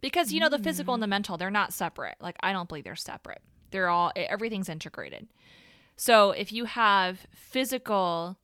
Because 0.00 0.32
you 0.32 0.40
know 0.40 0.48
the 0.48 0.58
physical 0.58 0.94
and 0.94 1.02
the 1.02 1.06
mm. 1.06 1.10
mental, 1.10 1.36
they're 1.36 1.50
not 1.50 1.72
separate. 1.72 2.16
Like 2.20 2.36
I 2.40 2.52
don't 2.52 2.68
believe 2.68 2.84
they're 2.84 2.96
separate. 2.96 3.42
They're 3.70 3.88
all 3.88 4.12
everything's 4.14 4.68
integrated. 4.68 5.26
So 5.96 6.30
if 6.30 6.52
you 6.52 6.66
have 6.66 7.26
physical 7.34 8.38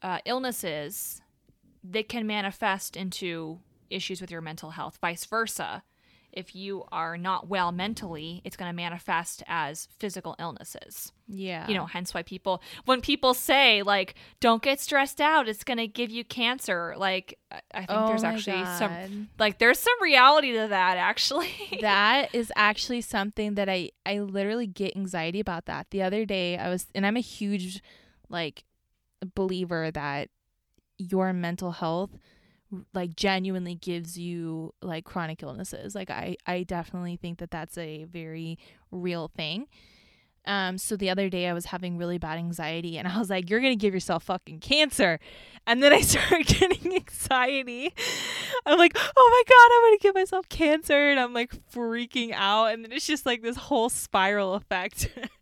uh, 0.00 0.18
illnesses, 0.24 1.20
they 1.82 2.02
can 2.02 2.26
manifest 2.26 2.96
into 2.96 3.60
issues 3.90 4.20
with 4.20 4.30
your 4.30 4.40
mental 4.40 4.70
health. 4.70 4.98
Vice 5.00 5.24
versa, 5.24 5.82
if 6.32 6.54
you 6.54 6.84
are 6.90 7.18
not 7.18 7.48
well 7.48 7.72
mentally, 7.72 8.40
it's 8.44 8.56
going 8.56 8.70
to 8.70 8.74
manifest 8.74 9.42
as 9.46 9.88
physical 9.98 10.34
illnesses. 10.38 11.12
Yeah. 11.28 11.68
You 11.68 11.74
know, 11.74 11.86
hence 11.86 12.14
why 12.14 12.22
people, 12.22 12.62
when 12.84 13.00
people 13.00 13.34
say, 13.34 13.82
like, 13.82 14.14
don't 14.40 14.62
get 14.62 14.80
stressed 14.80 15.20
out, 15.20 15.48
it's 15.48 15.64
going 15.64 15.78
to 15.78 15.86
give 15.86 16.10
you 16.10 16.24
cancer, 16.24 16.94
like, 16.96 17.38
I 17.74 17.84
think 17.84 17.90
oh 17.90 18.06
there's 18.06 18.24
actually 18.24 18.62
God. 18.62 18.78
some, 18.78 19.28
like, 19.38 19.58
there's 19.58 19.78
some 19.78 20.02
reality 20.02 20.52
to 20.52 20.68
that, 20.68 20.96
actually. 20.96 21.50
that 21.80 22.34
is 22.34 22.50
actually 22.56 23.02
something 23.02 23.54
that 23.54 23.68
I 23.68 23.90
I 24.06 24.20
literally 24.20 24.66
get 24.66 24.96
anxiety 24.96 25.40
about 25.40 25.66
that. 25.66 25.88
The 25.90 26.02
other 26.02 26.24
day 26.24 26.56
I 26.56 26.68
was 26.68 26.86
and 26.94 27.06
I'm 27.06 27.16
a 27.16 27.20
huge 27.20 27.82
like 28.28 28.64
believer 29.34 29.90
that 29.90 30.30
your 30.98 31.32
mental 31.32 31.72
health 31.72 32.10
like 32.94 33.16
genuinely 33.16 33.74
gives 33.74 34.18
you 34.18 34.74
like 34.82 35.04
chronic 35.04 35.42
illnesses. 35.42 35.94
Like 35.94 36.10
I 36.10 36.36
I 36.46 36.62
definitely 36.62 37.16
think 37.16 37.38
that 37.38 37.50
that's 37.50 37.76
a 37.78 38.04
very 38.04 38.58
real 38.90 39.28
thing. 39.28 39.66
Um 40.44 40.78
so 40.78 40.96
the 40.96 41.10
other 41.10 41.28
day 41.28 41.48
I 41.48 41.52
was 41.52 41.66
having 41.66 41.98
really 41.98 42.18
bad 42.18 42.38
anxiety 42.38 42.98
and 42.98 43.06
I 43.06 43.18
was 43.18 43.30
like 43.30 43.48
you're 43.50 43.60
to 43.60 43.76
give 43.76 43.94
yourself 43.94 44.24
fucking 44.24 44.60
cancer. 44.60 45.18
And 45.66 45.82
then 45.82 45.92
I 45.92 46.00
started 46.02 46.46
getting 46.46 46.94
anxiety. 46.94 47.94
I'm 48.66 48.78
like, 48.78 48.92
"Oh 48.96 49.00
my 49.30 49.42
god, 49.48 49.74
I'm 49.74 49.98
to 49.98 50.02
give 50.02 50.14
myself 50.14 50.48
cancer." 50.48 51.10
And 51.10 51.20
I'm 51.20 51.32
like 51.32 51.52
freaking 51.72 52.32
out 52.34 52.66
and 52.66 52.84
then 52.84 52.92
it's 52.92 53.06
just 53.06 53.26
like 53.26 53.42
this 53.42 53.56
whole 53.56 53.88
spiral 53.88 54.54
effect. 54.54 55.08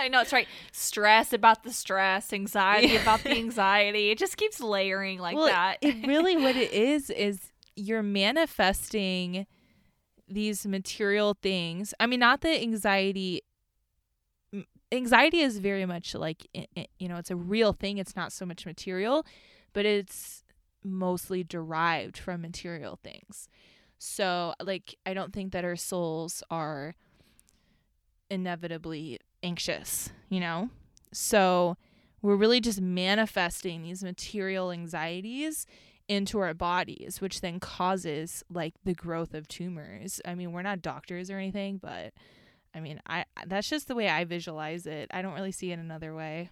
I 0.00 0.08
know 0.08 0.20
it's 0.20 0.32
right. 0.32 0.48
Stress 0.72 1.32
about 1.32 1.62
the 1.62 1.72
stress, 1.72 2.32
anxiety 2.32 2.88
Yeah. 2.94 3.02
about 3.02 3.22
the 3.22 3.30
anxiety. 3.36 4.10
It 4.10 4.18
just 4.18 4.36
keeps 4.36 4.60
layering 4.60 5.18
like 5.18 5.36
well, 5.36 5.46
that. 5.46 5.78
it 5.82 6.06
really 6.06 6.36
what 6.36 6.56
it 6.56 6.72
is 6.92 7.10
is 7.10 7.52
you're 7.76 8.02
manifesting 8.02 9.46
these 10.28 10.66
material 10.66 11.36
things. 11.40 11.92
I 12.00 12.06
mean, 12.06 12.20
not 12.20 12.40
that 12.42 12.60
anxiety 12.60 13.42
anxiety 14.92 15.40
is 15.40 15.58
very 15.58 15.86
much 15.86 16.14
like 16.14 16.46
you 16.98 17.08
know, 17.08 17.16
it's 17.16 17.30
a 17.30 17.36
real 17.36 17.72
thing. 17.72 17.98
It's 17.98 18.16
not 18.16 18.32
so 18.32 18.44
much 18.46 18.66
material, 18.66 19.24
but 19.72 19.84
it's 19.86 20.42
mostly 20.82 21.44
derived 21.44 22.16
from 22.16 22.40
material 22.42 22.98
things. 23.02 23.48
So, 23.98 24.54
like 24.62 24.96
I 25.04 25.14
don't 25.14 25.32
think 25.32 25.52
that 25.52 25.64
our 25.64 25.76
souls 25.76 26.42
are 26.50 26.94
inevitably 28.30 29.18
anxious, 29.42 30.10
you 30.28 30.40
know? 30.40 30.70
So, 31.12 31.76
we're 32.22 32.36
really 32.36 32.60
just 32.60 32.80
manifesting 32.80 33.82
these 33.82 34.04
material 34.04 34.70
anxieties 34.70 35.66
into 36.08 36.40
our 36.40 36.52
bodies, 36.52 37.20
which 37.20 37.40
then 37.40 37.60
causes 37.60 38.44
like 38.50 38.74
the 38.84 38.94
growth 38.94 39.32
of 39.32 39.48
tumors. 39.48 40.20
I 40.24 40.34
mean, 40.34 40.52
we're 40.52 40.62
not 40.62 40.82
doctors 40.82 41.30
or 41.30 41.38
anything, 41.38 41.78
but 41.78 42.12
I 42.74 42.80
mean, 42.80 43.00
I 43.06 43.24
that's 43.46 43.68
just 43.68 43.88
the 43.88 43.94
way 43.94 44.08
I 44.08 44.24
visualize 44.24 44.86
it. 44.86 45.08
I 45.12 45.22
don't 45.22 45.34
really 45.34 45.52
see 45.52 45.72
it 45.72 45.78
another 45.78 46.14
way. 46.14 46.50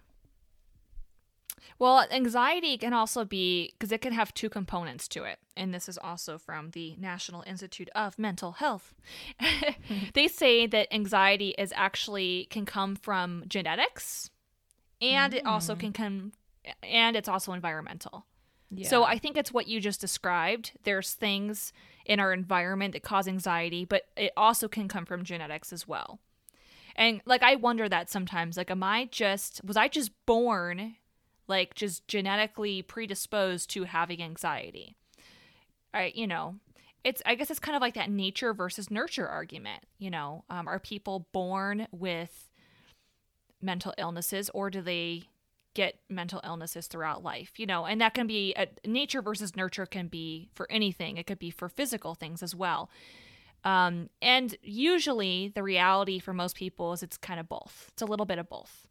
Well, 1.77 2.05
anxiety 2.11 2.77
can 2.77 2.93
also 2.93 3.25
be 3.25 3.73
because 3.73 3.91
it 3.91 4.01
can 4.01 4.13
have 4.13 4.33
two 4.33 4.49
components 4.49 5.07
to 5.09 5.23
it. 5.23 5.39
And 5.55 5.73
this 5.73 5.89
is 5.89 5.97
also 5.97 6.37
from 6.37 6.71
the 6.71 6.95
National 6.97 7.43
Institute 7.45 7.89
of 7.95 8.17
Mental 8.17 8.53
Health. 8.53 8.93
they 10.13 10.27
say 10.27 10.67
that 10.67 10.93
anxiety 10.93 11.55
is 11.57 11.73
actually 11.75 12.47
can 12.49 12.65
come 12.65 12.95
from 12.95 13.43
genetics 13.47 14.29
and 15.01 15.33
it 15.33 15.45
also 15.45 15.73
hmm. 15.73 15.79
can 15.79 15.93
come 15.93 16.31
and 16.83 17.15
it's 17.15 17.29
also 17.29 17.53
environmental. 17.53 18.25
So 18.83 19.03
I 19.03 19.17
think 19.17 19.35
it's 19.35 19.51
what 19.51 19.67
you 19.67 19.79
just 19.79 19.99
described. 19.99 20.73
There's 20.83 21.13
things 21.13 21.73
in 22.05 22.19
our 22.19 22.31
environment 22.31 22.93
that 22.93 23.01
cause 23.01 23.27
anxiety, 23.27 23.83
but 23.83 24.03
it 24.15 24.31
also 24.37 24.67
can 24.67 24.87
come 24.87 25.05
from 25.05 25.23
genetics 25.23 25.73
as 25.73 25.87
well. 25.87 26.19
And 26.95 27.21
like 27.25 27.41
I 27.41 27.55
wonder 27.55 27.89
that 27.89 28.09
sometimes 28.09 28.57
like 28.57 28.69
am 28.69 28.83
I 28.83 29.07
just 29.11 29.61
was 29.63 29.77
I 29.77 29.87
just 29.87 30.11
born 30.25 30.95
like 31.49 31.75
just 31.75 32.07
genetically 32.07 32.81
predisposed 32.81 33.69
to 33.71 33.83
having 33.83 34.21
anxiety? 34.21 34.95
I 35.93 36.11
you 36.15 36.27
know, 36.27 36.55
it's 37.03 37.21
I 37.25 37.35
guess 37.35 37.49
it's 37.49 37.59
kind 37.59 37.75
of 37.75 37.81
like 37.81 37.95
that 37.95 38.09
nature 38.09 38.53
versus 38.53 38.91
nurture 38.91 39.27
argument, 39.27 39.83
you 39.97 40.09
know. 40.09 40.43
Um, 40.49 40.67
are 40.67 40.79
people 40.79 41.27
born 41.31 41.87
with 41.91 42.49
mental 43.61 43.93
illnesses 43.97 44.49
or 44.53 44.69
do 44.69 44.81
they 44.81 45.23
get 45.75 45.99
mental 46.09 46.41
illnesses 46.43 46.87
throughout 46.87 47.23
life 47.23 47.59
you 47.59 47.65
know? 47.65 47.85
And 47.85 47.99
that 48.01 48.13
can 48.13 48.27
be 48.27 48.53
a, 48.55 48.67
nature 48.87 49.21
versus 49.21 49.55
nurture 49.55 49.85
can 49.85 50.07
be 50.07 50.49
for 50.53 50.71
anything. 50.71 51.17
It 51.17 51.27
could 51.27 51.39
be 51.39 51.51
for 51.51 51.69
physical 51.69 52.15
things 52.15 52.41
as 52.41 52.55
well. 52.55 52.89
Um, 53.63 54.09
and 54.21 54.55
usually 54.61 55.51
the 55.53 55.63
reality 55.63 56.19
for 56.19 56.33
most 56.33 56.55
people 56.55 56.93
is 56.93 57.03
it's 57.03 57.17
kind 57.17 57.39
of 57.39 57.49
both. 57.49 57.87
It's 57.91 58.01
a 58.01 58.05
little 58.05 58.25
bit 58.25 58.39
of 58.39 58.47
both 58.47 58.88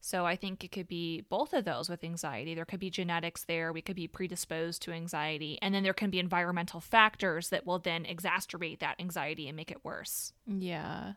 so 0.00 0.24
i 0.26 0.34
think 0.34 0.64
it 0.64 0.72
could 0.72 0.88
be 0.88 1.20
both 1.28 1.52
of 1.52 1.64
those 1.64 1.88
with 1.88 2.02
anxiety 2.04 2.54
there 2.54 2.64
could 2.64 2.80
be 2.80 2.90
genetics 2.90 3.44
there 3.44 3.72
we 3.72 3.82
could 3.82 3.96
be 3.96 4.08
predisposed 4.08 4.80
to 4.82 4.92
anxiety 4.92 5.58
and 5.60 5.74
then 5.74 5.82
there 5.82 5.92
can 5.92 6.10
be 6.10 6.18
environmental 6.18 6.80
factors 6.80 7.48
that 7.50 7.66
will 7.66 7.78
then 7.78 8.04
exacerbate 8.04 8.78
that 8.80 8.98
anxiety 8.98 9.46
and 9.48 9.56
make 9.56 9.70
it 9.70 9.84
worse 9.84 10.32
Yeah. 10.46 11.12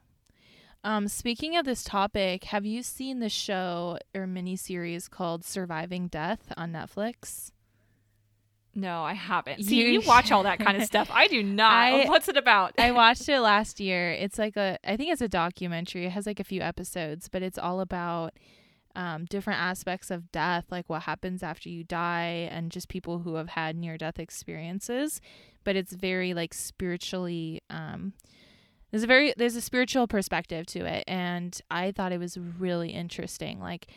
Um, 0.85 1.07
speaking 1.07 1.55
of 1.55 1.63
this 1.63 1.81
topic, 1.81 2.43
have 2.43 2.65
you 2.65 2.83
seen 2.83 3.19
the 3.19 3.29
show 3.29 3.99
or 4.13 4.25
miniseries 4.27 5.09
called 5.09 5.45
Surviving 5.45 6.09
Death 6.09 6.51
on 6.57 6.73
Netflix? 6.73 7.51
no 8.75 9.03
i 9.03 9.13
haven't 9.13 9.63
see 9.63 9.75
You- 9.81 9.99
you, 9.99 10.01
watch 10.01 10.31
all 10.31 10.43
that 10.43 10.59
kind 10.59 10.75
of 10.77 10.83
stuff 10.93 11.09
i 11.11 11.27
do 11.27 11.43
not 11.43 11.71
I- 11.71 12.05
what's 12.09 12.27
it 12.27 12.37
about 12.37 12.73
I 12.79 12.91
watched 13.03 13.29
it 13.29 13.39
last 13.39 13.79
year. 13.79 14.11
It's 14.11 14.37
like 14.39 14.57
a 14.57 14.77
I 14.83 14.97
think 14.97 15.11
it's 15.11 15.21
a 15.21 15.27
documentary. 15.29 16.05
It 16.05 16.11
has 16.11 16.25
like 16.25 16.39
a 16.39 16.43
few 16.43 16.61
episodes, 16.61 17.29
but 17.29 17.43
it's 17.43 17.57
all 17.59 17.79
about 17.81 18.33
um, 18.95 19.25
different 19.25 19.59
aspects 19.59 20.11
of 20.11 20.31
death, 20.31 20.65
like 20.69 20.89
what 20.89 21.03
happens 21.03 21.43
after 21.43 21.69
you 21.69 21.83
die, 21.83 22.47
and 22.51 22.71
just 22.71 22.89
people 22.89 23.19
who 23.19 23.35
have 23.35 23.49
had 23.49 23.75
near 23.75 23.97
death 23.97 24.19
experiences. 24.19 25.21
But 25.63 25.75
it's 25.75 25.93
very 25.93 26.33
like 26.33 26.53
spiritually. 26.53 27.61
Um, 27.69 28.13
there's 28.91 29.03
a 29.03 29.07
very 29.07 29.33
there's 29.37 29.55
a 29.55 29.61
spiritual 29.61 30.07
perspective 30.07 30.65
to 30.67 30.85
it, 30.85 31.03
and 31.07 31.59
I 31.71 31.91
thought 31.91 32.11
it 32.11 32.19
was 32.19 32.37
really 32.37 32.89
interesting. 32.89 33.59
Like 33.59 33.87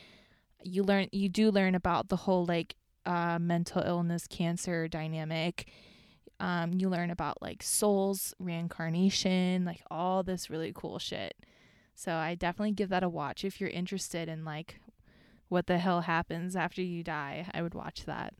you 0.62 0.82
learn 0.82 1.08
you 1.12 1.28
do 1.28 1.50
learn 1.50 1.74
about 1.74 2.08
the 2.08 2.16
whole 2.16 2.46
like 2.46 2.76
uh, 3.04 3.38
mental 3.38 3.82
illness 3.82 4.26
cancer 4.26 4.88
dynamic 4.88 5.70
um, 6.40 6.72
you 6.74 6.88
learn 6.88 7.10
about 7.10 7.40
like 7.40 7.62
souls, 7.62 8.34
reincarnation, 8.38 9.64
like 9.64 9.80
all 9.90 10.22
this 10.22 10.50
really 10.50 10.72
cool 10.74 10.98
shit. 10.98 11.34
So 11.94 12.12
I 12.12 12.34
definitely 12.34 12.72
give 12.72 12.90
that 12.90 13.02
a 13.02 13.08
watch 13.08 13.44
if 13.44 13.60
you're 13.60 13.70
interested 13.70 14.28
in 14.28 14.44
like 14.44 14.80
what 15.48 15.66
the 15.66 15.78
hell 15.78 16.02
happens 16.02 16.56
after 16.56 16.82
you 16.82 17.02
die. 17.04 17.46
I 17.54 17.62
would 17.62 17.74
watch 17.74 18.04
that. 18.06 18.34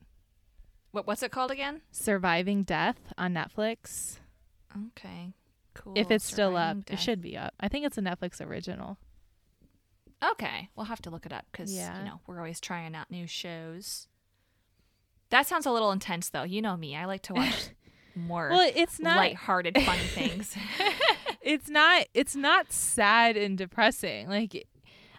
What, 0.91 1.05
what's 1.07 1.23
it 1.23 1.31
called 1.31 1.51
again? 1.51 1.81
Surviving 1.91 2.63
Death 2.63 2.99
on 3.17 3.33
Netflix. 3.33 4.17
Okay. 4.89 5.33
Cool. 5.73 5.93
if 5.95 6.09
it's 6.09 6.25
still 6.25 6.57
up, 6.57 6.77
Surviving 6.77 6.83
it 6.89 6.99
should 6.99 7.21
be 7.21 7.37
up. 7.37 7.53
I 7.59 7.67
think 7.67 7.85
it's 7.85 7.97
a 7.97 8.01
Netflix 8.01 8.43
original. 8.45 8.97
Okay, 10.31 10.69
we'll 10.75 10.87
have 10.87 11.01
to 11.03 11.11
look 11.11 11.27
it 11.27 11.31
up 11.33 11.45
because 11.51 11.71
Yeah. 11.71 11.99
you 11.99 12.05
know 12.05 12.19
we're 12.25 12.37
always 12.39 12.59
trying 12.59 12.95
out 12.95 13.11
new 13.11 13.27
shows. 13.27 14.07
That 15.29 15.45
sounds 15.45 15.67
a 15.67 15.71
little 15.71 15.91
intense, 15.91 16.29
though. 16.29 16.41
You 16.43 16.61
know 16.63 16.75
me; 16.75 16.95
I 16.95 17.05
like 17.05 17.21
to 17.23 17.33
watch 17.35 17.69
more 18.15 18.49
Well, 18.49 18.71
it's 18.75 18.99
not 18.99 19.17
lighthearted, 19.17 19.77
funny 19.79 19.99
things. 20.07 20.57
it's 21.41 21.69
not 21.69 22.07
it's 22.15 22.35
not 22.35 22.71
sad 22.73 23.37
and 23.37 23.55
depressing. 23.55 24.27
Like 24.27 24.67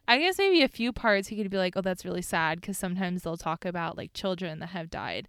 I 0.09 0.19
guess 0.19 0.39
maybe 0.39 0.63
a 0.63 0.69
few 0.69 0.93
parts 0.93 1.29
he 1.29 1.37
could 1.37 1.51
be 1.51 1.59
like, 1.59 1.77
"Oh, 1.77 1.83
that's 1.83 2.05
really 2.05 2.23
sad" 2.23 2.61
because 2.61 2.79
sometimes 2.79 3.23
they'll 3.23 3.37
talk 3.37 3.65
about 3.65 3.97
like 3.97 4.13
children 4.15 4.59
that 4.61 4.71
have 4.71 4.91
died. 4.91 5.29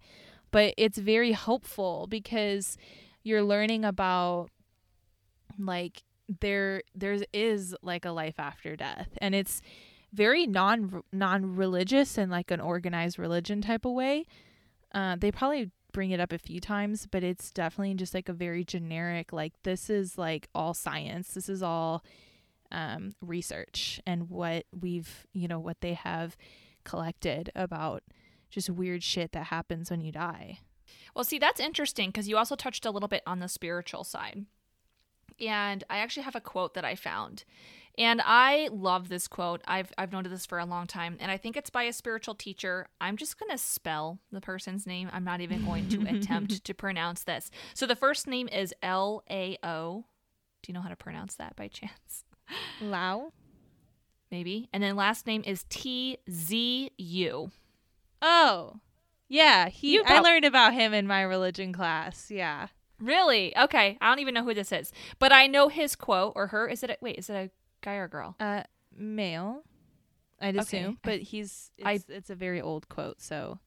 But 0.50 0.74
it's 0.76 0.98
very 0.98 1.32
hopeful 1.32 2.06
because 2.08 2.76
you're 3.22 3.42
learning 3.42 3.84
about 3.84 4.48
like 5.58 6.02
there 6.40 6.82
there 6.94 7.18
is 7.32 7.76
like 7.82 8.04
a 8.04 8.10
life 8.10 8.38
after 8.38 8.76
death 8.76 9.08
and 9.20 9.34
it's 9.34 9.60
very 10.12 10.46
non 10.46 11.02
non-religious 11.12 12.18
and 12.18 12.30
like 12.30 12.50
an 12.50 12.60
organized 12.60 13.18
religion 13.18 13.60
type 13.62 13.84
of 13.84 13.92
way. 13.92 14.26
Uh, 14.92 15.16
they 15.18 15.30
probably 15.30 15.70
bring 15.92 16.10
it 16.10 16.20
up 16.20 16.32
a 16.32 16.38
few 16.38 16.60
times, 16.60 17.06
but 17.10 17.22
it's 17.22 17.50
definitely 17.50 17.94
just 17.94 18.14
like 18.14 18.28
a 18.28 18.32
very 18.32 18.64
generic, 18.64 19.32
like, 19.32 19.52
this 19.62 19.90
is 19.90 20.18
like 20.18 20.48
all 20.54 20.74
science. 20.74 21.34
This 21.34 21.48
is 21.48 21.62
all 21.62 22.04
um, 22.72 23.14
research 23.20 24.00
and 24.06 24.28
what 24.30 24.66
we've, 24.78 25.26
you 25.32 25.48
know, 25.48 25.58
what 25.58 25.80
they 25.80 25.94
have 25.94 26.36
collected 26.84 27.50
about 27.54 28.02
just 28.50 28.70
weird 28.70 29.02
shit 29.02 29.32
that 29.32 29.46
happens 29.46 29.90
when 29.90 30.00
you 30.00 30.12
die. 30.12 30.58
Well, 31.14 31.24
see, 31.24 31.38
that's 31.38 31.60
interesting 31.60 32.10
because 32.10 32.28
you 32.28 32.36
also 32.36 32.56
touched 32.56 32.84
a 32.84 32.90
little 32.90 33.08
bit 33.08 33.22
on 33.26 33.38
the 33.38 33.48
spiritual 33.48 34.04
side. 34.04 34.46
And 35.38 35.84
I 35.88 35.98
actually 35.98 36.24
have 36.24 36.34
a 36.34 36.40
quote 36.40 36.74
that 36.74 36.84
I 36.84 36.94
found. 36.94 37.44
And 37.98 38.22
I 38.24 38.68
love 38.72 39.08
this 39.08 39.26
quote. 39.26 39.62
I've 39.66 39.92
I've 39.98 40.12
known 40.12 40.22
this 40.24 40.46
for 40.46 40.58
a 40.58 40.64
long 40.64 40.86
time, 40.86 41.16
and 41.20 41.30
I 41.30 41.36
think 41.36 41.56
it's 41.56 41.70
by 41.70 41.82
a 41.84 41.92
spiritual 41.92 42.34
teacher. 42.34 42.86
I'm 43.00 43.16
just 43.16 43.38
gonna 43.38 43.58
spell 43.58 44.20
the 44.30 44.40
person's 44.40 44.86
name. 44.86 45.10
I'm 45.12 45.24
not 45.24 45.40
even 45.40 45.64
going 45.64 45.88
to 45.90 46.02
attempt 46.06 46.64
to 46.64 46.74
pronounce 46.74 47.24
this. 47.24 47.50
So 47.74 47.86
the 47.86 47.96
first 47.96 48.26
name 48.26 48.48
is 48.48 48.72
L 48.82 49.24
A 49.28 49.58
O. 49.62 50.04
Do 50.62 50.70
you 50.70 50.74
know 50.74 50.82
how 50.82 50.88
to 50.88 50.96
pronounce 50.96 51.34
that 51.36 51.56
by 51.56 51.68
chance? 51.68 52.24
Lao? 52.80 53.32
Maybe. 54.30 54.68
And 54.72 54.82
then 54.82 54.96
last 54.96 55.26
name 55.26 55.42
is 55.44 55.64
T 55.68 56.18
Z 56.30 56.90
U. 56.96 57.50
Oh, 58.22 58.76
yeah. 59.28 59.68
He. 59.68 59.94
You 59.94 60.04
I 60.06 60.20
learned 60.20 60.44
about 60.44 60.72
him 60.74 60.92
in 60.94 61.06
my 61.06 61.22
religion 61.22 61.72
class. 61.72 62.30
Yeah. 62.30 62.68
Really? 63.00 63.56
Okay. 63.56 63.96
I 64.00 64.08
don't 64.08 64.18
even 64.20 64.34
know 64.34 64.44
who 64.44 64.54
this 64.54 64.72
is, 64.72 64.92
but 65.18 65.32
I 65.32 65.46
know 65.46 65.68
his 65.68 65.96
quote 65.96 66.34
or 66.36 66.48
her. 66.48 66.68
Is 66.68 66.82
it? 66.82 66.90
A, 66.90 66.96
wait, 67.00 67.18
is 67.18 67.30
it 67.30 67.34
a 67.34 67.50
guy 67.80 67.94
or 67.94 68.08
girl? 68.08 68.36
Uh, 68.38 68.62
male. 68.96 69.62
I'd 70.40 70.56
Okay. 70.56 70.60
assume, 70.60 70.98
but 71.02 71.20
he's. 71.20 71.70
I- 71.84 71.94
It's, 71.94 72.04
it's 72.08 72.30
a 72.30 72.34
very 72.34 72.60
old 72.60 72.88
quote, 72.88 73.20
so 73.20 73.58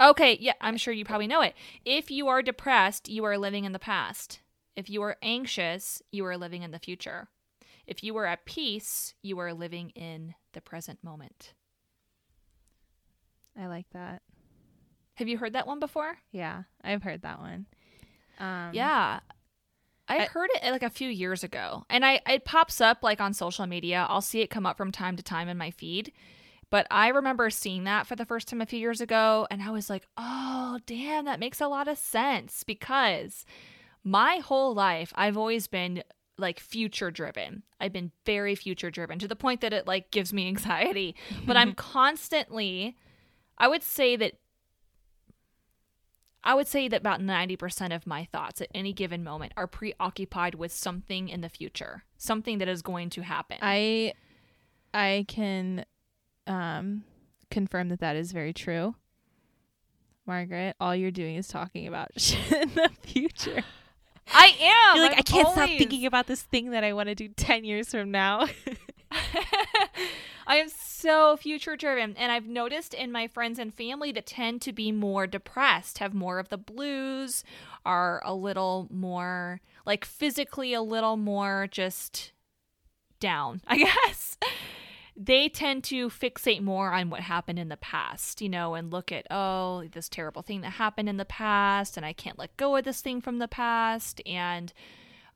Okay, 0.00 0.36
yeah, 0.40 0.52
I'm 0.60 0.76
sure 0.76 0.92
you 0.92 1.04
probably 1.06 1.26
know 1.26 1.40
it. 1.40 1.54
If 1.84 2.10
you 2.10 2.28
are 2.28 2.42
depressed, 2.42 3.08
you 3.08 3.24
are 3.24 3.38
living 3.38 3.64
in 3.64 3.72
the 3.72 3.78
past. 3.78 4.40
If 4.76 4.90
you 4.90 5.02
are 5.02 5.16
anxious, 5.22 6.02
you 6.12 6.24
are 6.26 6.36
living 6.36 6.62
in 6.62 6.70
the 6.70 6.78
future. 6.78 7.28
If 7.86 8.02
you 8.02 8.16
are 8.16 8.26
at 8.26 8.44
peace, 8.46 9.14
you 9.22 9.38
are 9.38 9.52
living 9.54 9.90
in 9.90 10.34
the 10.52 10.60
present 10.60 11.02
moment. 11.04 11.54
I 13.58 13.66
like 13.66 13.86
that. 13.92 14.22
Have 15.14 15.28
you 15.28 15.38
heard 15.38 15.54
that 15.54 15.66
one 15.66 15.80
before? 15.80 16.18
Yeah, 16.30 16.64
I've 16.84 17.02
heard 17.02 17.22
that 17.22 17.38
one. 17.38 17.66
Um, 18.38 18.70
yeah. 18.72 19.20
I, 20.08 20.18
I- 20.18 20.26
heard 20.26 20.50
it 20.54 20.70
like 20.70 20.82
a 20.82 20.90
few 20.90 21.08
years 21.08 21.42
ago. 21.42 21.84
And 21.88 22.04
I 22.04 22.20
it 22.28 22.44
pops 22.44 22.80
up 22.80 22.98
like 23.02 23.20
on 23.20 23.32
social 23.32 23.66
media. 23.66 24.06
I'll 24.08 24.20
see 24.20 24.40
it 24.40 24.50
come 24.50 24.66
up 24.66 24.76
from 24.76 24.92
time 24.92 25.16
to 25.16 25.22
time 25.22 25.48
in 25.48 25.56
my 25.56 25.70
feed. 25.70 26.12
But 26.68 26.86
I 26.90 27.08
remember 27.08 27.48
seeing 27.48 27.84
that 27.84 28.06
for 28.06 28.16
the 28.16 28.26
first 28.26 28.48
time 28.48 28.60
a 28.60 28.66
few 28.66 28.78
years 28.80 29.00
ago 29.00 29.46
and 29.50 29.62
I 29.62 29.70
was 29.70 29.88
like, 29.88 30.06
"Oh, 30.16 30.80
damn, 30.84 31.24
that 31.24 31.40
makes 31.40 31.60
a 31.60 31.68
lot 31.68 31.88
of 31.88 31.96
sense 31.96 32.62
because 32.64 33.46
my 34.04 34.36
whole 34.38 34.74
life 34.74 35.12
I've 35.16 35.36
always 35.36 35.66
been 35.66 36.02
like 36.38 36.60
future 36.60 37.10
driven. 37.10 37.62
I've 37.80 37.92
been 37.92 38.12
very 38.24 38.54
future 38.54 38.90
driven 38.90 39.18
to 39.18 39.28
the 39.28 39.36
point 39.36 39.60
that 39.62 39.72
it 39.72 39.86
like 39.86 40.10
gives 40.10 40.32
me 40.32 40.46
anxiety. 40.48 41.16
But 41.46 41.56
I'm 41.56 41.72
constantly 41.74 42.96
I 43.58 43.68
would 43.68 43.82
say 43.82 44.16
that 44.16 44.34
I 46.44 46.54
would 46.54 46.68
say 46.68 46.86
that 46.86 47.00
about 47.00 47.20
90% 47.20 47.92
of 47.94 48.06
my 48.06 48.24
thoughts 48.26 48.60
at 48.60 48.68
any 48.72 48.92
given 48.92 49.24
moment 49.24 49.52
are 49.56 49.66
preoccupied 49.66 50.54
with 50.54 50.70
something 50.70 51.28
in 51.28 51.40
the 51.40 51.48
future, 51.48 52.04
something 52.18 52.58
that 52.58 52.68
is 52.68 52.82
going 52.82 53.10
to 53.10 53.22
happen. 53.22 53.58
I 53.62 54.12
I 54.94 55.24
can 55.28 55.84
um 56.46 57.04
confirm 57.50 57.88
that 57.88 58.00
that 58.00 58.16
is 58.16 58.32
very 58.32 58.52
true. 58.52 58.94
Margaret, 60.26 60.74
all 60.80 60.94
you're 60.94 61.10
doing 61.10 61.36
is 61.36 61.48
talking 61.48 61.86
about 61.86 62.10
shit 62.16 62.52
in 62.52 62.70
the 62.74 62.90
future. 63.02 63.62
I 64.32 64.46
am. 64.60 64.96
You're 64.96 65.04
like, 65.04 65.12
I'm 65.12 65.18
I 65.18 65.22
can't 65.22 65.48
stop 65.48 65.68
thinking 65.68 66.06
about 66.06 66.26
this 66.26 66.42
thing 66.42 66.70
that 66.70 66.84
I 66.84 66.92
want 66.92 67.08
to 67.08 67.14
do 67.14 67.28
10 67.28 67.64
years 67.64 67.90
from 67.90 68.10
now. 68.10 68.46
I 70.46 70.56
am 70.56 70.68
so 70.68 71.36
future 71.36 71.76
driven. 71.76 72.16
And 72.16 72.30
I've 72.30 72.46
noticed 72.46 72.94
in 72.94 73.10
my 73.10 73.26
friends 73.26 73.58
and 73.58 73.74
family 73.74 74.12
that 74.12 74.26
tend 74.26 74.62
to 74.62 74.72
be 74.72 74.92
more 74.92 75.26
depressed, 75.26 75.98
have 75.98 76.14
more 76.14 76.38
of 76.38 76.48
the 76.48 76.58
blues, 76.58 77.44
are 77.84 78.22
a 78.24 78.34
little 78.34 78.88
more, 78.90 79.60
like 79.84 80.04
physically 80.04 80.72
a 80.74 80.82
little 80.82 81.16
more 81.16 81.66
just 81.70 82.32
down, 83.20 83.60
I 83.66 83.78
guess. 83.78 84.38
They 85.16 85.48
tend 85.48 85.82
to 85.84 86.10
fixate 86.10 86.60
more 86.60 86.92
on 86.92 87.08
what 87.08 87.20
happened 87.20 87.58
in 87.58 87.70
the 87.70 87.78
past, 87.78 88.42
you 88.42 88.50
know, 88.50 88.74
and 88.74 88.92
look 88.92 89.10
at, 89.10 89.26
oh, 89.30 89.84
this 89.92 90.10
terrible 90.10 90.42
thing 90.42 90.60
that 90.60 90.72
happened 90.72 91.08
in 91.08 91.16
the 91.16 91.24
past, 91.24 91.96
and 91.96 92.04
I 92.04 92.12
can't 92.12 92.38
let 92.38 92.56
go 92.56 92.76
of 92.76 92.84
this 92.84 93.00
thing 93.00 93.20
from 93.22 93.38
the 93.38 93.48
past. 93.48 94.20
And 94.26 94.72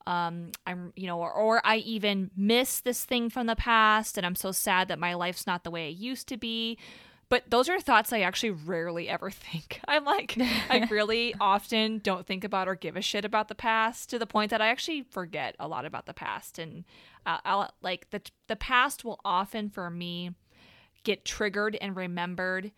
um 0.07 0.51
i'm 0.67 0.95
you 0.97 1.07
know 1.07 1.19
or, 1.19 1.31
or 1.31 1.61
i 1.63 1.77
even 1.77 2.31
miss 2.35 2.81
this 2.81 3.05
thing 3.05 3.29
from 3.29 3.47
the 3.47 3.55
past 3.55 4.17
and 4.17 4.25
i'm 4.25 4.35
so 4.35 4.51
sad 4.51 4.89
that 4.89 4.99
my 4.99 5.13
life's 5.13 5.47
not 5.47 5.63
the 5.63 5.71
way 5.71 5.91
it 5.91 5.97
used 5.97 6.27
to 6.27 6.39
be 6.39 6.79
but 7.31 7.45
those 7.49 7.69
are 7.71 7.81
thoughts 7.81 8.13
i 8.13 8.21
actually 8.21 8.51
rarely 8.51 9.09
ever 9.09 9.31
think 9.31 9.81
i'm 9.89 10.05
like 10.05 10.37
i 10.69 10.87
really 10.91 11.35
often 11.41 11.99
don't 11.99 12.27
think 12.27 12.45
about 12.45 12.69
or 12.69 12.75
give 12.75 12.97
a 12.97 13.01
shit 13.01 13.25
about 13.25 13.49
the 13.49 13.55
past 13.55 14.11
to 14.11 14.19
the 14.19 14.27
point 14.27 14.51
that 14.51 14.61
i 14.61 14.69
actually 14.69 15.03
forget 15.03 15.57
a 15.59 15.67
lot 15.67 15.87
about 15.87 16.05
the 16.05 16.15
past 16.15 16.59
and 16.59 16.85
uh, 17.27 17.39
I'll, 17.45 17.73
like 17.81 18.11
the 18.11 18.21
the 18.49 18.57
past 18.57 19.05
will 19.05 19.21
often 19.25 19.71
for 19.71 19.89
me 19.89 20.33
get 21.05 21.25
triggered 21.25 21.79
and 21.81 21.97
remembered 21.97 22.73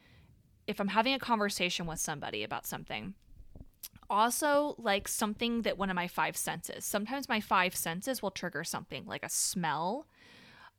if 0.68 0.80
i'm 0.80 0.88
having 0.88 1.14
a 1.14 1.18
conversation 1.18 1.86
with 1.86 1.98
somebody 1.98 2.44
about 2.44 2.66
something 2.66 3.14
also 4.12 4.74
like 4.78 5.08
something 5.08 5.62
that 5.62 5.78
one 5.78 5.88
of 5.88 5.96
my 5.96 6.06
five 6.06 6.36
senses. 6.36 6.84
Sometimes 6.84 7.28
my 7.28 7.40
five 7.40 7.74
senses 7.74 8.20
will 8.20 8.30
trigger 8.30 8.62
something 8.62 9.06
like 9.06 9.24
a 9.24 9.28
smell, 9.28 10.06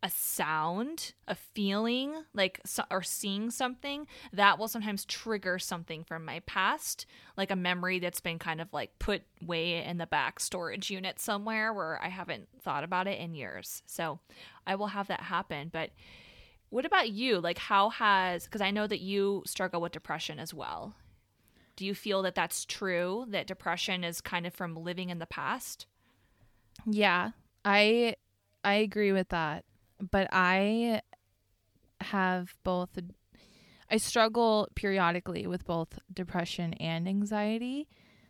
a 0.03 0.09
sound, 0.09 1.13
a 1.29 1.33
feeling, 1.33 2.13
like 2.33 2.59
or 2.91 3.01
seeing 3.01 3.49
something 3.49 4.05
that 4.33 4.59
will 4.59 4.67
sometimes 4.67 5.05
trigger 5.05 5.57
something 5.57 6.03
from 6.03 6.25
my 6.25 6.41
past, 6.41 7.05
like 7.37 7.49
a 7.49 7.55
memory 7.55 7.99
that's 7.99 8.19
been 8.19 8.37
kind 8.37 8.59
of 8.59 8.71
like 8.73 8.99
put 8.99 9.23
way 9.41 9.81
in 9.81 9.97
the 9.97 10.05
back 10.05 10.41
storage 10.41 10.91
unit 10.91 11.19
somewhere 11.19 11.73
where 11.73 12.03
I 12.03 12.09
haven't 12.09 12.49
thought 12.61 12.83
about 12.83 13.07
it 13.07 13.17
in 13.17 13.33
years. 13.33 13.81
So 13.85 14.19
I 14.67 14.75
will 14.75 14.87
have 14.87 15.07
that 15.07 15.21
happen, 15.21 15.69
but 15.71 15.91
what 16.69 16.85
about 16.85 17.09
you? 17.09 17.39
Like 17.39 17.57
how 17.57 17.89
has 17.89 18.45
cuz 18.47 18.59
I 18.59 18.71
know 18.71 18.87
that 18.87 18.99
you 18.99 19.41
struggle 19.45 19.79
with 19.79 19.93
depression 19.93 20.37
as 20.37 20.53
well. 20.53 20.95
Do 21.77 21.85
you 21.85 21.95
feel 21.95 22.21
that 22.23 22.35
that's 22.35 22.65
true? 22.65 23.25
That 23.29 23.47
depression 23.47 24.03
is 24.03 24.19
kind 24.19 24.45
of 24.45 24.53
from 24.53 24.75
living 24.75 25.09
in 25.09 25.19
the 25.19 25.25
past? 25.25 25.87
yeah, 26.85 27.31
I 27.63 28.15
I 28.65 28.75
agree 28.75 29.13
with 29.13 29.29
that. 29.29 29.63
But 29.99 30.27
I 30.31 31.01
have 32.01 32.55
both 32.63 32.97
I 33.89 33.97
struggle 33.97 34.67
periodically 34.75 35.45
with 35.45 35.65
both 35.65 35.99
depression 36.11 36.73
and 36.75 37.07
anxiety. 37.07 37.87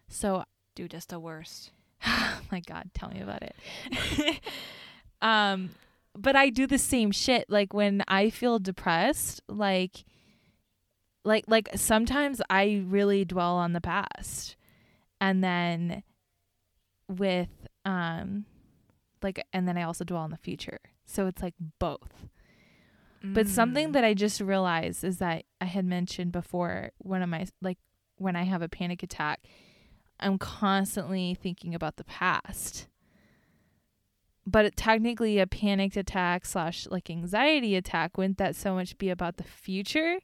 So 0.08 0.43
Do 0.76 0.88
just 0.88 1.10
the 1.10 1.19
worst. 1.19 1.71
my 2.52 2.60
god 2.62 2.89
tell 2.93 3.10
me 3.10 3.21
about 3.21 3.41
it 3.43 4.41
um 5.21 5.69
but 6.15 6.36
i 6.36 6.49
do 6.49 6.67
the 6.67 6.78
same 6.78 7.12
shit 7.12 7.49
like 7.49 7.73
when 7.73 8.04
i 8.08 8.30
feel 8.30 8.60
depressed 8.60 9.41
like 9.47 10.04
like 11.23 11.45
like 11.47 11.69
sometimes 11.76 12.41
i 12.49 12.84
really 12.86 13.23
dwell 13.26 13.56
on 13.56 13.73
the 13.73 13.82
past 13.82 14.56
and 15.21 15.43
then 15.43 16.04
with 17.08 17.67
um 17.86 18.45
like 19.21 19.45
and 19.54 19.67
then 19.67 19.78
i 19.78 19.84
also 19.84 20.04
dwell 20.04 20.21
on 20.21 20.32
the 20.32 20.38
future 20.38 20.80
so 21.13 21.28
it's 21.28 21.41
like 21.41 21.56
both. 21.80 22.28
But 23.26 23.47
something 23.47 23.89
Mm. 23.89 23.93
that 23.93 24.04
i 24.04 24.13
just 24.13 24.41
realized 24.41 25.02
is 25.04 25.19
that 25.19 25.45
i 25.62 25.65
had 25.65 25.86
mentioned 25.86 26.34
before 26.34 26.91
one 26.97 27.21
of 27.21 27.30
my 27.30 27.45
like 27.62 27.78
when 28.17 28.36
i 28.36 28.43
have 28.43 28.62
a 28.62 28.67
panic 28.67 29.02
attack 29.02 29.39
i'm 30.19 30.38
constantly 30.38 31.34
thinking 31.34 31.73
about 31.73 31.95
the 31.95 32.04
past. 32.04 32.88
But 34.45 34.65
it, 34.65 34.76
technically 34.76 35.39
a 35.39 35.47
panicked 35.47 35.95
attack 35.95 36.45
slash 36.45 36.86
like 36.91 37.10
anxiety 37.10 37.78
attack 37.78 38.17
wouldn't 38.17 38.39
that 38.39 38.58
so 38.58 38.76
much 38.76 38.97
be 38.97 39.10
about 39.10 39.38
the 39.38 39.43
future? 39.45 40.19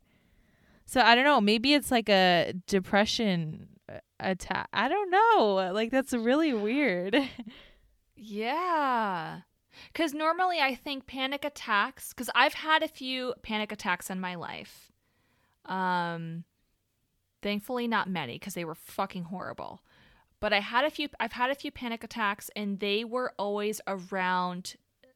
So 0.86 1.00
i 1.00 1.16
don't 1.16 1.24
know 1.24 1.40
maybe 1.40 1.74
it's 1.74 1.92
like 1.92 2.10
a 2.10 2.54
depression 2.68 3.70
uh, 3.88 4.00
attack. 4.20 4.68
I 4.74 4.90
don't 4.90 5.10
know. 5.10 5.72
Like 5.74 5.90
that's 5.92 6.14
really 6.14 6.54
weird. 6.54 7.16
Yeah 8.22 9.40
because 9.92 10.14
normally 10.14 10.60
i 10.60 10.76
think 10.76 11.08
panic 11.08 11.44
attacks 11.46 12.10
because 12.10 12.30
i've 12.36 12.54
had 12.54 12.84
a 12.84 12.88
few 12.88 13.34
panic 13.44 13.72
attacks 13.72 14.10
in 14.10 14.20
my 14.20 14.36
life. 14.36 14.92
Um 15.66 16.44
thankfully 17.42 17.88
not 17.88 18.10
many 18.10 18.34
because 18.34 18.54
they 18.54 18.66
were 18.66 18.76
fucking 18.76 19.24
horrible. 19.26 19.82
But 20.40 20.54
I 20.54 20.60
had 20.60 20.86
a 20.86 20.90
few 20.90 21.10
I've 21.20 21.34
had 21.34 21.52
a 21.52 21.56
few 21.56 21.72
panic 21.72 22.04
attacks 22.04 22.50
and 22.56 22.80
they 22.80 23.04
were 23.04 23.34
always 23.38 23.82
around 23.88 24.76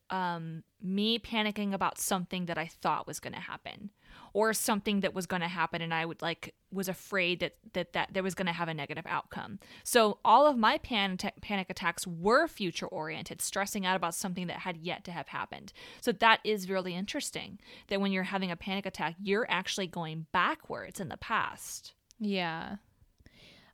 um, 0.09 0.63
me 0.81 1.17
panicking 1.17 1.73
about 1.73 1.97
something 1.97 2.45
that 2.45 2.57
I 2.57 2.67
thought 2.67 3.07
was 3.07 3.19
going 3.19 3.33
to 3.33 3.39
happen 3.39 3.89
or 4.33 4.53
something 4.53 4.99
that 4.99 5.13
was 5.13 5.25
going 5.25 5.41
to 5.41 5.47
happen 5.47 5.81
and 5.81 5.93
I 5.93 6.05
would 6.05 6.21
like 6.21 6.53
was 6.73 6.89
afraid 6.89 7.39
that 7.39 7.55
that 7.73 7.93
that 7.93 8.09
there 8.13 8.23
was 8.23 8.35
going 8.35 8.47
to 8.47 8.53
have 8.53 8.67
a 8.67 8.73
negative 8.73 9.05
outcome. 9.07 9.59
So 9.83 10.19
all 10.25 10.47
of 10.47 10.57
my 10.57 10.77
pan- 10.77 11.17
panic 11.41 11.69
attacks 11.69 12.07
were 12.07 12.47
future 12.47 12.87
oriented, 12.87 13.41
stressing 13.41 13.85
out 13.85 13.95
about 13.95 14.15
something 14.15 14.47
that 14.47 14.59
had 14.59 14.77
yet 14.77 15.03
to 15.05 15.11
have 15.11 15.27
happened. 15.27 15.73
So 16.01 16.11
that 16.13 16.39
is 16.43 16.69
really 16.69 16.95
interesting 16.95 17.59
that 17.87 18.01
when 18.01 18.11
you're 18.11 18.23
having 18.23 18.51
a 18.51 18.55
panic 18.55 18.85
attack, 18.85 19.15
you're 19.21 19.47
actually 19.49 19.87
going 19.87 20.25
backwards 20.31 20.99
in 20.99 21.09
the 21.09 21.17
past. 21.17 21.93
Yeah. 22.19 22.77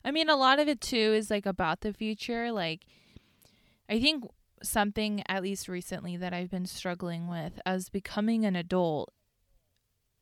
I 0.04 0.10
mean, 0.10 0.28
a 0.28 0.36
lot 0.36 0.58
of 0.58 0.68
it 0.68 0.80
too 0.80 0.96
is 0.96 1.30
like 1.30 1.46
about 1.46 1.80
the 1.80 1.92
future. 1.92 2.52
Like, 2.52 2.86
I 3.88 4.00
think 4.00 4.24
something, 4.62 5.22
at 5.28 5.42
least 5.42 5.68
recently, 5.68 6.16
that 6.16 6.32
I've 6.32 6.50
been 6.50 6.66
struggling 6.66 7.28
with 7.28 7.60
as 7.66 7.88
becoming 7.88 8.44
an 8.44 8.56
adult, 8.56 9.12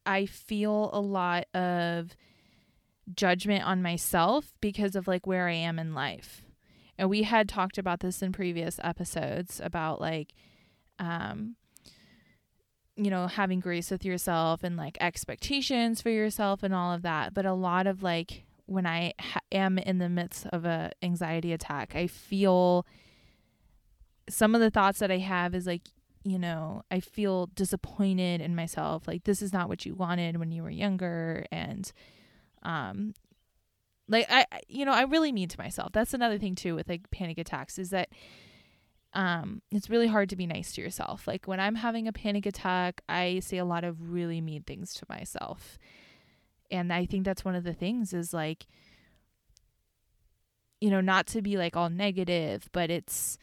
I 0.06 0.26
feel 0.26 0.90
a 0.92 1.00
lot 1.00 1.44
of 1.54 2.16
judgment 3.14 3.64
on 3.64 3.82
myself 3.82 4.52
because 4.60 4.96
of 4.96 5.08
like 5.08 5.26
where 5.26 5.48
I 5.48 5.54
am 5.54 5.78
in 5.78 5.94
life. 5.94 6.42
And 6.98 7.08
we 7.08 7.22
had 7.22 7.48
talked 7.48 7.78
about 7.78 8.00
this 8.00 8.22
in 8.22 8.32
previous 8.32 8.80
episodes 8.82 9.60
about 9.62 10.00
like, 10.00 10.34
um, 10.98 11.56
you 12.96 13.10
know, 13.10 13.28
having 13.28 13.60
grace 13.60 13.90
with 13.90 14.04
yourself 14.04 14.64
and 14.64 14.76
like 14.76 14.98
expectations 15.00 16.02
for 16.02 16.10
yourself 16.10 16.64
and 16.64 16.74
all 16.74 16.92
of 16.92 17.02
that. 17.02 17.34
But 17.34 17.46
a 17.46 17.52
lot 17.52 17.86
of 17.86 18.02
like 18.02 18.44
when 18.68 18.86
I 18.86 19.14
ha- 19.18 19.40
am 19.50 19.78
in 19.78 19.98
the 19.98 20.10
midst 20.10 20.46
of 20.48 20.64
a 20.66 20.92
anxiety 21.02 21.52
attack. 21.52 21.96
I 21.96 22.06
feel 22.06 22.86
some 24.28 24.54
of 24.54 24.60
the 24.60 24.70
thoughts 24.70 24.98
that 24.98 25.10
I 25.10 25.18
have 25.18 25.54
is 25.54 25.66
like, 25.66 25.82
you 26.22 26.38
know, 26.38 26.82
I 26.90 27.00
feel 27.00 27.46
disappointed 27.54 28.42
in 28.42 28.54
myself. 28.54 29.08
Like 29.08 29.24
this 29.24 29.40
is 29.40 29.54
not 29.54 29.70
what 29.70 29.86
you 29.86 29.94
wanted 29.94 30.36
when 30.36 30.50
you 30.50 30.62
were 30.62 30.70
younger 30.70 31.46
and 31.50 31.90
um 32.62 33.14
like 34.08 34.26
I 34.30 34.46
you 34.68 34.84
know, 34.84 34.92
I 34.92 35.02
really 35.02 35.32
mean 35.32 35.48
to 35.48 35.58
myself. 35.58 35.92
That's 35.92 36.14
another 36.14 36.38
thing 36.38 36.54
too 36.54 36.74
with 36.74 36.88
like 36.88 37.10
panic 37.10 37.38
attacks 37.38 37.78
is 37.78 37.90
that 37.90 38.08
um 39.14 39.62
it's 39.70 39.90
really 39.90 40.06
hard 40.06 40.28
to 40.30 40.36
be 40.36 40.46
nice 40.46 40.72
to 40.72 40.80
yourself. 40.80 41.26
Like 41.26 41.46
when 41.46 41.60
I'm 41.60 41.76
having 41.76 42.08
a 42.08 42.12
panic 42.12 42.46
attack, 42.46 43.02
I 43.08 43.40
say 43.40 43.58
a 43.58 43.64
lot 43.64 43.84
of 43.84 44.10
really 44.10 44.40
mean 44.40 44.62
things 44.62 44.94
to 44.94 45.06
myself. 45.08 45.78
And 46.70 46.92
i 46.92 47.06
think 47.06 47.24
that's 47.24 47.46
one 47.46 47.54
of 47.54 47.64
the 47.64 47.72
things 47.72 48.12
is 48.12 48.34
like 48.34 48.66
you 50.82 50.90
know 50.90 51.00
not 51.00 51.26
to 51.28 51.40
be 51.40 51.56
like 51.56 51.76
all 51.76 51.88
negative 51.88 52.68
but 52.72 52.90
it's 52.90 53.38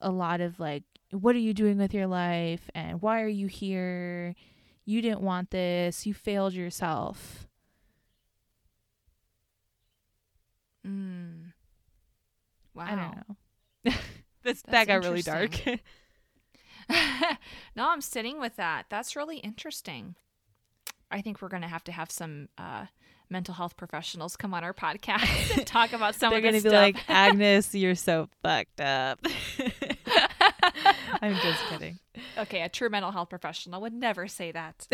a 0.00 0.10
lot 0.10 0.40
of 0.40 0.58
like 0.58 0.84
what 1.12 1.34
are 1.34 1.40
you 1.40 1.54
doing 1.54 1.78
with 1.78 1.92
your 1.92 2.06
life? 2.06 2.70
And 2.74 3.02
why 3.02 3.22
are 3.22 3.28
you 3.28 3.46
here? 3.46 4.34
You 4.84 5.02
didn't 5.02 5.22
want 5.22 5.50
this. 5.50 6.06
You 6.06 6.14
failed 6.14 6.54
yourself 6.54 7.46
mm. 10.90 11.52
wow 12.74 12.84
i 12.86 12.94
don't 12.94 13.36
know 13.86 13.92
this, 14.42 14.62
that 14.62 14.86
got 14.86 15.04
really 15.04 15.22
dark 15.22 15.52
no 17.76 17.88
i'm 17.88 18.00
sitting 18.00 18.40
with 18.40 18.56
that 18.56 18.86
that's 18.88 19.14
really 19.14 19.38
interesting 19.38 20.16
I 21.10 21.22
think 21.22 21.42
we're 21.42 21.48
going 21.48 21.62
to 21.62 21.68
have 21.68 21.84
to 21.84 21.92
have 21.92 22.10
some 22.10 22.48
uh, 22.56 22.86
mental 23.28 23.54
health 23.54 23.76
professionals 23.76 24.36
come 24.36 24.54
on 24.54 24.62
our 24.62 24.72
podcast 24.72 25.56
and 25.56 25.66
talk 25.66 25.92
about 25.92 26.14
some 26.14 26.30
They're 26.30 26.38
of 26.38 26.52
this 26.52 26.62
gonna 26.62 26.70
stuff. 26.70 26.72
be 26.72 26.76
like, 26.76 27.10
Agnes, 27.10 27.74
you're 27.74 27.94
so 27.94 28.28
fucked 28.42 28.80
up. 28.80 29.20
I'm 31.20 31.34
just 31.36 31.60
kidding. 31.68 31.98
Okay, 32.38 32.62
a 32.62 32.68
true 32.68 32.88
mental 32.88 33.10
health 33.10 33.28
professional 33.28 33.80
would 33.80 33.92
never 33.92 34.28
say 34.28 34.52
that. 34.52 34.86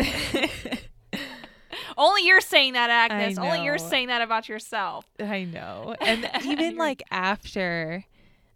Only 1.97 2.25
you're 2.27 2.41
saying 2.41 2.73
that, 2.73 2.89
Agnes. 2.89 3.37
Only 3.37 3.63
you're 3.63 3.77
saying 3.77 4.07
that 4.07 4.21
about 4.21 4.47
yourself. 4.47 5.05
I 5.19 5.43
know. 5.43 5.95
And 6.01 6.29
even 6.45 6.77
like 6.77 7.01
after 7.11 8.05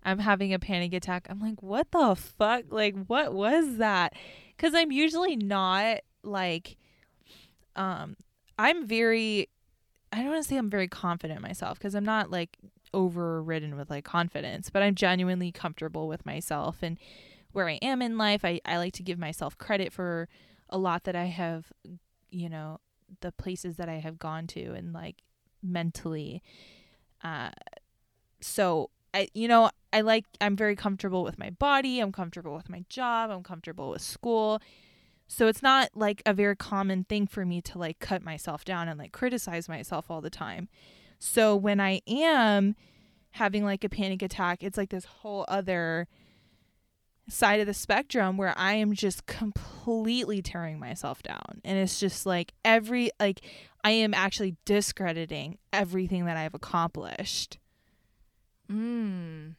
I'm 0.03 0.19
having 0.19 0.53
a 0.53 0.59
panic 0.59 0.93
attack, 0.93 1.27
I'm 1.29 1.39
like, 1.39 1.61
what 1.61 1.91
the 1.91 2.15
fuck? 2.15 2.65
Like, 2.69 2.95
what 3.07 3.33
was 3.33 3.77
that? 3.77 4.13
Because 4.55 4.73
I'm 4.75 4.91
usually 4.91 5.35
not 5.35 5.99
like 6.23 6.77
um 7.75 8.15
I'm 8.59 8.85
very 8.85 9.49
I 10.13 10.17
don't 10.17 10.27
want 10.31 10.43
to 10.43 10.47
say 10.47 10.57
I'm 10.57 10.69
very 10.69 10.87
confident 10.87 11.37
in 11.37 11.41
myself 11.41 11.79
because 11.79 11.95
I'm 11.95 12.05
not 12.05 12.29
like 12.29 12.57
overridden 12.93 13.77
with 13.77 13.89
like 13.89 14.03
confidence, 14.03 14.69
but 14.69 14.83
I'm 14.83 14.93
genuinely 14.93 15.51
comfortable 15.51 16.07
with 16.07 16.25
myself 16.25 16.77
and 16.81 16.97
where 17.53 17.69
I 17.69 17.79
am 17.81 18.01
in 18.01 18.17
life. 18.17 18.43
I, 18.43 18.59
I 18.65 18.77
like 18.77 18.93
to 18.93 19.03
give 19.03 19.17
myself 19.17 19.57
credit 19.57 19.93
for 19.93 20.27
a 20.69 20.77
lot 20.77 21.05
that 21.05 21.15
I 21.15 21.25
have, 21.25 21.71
you 22.29 22.49
know, 22.49 22.79
the 23.19 23.31
places 23.31 23.75
that 23.77 23.89
I 23.89 23.95
have 23.95 24.17
gone 24.17 24.47
to 24.47 24.73
and 24.73 24.93
like 24.93 25.23
mentally. 25.61 26.41
Uh, 27.23 27.51
so 28.39 28.89
I, 29.13 29.27
you 29.33 29.47
know, 29.47 29.69
I 29.93 30.01
like, 30.01 30.25
I'm 30.39 30.55
very 30.55 30.75
comfortable 30.75 31.23
with 31.23 31.37
my 31.37 31.49
body. 31.49 31.99
I'm 31.99 32.11
comfortable 32.11 32.55
with 32.55 32.69
my 32.69 32.85
job. 32.89 33.29
I'm 33.29 33.43
comfortable 33.43 33.89
with 33.89 34.01
school. 34.01 34.61
So 35.27 35.47
it's 35.47 35.61
not 35.61 35.89
like 35.95 36.21
a 36.25 36.33
very 36.33 36.55
common 36.55 37.05
thing 37.05 37.27
for 37.27 37.45
me 37.45 37.61
to 37.61 37.77
like 37.77 37.99
cut 37.99 38.21
myself 38.23 38.65
down 38.65 38.87
and 38.87 38.99
like 38.99 39.11
criticize 39.11 39.69
myself 39.69 40.09
all 40.09 40.21
the 40.21 40.29
time. 40.29 40.67
So 41.19 41.55
when 41.55 41.79
I 41.79 42.01
am 42.07 42.75
having 43.31 43.63
like 43.63 43.83
a 43.83 43.89
panic 43.89 44.21
attack, 44.21 44.63
it's 44.63 44.77
like 44.77 44.89
this 44.89 45.05
whole 45.05 45.45
other 45.47 46.07
side 47.31 47.59
of 47.59 47.67
the 47.67 47.73
spectrum 47.73 48.37
where 48.37 48.53
I 48.57 48.73
am 48.73 48.93
just 48.93 49.25
completely 49.25 50.41
tearing 50.41 50.79
myself 50.79 51.23
down. 51.23 51.61
And 51.63 51.77
it's 51.77 51.99
just 51.99 52.25
like 52.25 52.53
every 52.65 53.11
like 53.19 53.41
I 53.83 53.91
am 53.91 54.13
actually 54.13 54.57
discrediting 54.65 55.57
everything 55.71 56.25
that 56.25 56.37
I've 56.37 56.53
accomplished. 56.53 57.57
Mm. 58.71 59.55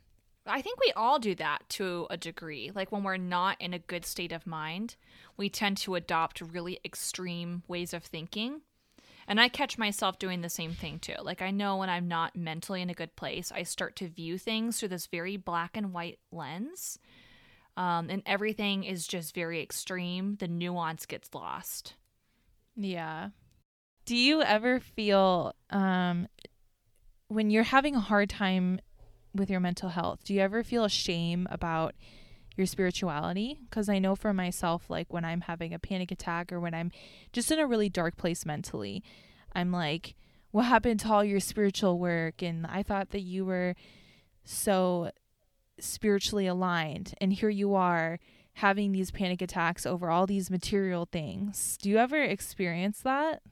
I 0.46 0.60
think 0.60 0.80
we 0.80 0.92
all 0.96 1.18
do 1.18 1.34
that 1.36 1.60
to 1.70 2.06
a 2.10 2.16
degree. 2.16 2.72
Like 2.74 2.90
when 2.90 3.04
we're 3.04 3.16
not 3.16 3.60
in 3.60 3.72
a 3.72 3.78
good 3.78 4.04
state 4.04 4.32
of 4.32 4.46
mind, 4.46 4.96
we 5.36 5.48
tend 5.48 5.76
to 5.78 5.94
adopt 5.94 6.40
really 6.40 6.80
extreme 6.84 7.62
ways 7.68 7.94
of 7.94 8.02
thinking. 8.02 8.62
And 9.28 9.40
I 9.40 9.48
catch 9.48 9.78
myself 9.78 10.18
doing 10.18 10.40
the 10.40 10.48
same 10.48 10.72
thing 10.72 10.98
too. 10.98 11.14
Like 11.22 11.42
I 11.42 11.52
know 11.52 11.76
when 11.76 11.88
I'm 11.88 12.08
not 12.08 12.36
mentally 12.36 12.82
in 12.82 12.90
a 12.90 12.94
good 12.94 13.14
place, 13.14 13.52
I 13.54 13.62
start 13.62 13.94
to 13.96 14.08
view 14.08 14.36
things 14.36 14.78
through 14.78 14.88
this 14.88 15.06
very 15.06 15.36
black 15.36 15.76
and 15.76 15.92
white 15.92 16.18
lens. 16.32 16.98
Um, 17.76 18.10
and 18.10 18.22
everything 18.26 18.84
is 18.84 19.06
just 19.06 19.34
very 19.34 19.62
extreme. 19.62 20.36
The 20.38 20.48
nuance 20.48 21.06
gets 21.06 21.34
lost. 21.34 21.94
Yeah. 22.76 23.30
Do 24.04 24.16
you 24.16 24.42
ever 24.42 24.80
feel 24.80 25.54
um 25.70 26.28
when 27.28 27.50
you're 27.50 27.62
having 27.62 27.96
a 27.96 28.00
hard 28.00 28.28
time 28.28 28.80
with 29.34 29.50
your 29.50 29.60
mental 29.60 29.88
health, 29.88 30.24
do 30.24 30.34
you 30.34 30.40
ever 30.40 30.62
feel 30.62 30.86
shame 30.88 31.48
about 31.50 31.94
your 32.56 32.66
spirituality? 32.66 33.58
Because 33.64 33.88
I 33.88 33.98
know 33.98 34.14
for 34.14 34.34
myself, 34.34 34.90
like 34.90 35.12
when 35.12 35.24
I'm 35.24 35.42
having 35.42 35.72
a 35.72 35.78
panic 35.78 36.10
attack 36.10 36.52
or 36.52 36.60
when 36.60 36.74
I'm 36.74 36.90
just 37.32 37.50
in 37.50 37.58
a 37.58 37.66
really 37.66 37.88
dark 37.88 38.16
place 38.16 38.44
mentally, 38.44 39.02
I'm 39.54 39.72
like, 39.72 40.14
what 40.50 40.64
happened 40.64 41.00
to 41.00 41.12
all 41.12 41.24
your 41.24 41.40
spiritual 41.40 41.98
work? 41.98 42.42
And 42.42 42.66
I 42.66 42.82
thought 42.82 43.10
that 43.10 43.20
you 43.20 43.46
were 43.46 43.74
so 44.44 45.10
spiritually 45.78 46.46
aligned. 46.46 47.14
And 47.20 47.32
here 47.32 47.48
you 47.48 47.74
are 47.74 48.18
having 48.54 48.92
these 48.92 49.10
panic 49.10 49.40
attacks 49.40 49.86
over 49.86 50.10
all 50.10 50.26
these 50.26 50.50
material 50.50 51.06
things. 51.10 51.78
Do 51.80 51.88
you 51.88 51.98
ever 51.98 52.22
experience 52.22 53.00
that? 53.00 53.42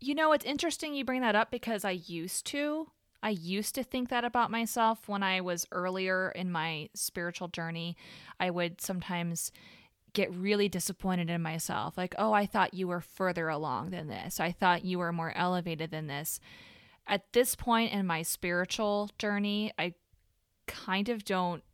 You 0.00 0.14
know, 0.14 0.32
it's 0.32 0.44
interesting 0.44 0.94
you 0.94 1.04
bring 1.04 1.22
that 1.22 1.34
up 1.36 1.50
because 1.50 1.84
I 1.84 1.90
used 1.90 2.46
to. 2.46 2.88
I 3.22 3.30
used 3.30 3.74
to 3.74 3.82
think 3.82 4.10
that 4.10 4.24
about 4.24 4.50
myself 4.50 5.08
when 5.08 5.22
I 5.22 5.40
was 5.40 5.66
earlier 5.72 6.30
in 6.30 6.52
my 6.52 6.88
spiritual 6.94 7.48
journey. 7.48 7.96
I 8.38 8.50
would 8.50 8.80
sometimes 8.80 9.50
get 10.12 10.32
really 10.32 10.68
disappointed 10.68 11.28
in 11.28 11.42
myself. 11.42 11.98
Like, 11.98 12.14
oh, 12.16 12.32
I 12.32 12.46
thought 12.46 12.74
you 12.74 12.88
were 12.88 13.00
further 13.00 13.48
along 13.48 13.90
than 13.90 14.08
this. 14.08 14.40
I 14.40 14.52
thought 14.52 14.84
you 14.84 14.98
were 14.98 15.12
more 15.12 15.32
elevated 15.36 15.90
than 15.90 16.06
this. 16.06 16.40
At 17.06 17.32
this 17.32 17.54
point 17.54 17.92
in 17.92 18.06
my 18.06 18.22
spiritual 18.22 19.10
journey, 19.18 19.72
I 19.78 19.94
kind 20.68 21.08
of 21.08 21.24
don't 21.24 21.64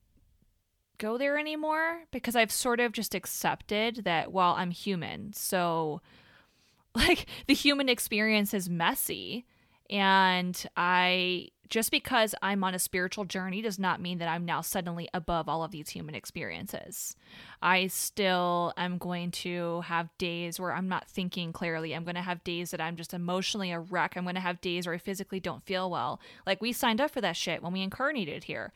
go 0.99 1.19
there 1.19 1.39
anymore 1.39 2.05
because 2.11 2.37
I've 2.37 2.53
sort 2.53 2.81
of 2.81 2.93
just 2.93 3.15
accepted 3.15 4.05
that, 4.05 4.33
well, 4.33 4.55
I'm 4.57 4.71
human. 4.71 5.33
So, 5.33 6.01
like, 6.95 7.27
the 7.47 7.55
human 7.55 7.89
experience 7.89 8.55
is 8.55 8.71
messy. 8.71 9.45
And 9.91 10.67
I 10.77 11.49
just 11.69 11.91
because 11.91 12.35
I'm 12.43 12.63
on 12.65 12.75
a 12.75 12.79
spiritual 12.79 13.25
journey 13.25 13.63
does 13.63 13.79
not 13.79 14.01
mean 14.01 14.19
that 14.19 14.29
I'm 14.29 14.45
now 14.45 14.61
suddenly 14.61 15.09
above 15.15 15.49
all 15.49 15.65
of 15.65 15.71
these 15.71 15.91
human 15.91 16.15
experiences. 16.15 17.17
I 17.63 17.87
still 17.87 18.73
am 18.77 18.99
going 18.99 19.31
to 19.33 19.81
have 19.83 20.17
days 20.19 20.61
where 20.61 20.73
I'm 20.73 20.89
not 20.89 21.09
thinking 21.09 21.53
clearly. 21.53 21.95
I'm 21.95 22.05
going 22.05 22.15
to 22.15 22.21
have 22.21 22.45
days 22.45 22.71
that 22.71 22.81
I'm 22.81 22.97
just 22.97 23.15
emotionally 23.15 23.73
a 23.73 23.81
wreck. 23.81 24.17
I'm 24.17 24.25
going 24.25 24.35
to 24.35 24.41
have 24.41 24.61
days 24.61 24.87
where 24.87 24.95
I 24.95 24.99
physically 24.99 25.41
don't 25.41 25.65
feel 25.65 25.91
well. 25.91 26.21
Like 26.47 26.61
we 26.61 26.73
signed 26.73 27.01
up 27.01 27.11
for 27.11 27.21
that 27.21 27.37
shit 27.37 27.63
when 27.63 27.73
we 27.73 27.83
incarnated 27.83 28.45
here. 28.45 28.73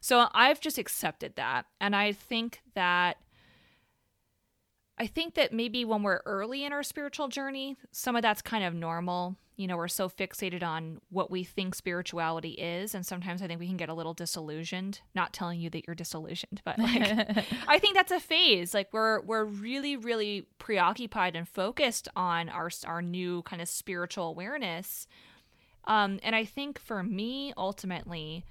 So 0.00 0.28
I've 0.32 0.60
just 0.60 0.78
accepted 0.78 1.36
that. 1.36 1.66
And 1.80 1.96
I 1.96 2.12
think 2.12 2.60
that 2.74 3.16
I 4.98 5.06
think 5.06 5.34
that 5.34 5.52
maybe 5.52 5.84
when 5.84 6.02
we're 6.02 6.22
early 6.24 6.64
in 6.64 6.72
our 6.72 6.82
spiritual 6.82 7.28
journey, 7.28 7.76
some 7.92 8.16
of 8.16 8.22
that's 8.22 8.40
kind 8.40 8.64
of 8.64 8.74
normal. 8.74 9.36
You 9.56 9.66
know, 9.66 9.76
we're 9.76 9.88
so 9.88 10.08
fixated 10.08 10.62
on 10.62 11.00
what 11.10 11.30
we 11.30 11.44
think 11.44 11.74
spirituality 11.74 12.50
is. 12.52 12.94
And 12.94 13.04
sometimes 13.04 13.42
I 13.42 13.46
think 13.46 13.60
we 13.60 13.66
can 13.66 13.76
get 13.76 13.88
a 13.88 13.94
little 13.94 14.14
disillusioned. 14.14 15.00
Not 15.14 15.32
telling 15.32 15.60
you 15.60 15.68
that 15.70 15.86
you're 15.86 15.94
disillusioned, 15.94 16.62
but 16.64 16.78
like 16.78 17.02
I 17.68 17.78
think 17.78 17.94
that's 17.94 18.12
a 18.12 18.20
phase. 18.20 18.72
Like 18.72 18.88
we're 18.92 19.20
we're 19.20 19.44
really, 19.44 19.96
really 19.96 20.46
preoccupied 20.58 21.36
and 21.36 21.48
focused 21.48 22.08
on 22.16 22.48
our 22.48 22.70
our 22.86 23.02
new 23.02 23.42
kind 23.42 23.60
of 23.60 23.68
spiritual 23.68 24.28
awareness. 24.28 25.06
Um, 25.84 26.18
and 26.22 26.34
I 26.34 26.44
think 26.44 26.78
for 26.78 27.02
me, 27.02 27.52
ultimately, 27.56 28.44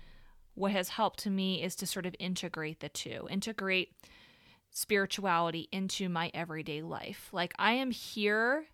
what 0.54 0.72
has 0.72 0.90
helped 0.90 1.20
to 1.20 1.30
me 1.30 1.62
is 1.62 1.76
to 1.78 1.88
sort 1.88 2.06
of 2.06 2.16
integrate 2.20 2.80
the 2.80 2.90
two, 2.90 3.28
integrate 3.30 3.94
spirituality 4.76 5.70
into 5.72 6.10
my 6.10 6.30
everyday 6.34 6.82
life. 6.82 7.30
Like 7.32 7.54
I 7.58 7.72
am 7.74 7.92
here 7.92 8.66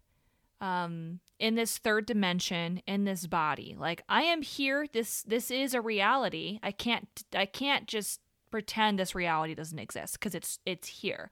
um 0.59 1.19
in 1.39 1.53
this 1.53 1.77
third 1.77 2.07
dimension 2.07 2.81
in 2.87 3.03
this 3.03 3.27
body. 3.27 3.75
Like 3.79 4.01
I 4.09 4.23
am 4.23 4.41
here 4.41 4.87
this 4.91 5.21
this 5.21 5.51
is 5.51 5.75
a 5.75 5.81
reality. 5.81 6.59
I 6.63 6.71
can't 6.71 7.07
I 7.35 7.45
can't 7.45 7.87
just 7.87 8.19
pretend 8.49 8.97
this 8.97 9.13
reality 9.13 9.53
doesn't 9.53 9.77
exist 9.77 10.19
because 10.19 10.33
it's 10.33 10.57
it's 10.65 10.87
here. 10.87 11.29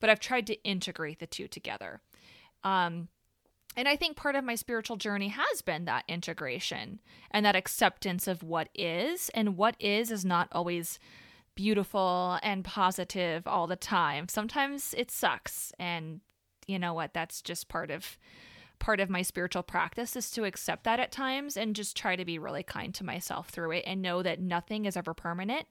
But 0.00 0.10
I've 0.10 0.20
tried 0.20 0.46
to 0.48 0.62
integrate 0.64 1.18
the 1.18 1.26
two 1.26 1.48
together. 1.48 2.02
Um 2.62 3.08
and 3.74 3.88
I 3.88 3.96
think 3.96 4.18
part 4.18 4.34
of 4.34 4.44
my 4.44 4.54
spiritual 4.54 4.96
journey 4.96 5.28
has 5.28 5.62
been 5.62 5.86
that 5.86 6.04
integration 6.08 7.00
and 7.30 7.46
that 7.46 7.56
acceptance 7.56 8.28
of 8.28 8.42
what 8.42 8.68
is 8.74 9.30
and 9.30 9.56
what 9.56 9.76
is 9.80 10.10
is 10.10 10.26
not 10.26 10.48
always 10.52 10.98
beautiful 11.60 12.38
and 12.42 12.64
positive 12.64 13.46
all 13.46 13.66
the 13.66 13.76
time. 13.76 14.28
Sometimes 14.28 14.94
it 14.96 15.10
sucks 15.10 15.74
and 15.78 16.20
you 16.66 16.78
know 16.78 16.94
what 16.94 17.12
that's 17.12 17.42
just 17.42 17.68
part 17.68 17.90
of 17.90 18.16
part 18.78 18.98
of 18.98 19.10
my 19.10 19.20
spiritual 19.20 19.62
practice 19.62 20.16
is 20.16 20.30
to 20.30 20.44
accept 20.44 20.84
that 20.84 20.98
at 20.98 21.12
times 21.12 21.58
and 21.58 21.76
just 21.76 21.94
try 21.94 22.16
to 22.16 22.24
be 22.24 22.38
really 22.38 22.62
kind 22.62 22.94
to 22.94 23.04
myself 23.04 23.50
through 23.50 23.72
it 23.72 23.84
and 23.86 24.00
know 24.00 24.22
that 24.22 24.40
nothing 24.40 24.86
is 24.86 24.96
ever 24.96 25.12
permanent. 25.12 25.66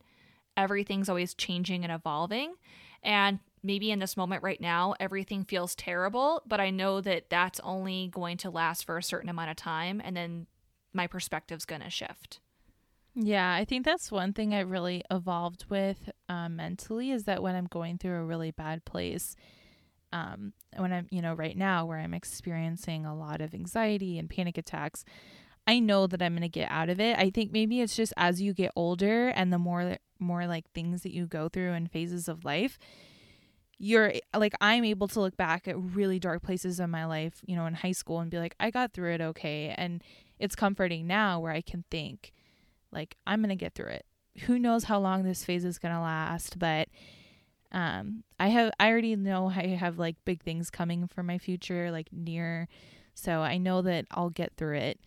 Everything's 0.56 1.10
always 1.10 1.34
changing 1.34 1.84
and 1.84 1.92
evolving. 1.92 2.54
And 3.02 3.40
maybe 3.64 3.90
in 3.90 3.98
this 3.98 4.16
moment 4.16 4.44
right 4.44 4.62
now, 4.62 4.94
everything 5.00 5.44
feels 5.44 5.74
terrible, 5.74 6.44
but 6.46 6.60
I 6.60 6.70
know 6.70 7.02
that 7.02 7.32
that's 7.32 7.60
only 7.62 8.10
going 8.14 8.38
to 8.38 8.52
last 8.52 8.86
for 8.86 9.00
a 9.00 9.04
certain 9.04 9.30
amount 9.30 9.50
of 9.50 9.56
time 9.56 10.04
and 10.06 10.16
then 10.16 10.46
my 10.94 11.08
perspective's 11.08 11.66
going 11.66 11.82
to 11.82 11.90
shift. 11.90 12.42
Yeah, 13.16 13.54
I 13.54 13.66
think 13.66 13.86
that's 13.86 14.12
one 14.12 14.34
thing 14.34 14.54
I 14.54 14.62
really 14.62 15.04
evolved 15.12 15.66
with 15.70 16.10
um, 16.30 16.56
mentally 16.56 17.12
is 17.12 17.24
that 17.26 17.42
when 17.42 17.56
I'm 17.56 17.66
going 17.66 17.98
through 17.98 18.16
a 18.16 18.24
really 18.24 18.52
bad 18.52 18.86
place, 18.86 19.36
um, 20.14 20.54
when 20.78 20.94
I'm, 20.94 21.08
you 21.12 21.22
know, 21.22 21.34
right 21.34 21.58
now 21.58 21.86
where 21.86 22.00
I'm 22.00 22.14
experiencing 22.14 23.06
a 23.06 23.16
lot 23.16 23.42
of 23.42 23.54
anxiety 23.54 24.18
and 24.18 24.30
panic 24.30 24.58
attacks, 24.58 25.04
I 25.68 25.80
know 25.80 26.08
that 26.08 26.22
I'm 26.22 26.34
going 26.34 26.42
to 26.44 26.50
get 26.50 26.72
out 26.72 26.90
of 26.90 27.00
it. 27.00 27.18
I 27.18 27.30
think 27.30 27.52
maybe 27.52 27.82
it's 27.82 27.96
just 27.96 28.14
as 28.18 28.42
you 28.42 28.54
get 28.54 28.72
older 28.76 29.30
and 29.30 29.52
the 29.52 29.60
more, 29.60 29.98
more 30.20 30.48
like 30.48 30.66
things 30.74 31.04
that 31.04 31.14
you 31.14 31.28
go 31.28 31.50
through 31.50 31.74
in 31.74 31.88
phases 31.88 32.28
of 32.28 32.46
life, 32.46 32.78
you're 33.78 34.14
like, 34.36 34.54
I'm 34.62 34.84
able 34.84 35.08
to 35.10 35.22
look 35.22 35.38
back 35.38 35.68
at 35.68 35.80
really 35.80 36.20
dark 36.20 36.44
places 36.44 36.80
in 36.80 36.90
my 36.90 37.06
life, 37.06 37.42
you 37.46 37.56
know, 37.56 37.66
in 37.66 37.76
high 37.76 37.94
school 37.94 38.20
and 38.20 38.30
be 38.32 38.40
like, 38.40 38.56
I 38.60 38.72
got 38.72 38.94
through 38.94 39.14
it 39.14 39.22
okay. 39.22 39.74
And 39.78 40.04
it's 40.40 40.56
comforting 40.56 41.08
now 41.08 41.40
where 41.40 41.52
I 41.54 41.62
can 41.62 41.86
think, 41.90 42.34
like 42.92 43.16
I'm 43.26 43.42
going 43.42 43.50
to 43.50 43.56
get 43.56 43.76
through 43.76 43.88
it. 43.88 44.06
Who 44.42 44.60
knows 44.60 44.86
how 44.86 45.00
long 45.00 45.24
this 45.24 45.44
phase 45.44 45.66
is 45.66 45.80
going 45.80 45.94
to 45.94 46.02
last, 46.02 46.60
but 46.60 46.88
um 47.72 48.24
I 48.40 48.48
have 48.48 48.72
I 48.80 48.90
already 48.90 49.16
know 49.16 49.48
I 49.48 49.68
have 49.68 50.00
like 50.00 50.16
big 50.26 50.42
things 50.42 50.72
coming 50.72 51.06
for 51.06 51.22
my 51.22 51.38
future 51.38 51.92
like 51.92 52.08
near 52.12 52.68
so 53.14 53.42
I 53.42 53.58
know 53.58 53.84
that 53.84 54.06
I'll 54.10 54.32
get 54.32 54.54
through 54.58 54.78
it. 54.78 55.00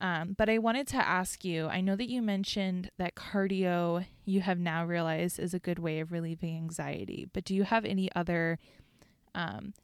Um, 0.00 0.36
but 0.38 0.48
I 0.48 0.58
wanted 0.58 0.86
to 0.88 0.96
ask 0.96 1.44
you 1.44 1.66
I 1.66 1.80
know 1.80 1.96
that 1.96 2.08
you 2.08 2.22
mentioned 2.22 2.90
that 2.98 3.16
cardio 3.16 4.06
you 4.24 4.42
have 4.42 4.60
now 4.60 4.84
realized 4.84 5.40
is 5.40 5.54
a 5.54 5.58
good 5.58 5.80
way 5.80 5.98
of 5.98 6.12
relieving 6.12 6.56
anxiety, 6.56 7.26
but 7.32 7.44
do 7.44 7.54
you 7.54 7.64
have 7.64 7.84
any 7.84 8.10
other 8.14 8.60
um, 9.34 9.74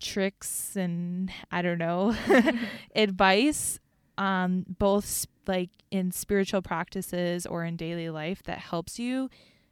tricks 0.00 0.76
and 0.76 1.30
I 1.50 1.60
don't 1.62 1.78
know 1.78 2.14
advice 2.94 3.78
um, 4.16 4.64
both 4.78 5.26
like 5.46 5.70
in 5.90 6.12
spiritual 6.12 6.62
practices 6.62 7.46
or 7.46 7.64
in 7.64 7.76
daily 7.76 8.10
life 8.10 8.42
that 8.44 8.58
helps 8.58 8.98
you 8.98 9.30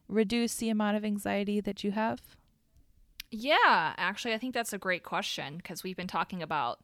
reduce 0.09 0.57
the 0.57 0.69
amount 0.69 0.97
of 0.97 1.05
anxiety 1.05 1.61
that 1.61 1.83
you 1.83 1.93
have? 1.93 2.21
Yeah, 3.31 3.95
actually, 3.97 4.35
I 4.35 4.39
think 4.39 4.53
that's 4.53 4.73
a 4.73 4.79
great 4.79 5.03
question 5.03 5.57
because 5.57 5.83
we've 5.83 5.97
been 5.97 6.07
talking 6.07 6.43
about 6.43 6.81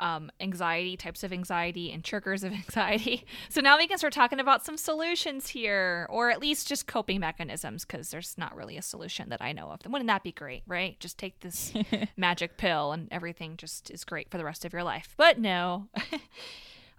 um, 0.00 0.30
anxiety, 0.40 0.96
types 0.96 1.22
of 1.22 1.32
anxiety, 1.32 1.92
and 1.92 2.02
triggers 2.02 2.42
of 2.42 2.52
anxiety. 2.54 3.24
So 3.48 3.60
now 3.60 3.76
we 3.76 3.86
can 3.86 3.98
start 3.98 4.12
talking 4.12 4.40
about 4.40 4.64
some 4.64 4.76
solutions 4.76 5.48
here, 5.48 6.06
or 6.10 6.30
at 6.30 6.40
least 6.40 6.66
just 6.66 6.86
coping 6.86 7.20
mechanisms, 7.20 7.84
because 7.84 8.10
there's 8.10 8.36
not 8.38 8.56
really 8.56 8.76
a 8.76 8.82
solution 8.82 9.28
that 9.28 9.42
I 9.42 9.52
know 9.52 9.66
of. 9.70 9.80
Wouldn't 9.86 10.08
that 10.08 10.22
be 10.22 10.32
great, 10.32 10.62
right? 10.66 10.98
Just 11.00 11.18
take 11.18 11.40
this 11.40 11.72
magic 12.16 12.56
pill 12.56 12.92
and 12.92 13.08
everything 13.10 13.56
just 13.56 13.90
is 13.90 14.04
great 14.04 14.30
for 14.30 14.38
the 14.38 14.44
rest 14.44 14.64
of 14.64 14.72
your 14.72 14.82
life. 14.82 15.14
But 15.16 15.38
no. 15.38 15.88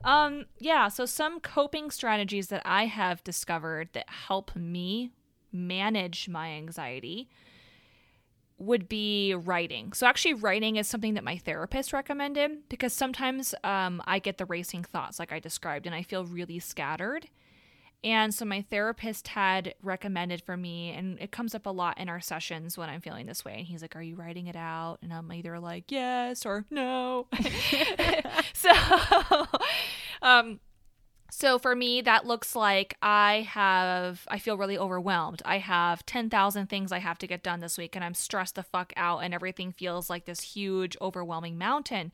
Um, 0.03 0.45
yeah, 0.57 0.87
so 0.87 1.05
some 1.05 1.39
coping 1.39 1.91
strategies 1.91 2.47
that 2.47 2.61
I 2.65 2.85
have 2.85 3.23
discovered 3.23 3.89
that 3.93 4.09
help 4.09 4.55
me 4.55 5.11
manage 5.51 6.27
my 6.27 6.49
anxiety 6.49 7.29
would 8.57 8.87
be 8.87 9.33
writing. 9.33 9.91
So 9.93 10.05
actually 10.05 10.35
writing 10.35 10.75
is 10.75 10.87
something 10.87 11.15
that 11.15 11.23
my 11.23 11.37
therapist 11.37 11.93
recommended 11.93 12.69
because 12.69 12.93
sometimes 12.93 13.55
um, 13.63 14.01
I 14.05 14.19
get 14.19 14.37
the 14.37 14.45
racing 14.45 14.83
thoughts 14.83 15.17
like 15.17 15.31
I 15.31 15.39
described 15.39 15.87
and 15.87 15.95
I 15.95 16.03
feel 16.03 16.25
really 16.25 16.59
scattered. 16.59 17.27
And 18.03 18.33
so 18.33 18.45
my 18.45 18.63
therapist 18.63 19.27
had 19.29 19.75
recommended 19.83 20.41
for 20.41 20.57
me, 20.57 20.89
and 20.89 21.19
it 21.19 21.31
comes 21.31 21.53
up 21.53 21.67
a 21.67 21.69
lot 21.69 21.99
in 21.99 22.09
our 22.09 22.19
sessions 22.19 22.75
when 22.75 22.89
I'm 22.89 22.99
feeling 22.99 23.27
this 23.27 23.45
way. 23.45 23.57
And 23.59 23.67
he's 23.67 23.83
like, 23.83 23.95
Are 23.95 24.01
you 24.01 24.15
writing 24.15 24.47
it 24.47 24.55
out? 24.55 24.97
And 25.03 25.13
I'm 25.13 25.31
either 25.31 25.59
like, 25.59 25.91
Yes 25.91 26.45
or 26.45 26.65
no. 26.71 27.27
so, 28.53 28.71
um, 30.23 30.59
so 31.29 31.59
for 31.59 31.75
me, 31.75 32.01
that 32.01 32.25
looks 32.25 32.55
like 32.55 32.97
I 33.03 33.47
have, 33.49 34.27
I 34.27 34.39
feel 34.39 34.57
really 34.57 34.77
overwhelmed. 34.79 35.43
I 35.45 35.59
have 35.59 36.05
10,000 36.05 36.67
things 36.67 36.91
I 36.91 36.99
have 36.99 37.19
to 37.19 37.27
get 37.27 37.43
done 37.43 37.59
this 37.59 37.77
week, 37.77 37.95
and 37.95 38.03
I'm 38.03 38.15
stressed 38.15 38.55
the 38.55 38.63
fuck 38.63 38.93
out, 38.97 39.19
and 39.19 39.33
everything 39.33 39.71
feels 39.71 40.09
like 40.09 40.25
this 40.25 40.41
huge, 40.41 40.97
overwhelming 40.99 41.57
mountain. 41.57 42.11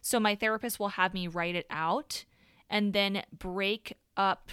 So 0.00 0.20
my 0.20 0.36
therapist 0.36 0.78
will 0.78 0.90
have 0.90 1.12
me 1.12 1.26
write 1.26 1.56
it 1.56 1.66
out 1.70 2.24
and 2.70 2.92
then 2.92 3.24
break 3.36 3.98
up 4.16 4.50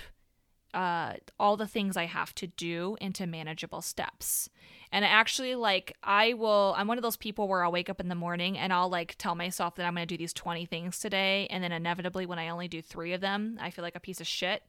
uh, 0.74 1.14
all 1.40 1.58
the 1.58 1.68
things 1.68 1.98
I 1.98 2.06
have 2.06 2.34
to 2.36 2.48
do 2.48 2.98
into 3.02 3.28
manageable 3.28 3.82
steps. 3.82 4.50
And 4.92 5.06
actually, 5.06 5.56
like, 5.56 5.96
I 6.04 6.34
will, 6.34 6.74
I'm 6.78 6.88
one 6.88 6.98
of 6.98 7.02
those 7.02 7.16
people 7.16 7.48
where 7.48 7.64
I'll 7.64 7.72
wake 7.72 7.90
up 7.90 8.02
in 8.02 8.10
the 8.10 8.16
morning 8.16 8.58
and 8.58 8.74
I'll 8.74 8.90
like 8.90 9.16
tell 9.18 9.36
myself 9.36 9.76
that 9.76 9.86
I'm 9.86 9.96
going 9.96 10.06
to 10.06 10.14
do 10.14 10.18
these 10.18 10.34
20 10.34 10.66
things 10.66 11.00
today. 11.00 11.48
And 11.50 11.64
then 11.64 11.72
inevitably, 11.72 12.26
when 12.26 12.40
I 12.40 12.50
only 12.50 12.68
do 12.68 12.82
three 12.82 13.14
of 13.14 13.22
them, 13.22 13.58
I 13.62 13.70
feel 13.70 13.84
like 13.84 13.96
a 13.96 14.02
piece 14.02 14.20
of 14.20 14.28
shit. 14.28 14.64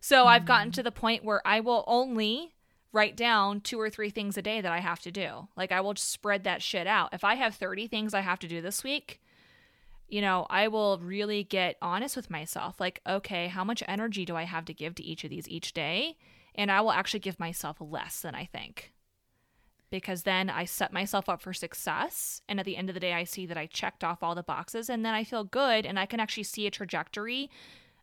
So 0.00 0.24
mm. 0.24 0.26
I've 0.26 0.44
gotten 0.44 0.70
mm. 0.70 0.74
to 0.74 0.82
the 0.82 0.90
point 0.90 1.24
where 1.24 1.40
I 1.46 1.60
will 1.60 1.84
only 1.86 2.54
write 2.92 3.16
down 3.16 3.60
two 3.60 3.80
or 3.80 3.88
three 3.88 4.10
things 4.10 4.36
a 4.36 4.42
day 4.42 4.60
that 4.60 4.72
I 4.72 4.80
have 4.80 5.00
to 5.00 5.10
do. 5.10 5.48
Like, 5.56 5.72
I 5.72 5.80
will 5.80 5.94
just 5.94 6.10
spread 6.10 6.44
that 6.44 6.60
shit 6.60 6.86
out. 6.86 7.14
If 7.14 7.24
I 7.24 7.36
have 7.36 7.54
30 7.54 7.86
things 7.86 8.12
I 8.12 8.20
have 8.20 8.40
to 8.40 8.48
do 8.48 8.60
this 8.60 8.84
week, 8.84 9.21
you 10.12 10.20
know, 10.20 10.46
I 10.50 10.68
will 10.68 10.98
really 10.98 11.42
get 11.42 11.78
honest 11.80 12.16
with 12.16 12.28
myself. 12.28 12.78
Like, 12.78 13.00
okay, 13.08 13.48
how 13.48 13.64
much 13.64 13.82
energy 13.88 14.26
do 14.26 14.36
I 14.36 14.42
have 14.42 14.66
to 14.66 14.74
give 14.74 14.94
to 14.96 15.02
each 15.02 15.24
of 15.24 15.30
these 15.30 15.48
each 15.48 15.72
day? 15.72 16.18
And 16.54 16.70
I 16.70 16.82
will 16.82 16.92
actually 16.92 17.20
give 17.20 17.40
myself 17.40 17.78
less 17.80 18.20
than 18.20 18.34
I 18.34 18.44
think. 18.44 18.92
Because 19.88 20.24
then 20.24 20.50
I 20.50 20.66
set 20.66 20.92
myself 20.92 21.30
up 21.30 21.40
for 21.40 21.54
success. 21.54 22.42
And 22.46 22.60
at 22.60 22.66
the 22.66 22.76
end 22.76 22.90
of 22.90 22.94
the 22.94 23.00
day, 23.00 23.14
I 23.14 23.24
see 23.24 23.46
that 23.46 23.56
I 23.56 23.64
checked 23.64 24.04
off 24.04 24.22
all 24.22 24.34
the 24.34 24.42
boxes 24.42 24.90
and 24.90 25.02
then 25.02 25.14
I 25.14 25.24
feel 25.24 25.44
good 25.44 25.86
and 25.86 25.98
I 25.98 26.04
can 26.04 26.20
actually 26.20 26.42
see 26.42 26.66
a 26.66 26.70
trajectory 26.70 27.48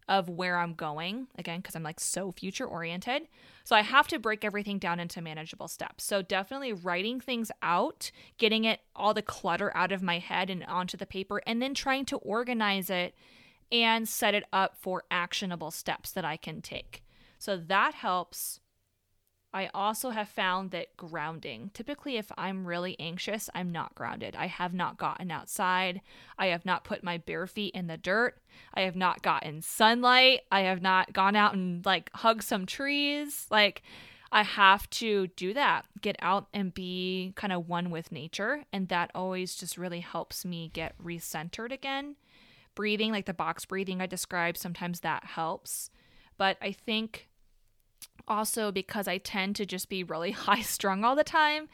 of 0.09 0.27
where 0.27 0.57
I'm 0.57 0.73
going, 0.73 1.27
again, 1.37 1.59
because 1.59 1.75
I'm 1.75 1.83
like 1.83 1.99
so 1.99 2.31
future 2.31 2.65
oriented. 2.65 3.27
So 3.63 3.75
I 3.75 3.83
have 3.83 4.07
to 4.07 4.17
break 4.17 4.43
everything 4.43 4.79
down 4.79 4.99
into 4.99 5.21
manageable 5.21 5.67
steps. 5.67 6.03
So 6.03 6.23
definitely 6.23 6.73
writing 6.73 7.21
things 7.21 7.51
out, 7.61 8.11
getting 8.39 8.65
it 8.65 8.81
all 8.95 9.13
the 9.13 9.21
clutter 9.21 9.71
out 9.77 9.91
of 9.91 10.01
my 10.01 10.17
head 10.17 10.49
and 10.49 10.65
onto 10.65 10.97
the 10.97 11.05
paper, 11.05 11.41
and 11.45 11.61
then 11.61 11.75
trying 11.75 12.05
to 12.05 12.17
organize 12.17 12.89
it 12.89 13.13
and 13.71 14.09
set 14.09 14.33
it 14.33 14.45
up 14.51 14.75
for 14.75 15.03
actionable 15.11 15.69
steps 15.69 16.11
that 16.11 16.25
I 16.25 16.37
can 16.37 16.61
take. 16.63 17.03
So 17.37 17.55
that 17.55 17.93
helps 17.93 18.59
I 19.51 19.69
also 19.73 20.11
have 20.11 20.29
found 20.29 20.71
that 20.71 20.95
grounding, 20.95 21.71
typically, 21.73 22.17
if 22.17 22.31
I'm 22.37 22.67
really 22.67 22.95
anxious, 22.99 23.49
I'm 23.55 23.71
not 23.71 23.95
grounded. 23.95 24.35
I 24.35 24.45
have 24.45 24.73
not 24.73 24.97
gotten 24.97 25.31
outside. 25.31 26.01
I 26.37 26.47
have 26.47 26.65
not 26.65 26.83
put 26.83 27.03
my 27.03 27.17
bare 27.17 27.47
feet 27.47 27.73
in 27.73 27.87
the 27.87 27.97
dirt. 27.97 28.37
I 28.75 28.81
have 28.81 28.95
not 28.95 29.23
gotten 29.23 29.63
sunlight. 29.63 30.41
I 30.51 30.61
have 30.61 30.83
not 30.83 31.13
gone 31.13 31.35
out 31.35 31.55
and 31.55 31.83
like 31.83 32.11
hugged 32.13 32.43
some 32.43 32.67
trees. 32.67 33.47
Like, 33.49 33.81
I 34.31 34.43
have 34.43 34.87
to 34.91 35.27
do 35.27 35.53
that, 35.55 35.85
get 36.01 36.15
out 36.19 36.47
and 36.53 36.73
be 36.73 37.33
kind 37.35 37.51
of 37.51 37.67
one 37.67 37.89
with 37.89 38.11
nature. 38.11 38.65
And 38.71 38.87
that 38.89 39.09
always 39.15 39.55
just 39.55 39.77
really 39.77 40.01
helps 40.01 40.45
me 40.45 40.69
get 40.71 40.93
recentered 41.03 41.71
again. 41.71 42.15
Breathing, 42.75 43.11
like 43.11 43.25
the 43.25 43.33
box 43.33 43.65
breathing 43.65 44.01
I 44.01 44.05
described, 44.05 44.57
sometimes 44.57 44.99
that 44.99 45.25
helps. 45.25 45.89
But 46.37 46.57
I 46.61 46.71
think 46.71 47.27
also 48.27 48.71
because 48.71 49.07
I 49.07 49.17
tend 49.17 49.55
to 49.57 49.65
just 49.65 49.89
be 49.89 50.03
really 50.03 50.31
high 50.47 50.61
strung 50.61 51.03
all 51.03 51.15
the 51.15 51.23
time, 51.23 51.67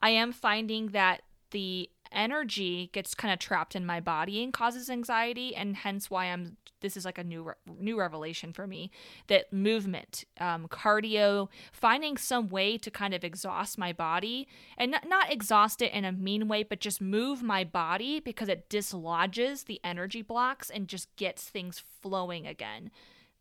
I 0.00 0.10
am 0.10 0.32
finding 0.32 0.88
that 0.88 1.22
the 1.50 1.90
energy 2.12 2.90
gets 2.92 3.14
kind 3.14 3.32
of 3.32 3.38
trapped 3.38 3.76
in 3.76 3.84
my 3.84 4.00
body 4.00 4.42
and 4.42 4.52
causes 4.52 4.88
anxiety 4.88 5.54
and 5.54 5.76
hence 5.76 6.10
why 6.10 6.26
i'm 6.26 6.56
this 6.80 6.96
is 6.96 7.04
like 7.04 7.18
a 7.18 7.24
new 7.24 7.52
new 7.78 7.98
revelation 7.98 8.52
for 8.52 8.66
me 8.66 8.90
that 9.26 9.52
movement 9.52 10.24
um, 10.40 10.68
cardio 10.68 11.48
finding 11.72 12.16
some 12.16 12.48
way 12.48 12.78
to 12.78 12.90
kind 12.90 13.14
of 13.14 13.24
exhaust 13.24 13.78
my 13.78 13.92
body 13.92 14.46
and 14.76 14.92
not, 14.92 15.06
not 15.08 15.30
exhaust 15.30 15.82
it 15.82 15.92
in 15.92 16.04
a 16.04 16.12
mean 16.12 16.48
way 16.48 16.62
but 16.62 16.80
just 16.80 17.00
move 17.00 17.42
my 17.42 17.64
body 17.64 18.20
because 18.20 18.48
it 18.48 18.68
dislodges 18.68 19.64
the 19.64 19.80
energy 19.84 20.22
blocks 20.22 20.70
and 20.70 20.88
just 20.88 21.14
gets 21.16 21.48
things 21.48 21.82
flowing 22.00 22.46
again. 22.46 22.90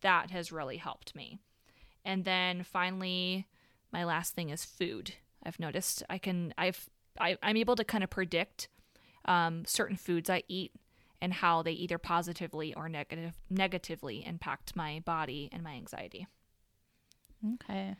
That 0.01 0.31
has 0.31 0.51
really 0.51 0.77
helped 0.77 1.15
me 1.15 1.39
and 2.07 2.23
then 2.23 2.63
finally, 2.63 3.45
my 3.91 4.05
last 4.05 4.33
thing 4.33 4.49
is 4.49 4.63
food. 4.63 5.13
I've 5.43 5.59
noticed 5.59 6.01
I 6.09 6.17
can 6.17 6.53
I've 6.57 6.89
I, 7.19 7.37
I'm 7.43 7.57
able 7.57 7.75
to 7.75 7.83
kind 7.83 8.03
of 8.03 8.09
predict 8.09 8.69
um, 9.25 9.65
certain 9.65 9.97
foods 9.97 10.29
I 10.29 10.43
eat 10.47 10.71
and 11.21 11.33
how 11.33 11.61
they 11.61 11.73
either 11.73 11.97
positively 11.97 12.73
or 12.73 12.87
negative 12.87 13.33
negatively 13.49 14.25
impact 14.25 14.75
my 14.75 15.01
body 15.05 15.49
and 15.51 15.61
my 15.63 15.73
anxiety. 15.73 16.27
Okay. 17.55 17.95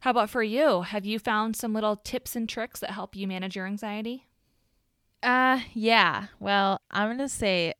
How 0.00 0.12
about 0.12 0.30
for 0.30 0.42
you? 0.42 0.82
Have 0.82 1.04
you 1.04 1.18
found 1.18 1.56
some 1.56 1.74
little 1.74 1.96
tips 1.96 2.36
and 2.36 2.48
tricks 2.48 2.80
that 2.80 2.92
help 2.92 3.16
you 3.16 3.26
manage 3.26 3.56
your 3.56 3.66
anxiety? 3.66 4.26
Uh 5.20 5.60
yeah. 5.74 6.28
Well, 6.38 6.80
I'm 6.92 7.08
going 7.08 7.18
to 7.18 7.28
say 7.28 7.74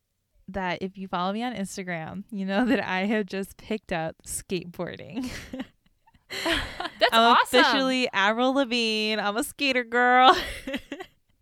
that 0.55 0.79
if 0.83 0.97
you 0.97 1.09
follow 1.09 1.33
me 1.33 1.43
on 1.43 1.55
Instagram, 1.55 2.25
you 2.31 2.45
know 2.45 2.65
that 2.67 2.87
I 2.87 3.07
have 3.07 3.27
just 3.27 3.57
picked 3.57 3.93
up 3.93 4.17
skateboarding. 4.27 5.31
That's 6.45 7.13
I'm 7.13 7.37
awesome. 7.37 7.61
officially 7.61 8.09
Avril 8.13 8.55
Lavigne. 8.55 9.21
I'm 9.21 9.37
a 9.37 9.43
skater 9.43 9.83
girl. 9.83 10.37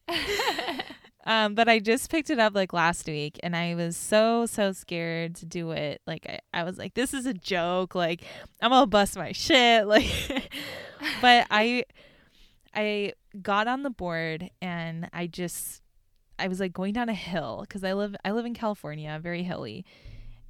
um, 1.26 1.54
but 1.54 1.68
I 1.68 1.78
just 1.78 2.10
picked 2.10 2.30
it 2.30 2.38
up 2.38 2.54
like 2.54 2.72
last 2.72 3.06
week 3.06 3.38
and 3.42 3.54
I 3.54 3.74
was 3.74 3.96
so, 3.98 4.46
so 4.46 4.72
scared 4.72 5.34
to 5.36 5.46
do 5.46 5.72
it. 5.72 6.00
Like 6.06 6.26
I, 6.26 6.60
I 6.60 6.64
was 6.64 6.78
like, 6.78 6.94
this 6.94 7.12
is 7.12 7.26
a 7.26 7.34
joke. 7.34 7.94
Like 7.94 8.22
I'm 8.62 8.70
gonna 8.70 8.86
bust 8.86 9.16
my 9.16 9.32
shit. 9.32 9.86
Like 9.86 10.06
but 11.20 11.46
I 11.50 11.84
I 12.74 13.12
got 13.42 13.68
on 13.68 13.82
the 13.82 13.90
board 13.90 14.50
and 14.62 15.08
I 15.12 15.26
just 15.26 15.82
I 16.38 16.48
was 16.48 16.60
like 16.60 16.72
going 16.72 16.92
down 16.92 17.08
a 17.08 17.14
hill 17.14 17.58
because 17.62 17.84
I 17.84 17.92
live 17.92 18.14
I 18.24 18.30
live 18.32 18.46
in 18.46 18.54
California, 18.54 19.18
very 19.22 19.42
hilly, 19.42 19.84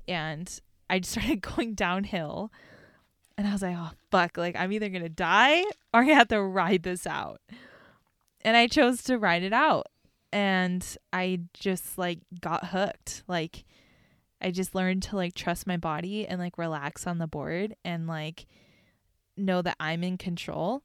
and 0.06 0.48
I 0.90 1.00
started 1.02 1.40
going 1.40 1.74
downhill, 1.74 2.52
and 3.36 3.46
I 3.46 3.52
was 3.52 3.62
like, 3.62 3.76
oh 3.76 3.90
fuck, 4.10 4.36
like 4.36 4.56
I'm 4.56 4.72
either 4.72 4.88
gonna 4.88 5.08
die 5.08 5.62
or 5.92 6.02
I 6.02 6.04
have 6.04 6.28
to 6.28 6.42
ride 6.42 6.82
this 6.82 7.06
out, 7.06 7.40
and 8.42 8.56
I 8.56 8.66
chose 8.66 9.02
to 9.04 9.18
ride 9.18 9.42
it 9.42 9.52
out, 9.52 9.86
and 10.32 10.84
I 11.12 11.40
just 11.54 11.98
like 11.98 12.20
got 12.40 12.66
hooked, 12.66 13.22
like 13.28 13.64
I 14.40 14.50
just 14.50 14.74
learned 14.74 15.02
to 15.04 15.16
like 15.16 15.34
trust 15.34 15.66
my 15.66 15.76
body 15.76 16.26
and 16.26 16.38
like 16.38 16.58
relax 16.58 17.06
on 17.06 17.18
the 17.18 17.26
board 17.26 17.74
and 17.84 18.06
like 18.06 18.46
know 19.36 19.62
that 19.62 19.76
I'm 19.80 20.04
in 20.04 20.18
control. 20.18 20.82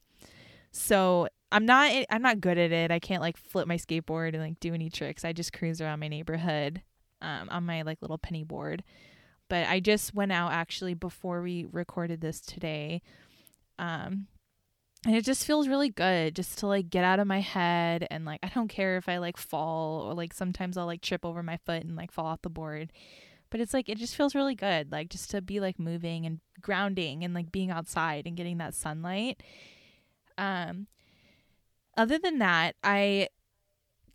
So 0.72 1.28
I'm 1.54 1.68
not 1.68 1.92
I'm 2.10 2.24
not 2.24 2.42
good 2.42 2.58
at 2.58 2.72
it. 2.72 2.90
I 2.90 2.98
can't 2.98 3.22
like 3.22 3.38
flip 3.38 3.68
my 3.68 3.78
skateboard 3.78 4.30
and 4.30 4.40
like 4.40 4.60
do 4.60 4.74
any 4.74 4.90
tricks. 4.90 5.24
I 5.24 5.34
just 5.34 5.54
cruise 5.54 5.82
around 5.82 6.00
my 6.00 6.08
neighborhood 6.08 6.82
um, 7.22 7.48
on 7.52 7.64
my 7.66 7.84
like 7.84 8.02
little 8.02 8.18
penny 8.18 8.44
board. 8.44 8.84
But 9.50 9.68
I 9.68 9.80
just 9.80 10.16
went 10.16 10.32
out 10.32 10.52
actually 10.52 10.96
before 10.96 11.44
we 11.44 11.68
recorded 11.72 12.22
this 12.22 12.42
today. 12.42 13.04
Um 13.78 14.28
and 15.06 15.16
it 15.16 15.26
just 15.26 15.46
feels 15.46 15.68
really 15.68 15.90
good 15.90 16.36
just 16.36 16.58
to 16.60 16.68
like 16.68 16.90
get 16.90 17.04
out 17.04 17.20
of 17.20 17.28
my 17.28 17.42
head 17.42 18.08
and 18.10 18.26
like 18.26 18.40
I 18.42 18.48
don't 18.48 18.68
care 18.68 18.98
if 18.98 19.08
I 19.08 19.20
like 19.20 19.38
fall 19.38 20.02
or 20.02 20.16
like 20.16 20.34
sometimes 20.34 20.76
I'll 20.76 20.88
like 20.88 21.02
trip 21.02 21.24
over 21.24 21.44
my 21.44 21.58
foot 21.58 21.84
and 21.84 21.96
like 21.96 22.12
fall 22.12 22.26
off 22.26 22.42
the 22.42 22.50
board. 22.50 22.92
But 23.52 23.60
it's 23.60 23.76
like 23.76 23.90
it 23.90 24.00
just 24.00 24.16
feels 24.16 24.34
really 24.34 24.56
good 24.56 24.92
like 24.92 25.10
just 25.10 25.30
to 25.30 25.42
be 25.42 25.60
like 25.60 25.78
moving 25.78 26.26
and 26.26 26.40
grounding 26.62 27.24
and 27.24 27.36
like 27.36 27.52
being 27.52 27.70
outside 27.70 28.26
and 28.26 28.36
getting 28.36 28.58
that 28.58 28.74
sunlight. 28.74 29.44
Um 30.40 30.88
other 31.98 32.18
than 32.18 32.40
that, 32.40 32.76
I 32.84 33.30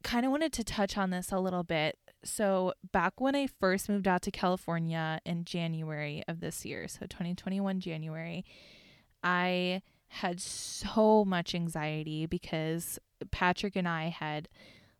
kind 0.02 0.24
of 0.24 0.32
wanted 0.32 0.52
to 0.54 0.64
touch 0.64 0.96
on 0.96 1.10
this 1.10 1.32
a 1.32 1.38
little 1.38 1.64
bit. 1.64 1.98
So, 2.24 2.72
back 2.92 3.20
when 3.20 3.36
I 3.36 3.46
first 3.60 3.88
moved 3.88 4.08
out 4.08 4.22
to 4.22 4.30
California 4.30 5.20
in 5.24 5.44
January 5.44 6.22
of 6.26 6.40
this 6.40 6.64
year, 6.64 6.88
so 6.88 7.00
2021 7.06 7.80
January, 7.80 8.44
I 9.22 9.82
had 10.08 10.40
so 10.40 11.24
much 11.24 11.54
anxiety 11.54 12.26
because 12.26 12.98
Patrick 13.30 13.76
and 13.76 13.86
I 13.86 14.08
had 14.08 14.48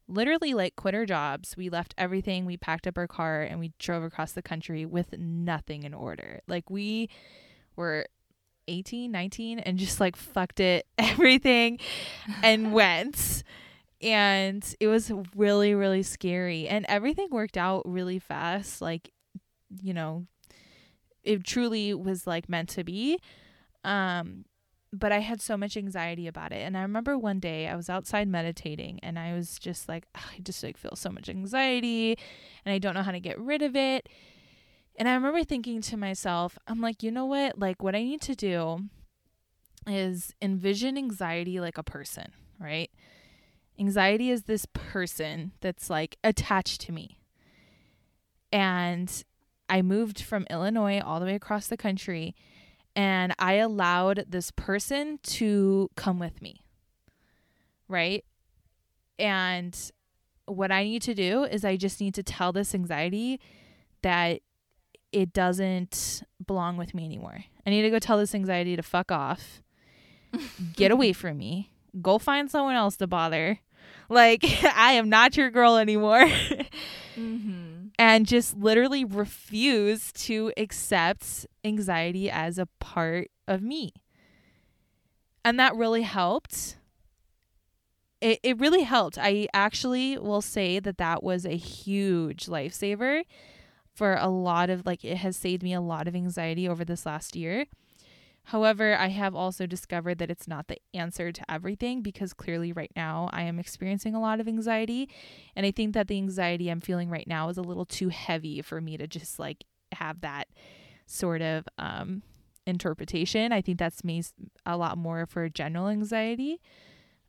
literally 0.07 0.55
like 0.55 0.77
quit 0.77 0.95
our 0.95 1.07
jobs. 1.07 1.57
We 1.57 1.71
left 1.71 1.95
everything, 1.99 2.45
we 2.45 2.57
packed 2.57 2.87
up 2.87 2.99
our 2.99 3.07
car, 3.07 3.43
and 3.43 3.59
we 3.59 3.73
drove 3.79 4.03
across 4.03 4.33
the 4.33 4.43
country 4.43 4.87
with 4.87 5.19
nothing 5.19 5.83
in 5.83 5.95
order. 5.95 6.41
Like, 6.47 6.71
we 6.71 7.09
were 7.77 8.07
18, 8.69 9.11
19 9.11 9.59
and 9.61 9.79
just 9.79 10.01
like 10.01 10.17
fucked 10.17 10.61
it 10.61 10.87
everything 10.99 11.79
and 12.43 12.73
went. 12.75 13.43
And 14.01 14.65
it 14.79 14.87
was 14.87 15.11
really, 15.35 15.75
really 15.75 16.05
scary. 16.05 16.69
And 16.69 16.87
everything 16.89 17.29
worked 17.31 17.57
out 17.57 17.83
really 17.85 18.21
fast. 18.21 18.81
Like, 18.81 19.11
you 19.83 19.93
know, 19.93 20.27
it 21.25 21.43
truly 21.43 21.95
was 21.95 22.27
like 22.27 22.49
meant 22.49 22.69
to 22.71 22.85
be. 22.85 23.19
Um, 23.83 24.45
but 24.93 25.13
I 25.13 25.19
had 25.19 25.41
so 25.41 25.57
much 25.57 25.77
anxiety 25.77 26.27
about 26.27 26.53
it. 26.53 26.63
And 26.63 26.77
I 26.77 26.83
remember 26.83 27.19
one 27.19 27.41
day 27.41 27.69
I 27.69 27.77
was 27.77 27.91
outside 27.91 28.29
meditating 28.29 29.01
and 29.03 29.19
I 29.19 29.35
was 29.35 29.59
just 29.59 29.89
like, 29.89 30.07
I 30.15 30.41
just 30.43 30.63
like 30.63 30.77
feel 30.77 30.97
so 30.97 31.11
much 31.11 31.29
anxiety 31.29 32.17
and 32.65 32.73
I 32.73 32.79
don't 32.79 32.95
know 32.95 33.03
how 33.03 33.13
to 33.13 33.21
get 33.21 33.39
rid 33.39 33.63
of 33.63 33.77
it. 33.77 34.09
And 34.99 35.09
I 35.09 35.15
remember 35.15 35.45
thinking 35.45 35.81
to 35.83 35.97
myself, 35.97 36.59
I'm 36.67 36.81
like, 36.81 37.05
you 37.05 37.13
know 37.13 37.25
what? 37.25 37.57
Like, 37.57 37.83
what 37.85 37.95
I 37.95 38.03
need 38.03 38.21
to 38.23 38.35
do 38.35 38.89
is 39.87 40.35
envision 40.43 40.99
anxiety 40.99 41.61
like 41.61 41.79
a 41.79 41.85
person, 41.85 42.33
right? 42.59 42.91
Anxiety 43.79 44.31
is 44.31 44.43
this 44.43 44.67
person 44.67 45.53
that's 45.61 45.89
like 45.89 46.19
attached 46.25 46.81
to 46.83 46.93
me. 46.93 47.21
And 48.51 49.23
I 49.69 49.83
moved 49.83 50.21
from 50.21 50.47
Illinois 50.51 51.01
all 51.01 51.21
the 51.21 51.27
way 51.27 51.37
across 51.37 51.69
the 51.69 51.77
country 51.77 52.35
and 52.97 53.33
I 53.39 53.55
allowed 53.55 54.25
this 54.29 54.51
person 54.51 55.21
to 55.23 55.89
come 55.95 56.19
with 56.19 56.43
me. 56.43 56.65
Right? 57.87 58.25
And 59.17 59.79
what 60.47 60.73
I 60.73 60.83
need 60.83 61.03
to 61.03 61.15
do 61.15 61.45
is 61.45 61.65
I 61.65 61.77
just 61.77 62.01
need 62.01 62.15
to 62.15 62.25
tell 62.25 62.53
this 62.53 62.75
anxiety 62.75 63.39
that 64.03 64.41
it 65.13 65.33
doesn't 65.33 66.23
belong 66.47 66.77
with 66.77 66.95
me 66.95 67.05
anymore. 67.05 67.45
I 67.67 67.71
need 67.71 67.83
to 67.83 67.91
go 67.91 67.99
tell 67.99 68.19
this 68.19 68.35
anxiety 68.35 68.77
to 68.77 68.83
fuck 68.83 69.11
off, 69.11 69.63
get 70.75 70.91
away 70.91 71.13
from 71.15 71.39
me, 71.39 71.71
go 72.01 72.19
find 72.19 72.51
someone 72.51 72.77
else 72.77 72.97
to 72.97 73.07
bother. 73.07 73.61
Like, 74.09 74.45
I 74.75 74.93
am 74.93 75.09
not 75.09 75.37
your 75.37 75.51
girl 75.51 75.77
anymore. 75.77 76.27
mm-hmm. 77.17 77.75
And 78.01 78.27
just 78.27 78.57
literally 78.57 79.05
refuse 79.05 80.13
to 80.13 80.53
accept 80.57 81.49
anxiety 81.65 82.31
as 82.31 82.57
a 82.57 82.67
part 82.79 83.29
of 83.49 83.61
me. 83.61 83.93
And 85.45 85.59
that 85.59 85.75
really 85.75 86.03
helped. 86.03 86.77
It, 88.21 88.39
it 88.45 88.61
really 88.61 88.85
helped. 88.85 89.19
I 89.19 89.49
actually 89.53 90.17
will 90.17 90.43
say 90.43 90.79
that 90.79 90.99
that 90.99 91.25
was 91.25 91.45
a 91.45 91.57
huge 91.57 92.47
lifesaver 92.47 93.25
for 93.99 94.15
a 94.15 94.29
lot 94.29 94.71
of 94.71 94.87
like 94.87 95.05
it 95.05 95.17
has 95.17 95.37
saved 95.37 95.63
me 95.63 95.75
a 95.75 95.81
lot 95.81 96.07
of 96.07 96.15
anxiety 96.15 96.69
over 96.69 96.85
this 96.85 97.05
last 97.05 97.35
year. 97.35 97.67
However, 98.45 98.97
I 98.97 99.09
have 99.09 99.35
also 99.35 99.67
discovered 99.67 100.19
that 100.19 100.31
it's 100.31 100.47
not 100.47 100.69
the 100.69 100.79
answer 100.95 101.33
to 101.33 101.51
everything 101.51 102.01
because 102.01 102.33
clearly 102.33 102.73
right 102.73 102.93
now 102.95 103.29
I 103.33 103.43
am 103.43 103.59
experiencing 103.59 104.15
a 104.15 104.21
lot 104.21 104.39
of 104.41 104.47
anxiety 104.47 105.11
and 105.57 105.67
I 105.67 105.73
think 105.73 105.95
that 105.95 106.07
the 106.07 106.17
anxiety 106.17 106.71
I'm 106.71 106.81
feeling 106.81 107.11
right 107.11 107.27
now 107.27 107.49
is 107.49 107.59
a 107.59 107.63
little 107.63 107.85
too 107.85 108.09
heavy 108.09 108.63
for 108.63 108.81
me 108.81 108.97
to 108.97 109.09
just 109.09 109.41
like 109.41 109.65
have 109.93 110.21
that 110.21 110.47
sort 111.07 111.43
of 111.43 111.67
um 111.77 112.23
interpretation. 112.69 113.51
I 113.51 113.61
think 113.63 113.79
that's 113.79 114.05
me 114.05 114.23
a 114.65 114.77
lot 114.77 114.97
more 114.97 115.27
for 115.27 115.49
general 115.49 115.89
anxiety. 115.89 116.61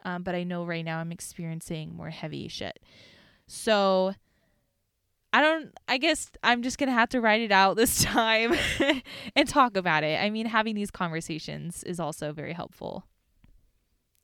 Um, 0.06 0.22
but 0.24 0.36
I 0.36 0.44
know 0.44 0.66
right 0.66 0.86
now 0.86 1.00
I'm 1.00 1.12
experiencing 1.12 1.96
more 1.96 2.10
heavy 2.12 2.48
shit. 2.48 2.80
So 3.48 4.14
I 5.32 5.42
don't 5.42 5.72
I 5.88 5.98
guess 5.98 6.32
I'm 6.44 6.64
just 6.64 6.78
going 6.78 6.90
to 6.90 6.94
have 6.94 7.10
to 7.10 7.22
write 7.22 7.42
it 7.42 7.52
out 7.52 7.76
this 7.76 8.04
time 8.04 8.56
and 9.36 9.48
talk 9.48 9.78
about 9.78 10.04
it. 10.04 10.20
I 10.22 10.30
mean, 10.30 10.48
having 10.48 10.76
these 10.76 10.92
conversations 10.92 11.84
is 11.84 12.00
also 12.00 12.34
very 12.34 12.54
helpful. 12.54 13.06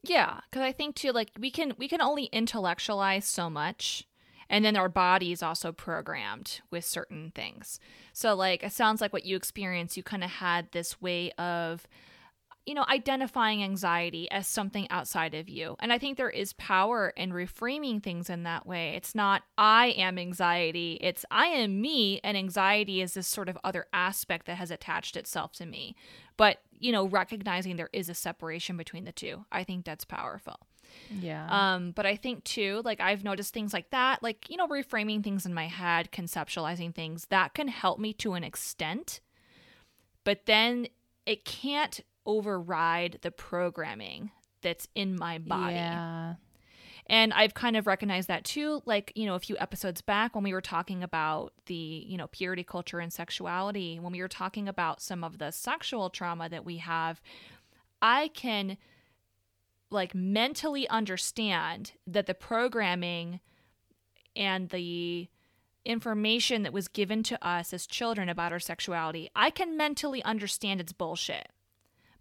Yeah, 0.03 0.41
cuz 0.51 0.61
I 0.61 0.71
think 0.71 0.95
too 0.95 1.11
like 1.11 1.31
we 1.39 1.51
can 1.51 1.73
we 1.77 1.87
can 1.87 2.01
only 2.01 2.25
intellectualize 2.25 3.25
so 3.25 3.49
much 3.49 4.05
and 4.49 4.63
then 4.63 4.77
our 4.77 4.89
body 4.89 5.31
is 5.31 5.41
also 5.41 5.71
programmed 5.71 6.61
with 6.69 6.85
certain 6.85 7.31
things. 7.33 7.79
So 8.13 8.35
like 8.35 8.63
it 8.63 8.71
sounds 8.71 9.01
like 9.01 9.13
what 9.13 9.25
you 9.25 9.35
experienced 9.35 9.97
you 9.97 10.03
kind 10.03 10.23
of 10.23 10.29
had 10.29 10.71
this 10.71 11.01
way 11.01 11.31
of 11.33 11.87
you 12.65 12.73
know, 12.73 12.85
identifying 12.89 13.63
anxiety 13.63 14.29
as 14.31 14.47
something 14.47 14.89
outside 14.89 15.35
of 15.35 15.47
you. 15.47 15.75
And 15.79 15.93
I 15.93 15.99
think 15.99 16.17
there 16.17 16.29
is 16.29 16.53
power 16.53 17.13
in 17.15 17.31
reframing 17.31 18.01
things 18.01 18.29
in 18.29 18.43
that 18.43 18.65
way. 18.65 18.95
It's 18.95 19.13
not 19.13 19.43
I 19.57 19.87
am 19.97 20.17
anxiety, 20.17 20.97
it's 20.99 21.25
I 21.29 21.45
am 21.47 21.79
me, 21.79 22.19
and 22.23 22.35
anxiety 22.35 23.01
is 23.01 23.13
this 23.13 23.27
sort 23.27 23.49
of 23.49 23.57
other 23.63 23.85
aspect 23.93 24.47
that 24.47 24.55
has 24.55 24.71
attached 24.71 25.15
itself 25.15 25.51
to 25.53 25.65
me. 25.65 25.95
But, 26.37 26.57
you 26.79 26.91
know, 26.91 27.05
recognizing 27.05 27.75
there 27.75 27.89
is 27.93 28.09
a 28.09 28.15
separation 28.15 28.77
between 28.77 29.05
the 29.05 29.11
two, 29.11 29.45
I 29.51 29.63
think 29.63 29.85
that's 29.85 30.05
powerful. 30.05 30.59
Yeah. 31.11 31.47
Um, 31.49 31.91
but 31.91 32.05
I 32.05 32.15
think 32.15 32.43
too, 32.43 32.81
like 32.83 32.99
I've 32.99 33.23
noticed 33.23 33.53
things 33.53 33.73
like 33.73 33.91
that, 33.91 34.23
like, 34.23 34.49
you 34.49 34.57
know, 34.57 34.67
reframing 34.67 35.23
things 35.23 35.45
in 35.45 35.53
my 35.53 35.67
head, 35.67 36.11
conceptualizing 36.11 36.95
things, 36.95 37.27
that 37.29 37.53
can 37.53 37.67
help 37.67 37.99
me 37.99 38.13
to 38.13 38.33
an 38.33 38.43
extent. 38.43 39.19
But 40.23 40.45
then 40.45 40.87
it 41.25 41.45
can't 41.45 42.01
override 42.25 43.19
the 43.21 43.31
programming 43.31 44.31
that's 44.61 44.87
in 44.95 45.15
my 45.15 45.37
body. 45.37 45.75
Yeah. 45.75 46.35
And 47.07 47.33
I've 47.33 47.53
kind 47.53 47.77
of 47.77 47.85
recognized 47.85 48.27
that 48.29 48.45
too, 48.45 48.81
like, 48.85 49.11
you 49.15 49.27
know, 49.27 49.35
a 49.35 49.39
few 49.39 49.55
episodes 49.59 50.01
back 50.01 50.33
when 50.33 50.43
we 50.43 50.53
were 50.53 50.61
talking 50.61 51.03
about 51.03 51.53
the, 51.67 51.75
you 51.75 52.17
know, 52.17 52.27
purity 52.27 52.63
culture 52.63 52.99
and 52.99 53.13
sexuality, 53.13 53.99
when 53.99 54.11
we 54.11 54.21
were 54.21 54.27
talking 54.27 54.67
about 54.67 55.01
some 55.01 55.23
of 55.23 55.37
the 55.37 55.51
sexual 55.51 56.09
trauma 56.09 56.49
that 56.49 56.65
we 56.65 56.77
have, 56.77 57.21
I 58.01 58.29
can 58.29 58.77
like 59.91 60.15
mentally 60.15 60.89
understand 60.89 61.91
that 62.07 62.25
the 62.25 62.33
programming 62.33 63.39
and 64.35 64.69
the 64.69 65.29
information 65.85 66.63
that 66.63 66.73
was 66.73 66.87
given 66.87 67.21
to 67.21 67.47
us 67.47 67.71
as 67.71 67.85
children 67.85 68.29
about 68.29 68.51
our 68.51 68.59
sexuality, 68.59 69.29
I 69.35 69.51
can 69.51 69.77
mentally 69.77 70.23
understand 70.23 70.81
it's 70.81 70.91
bullshit. 70.91 71.49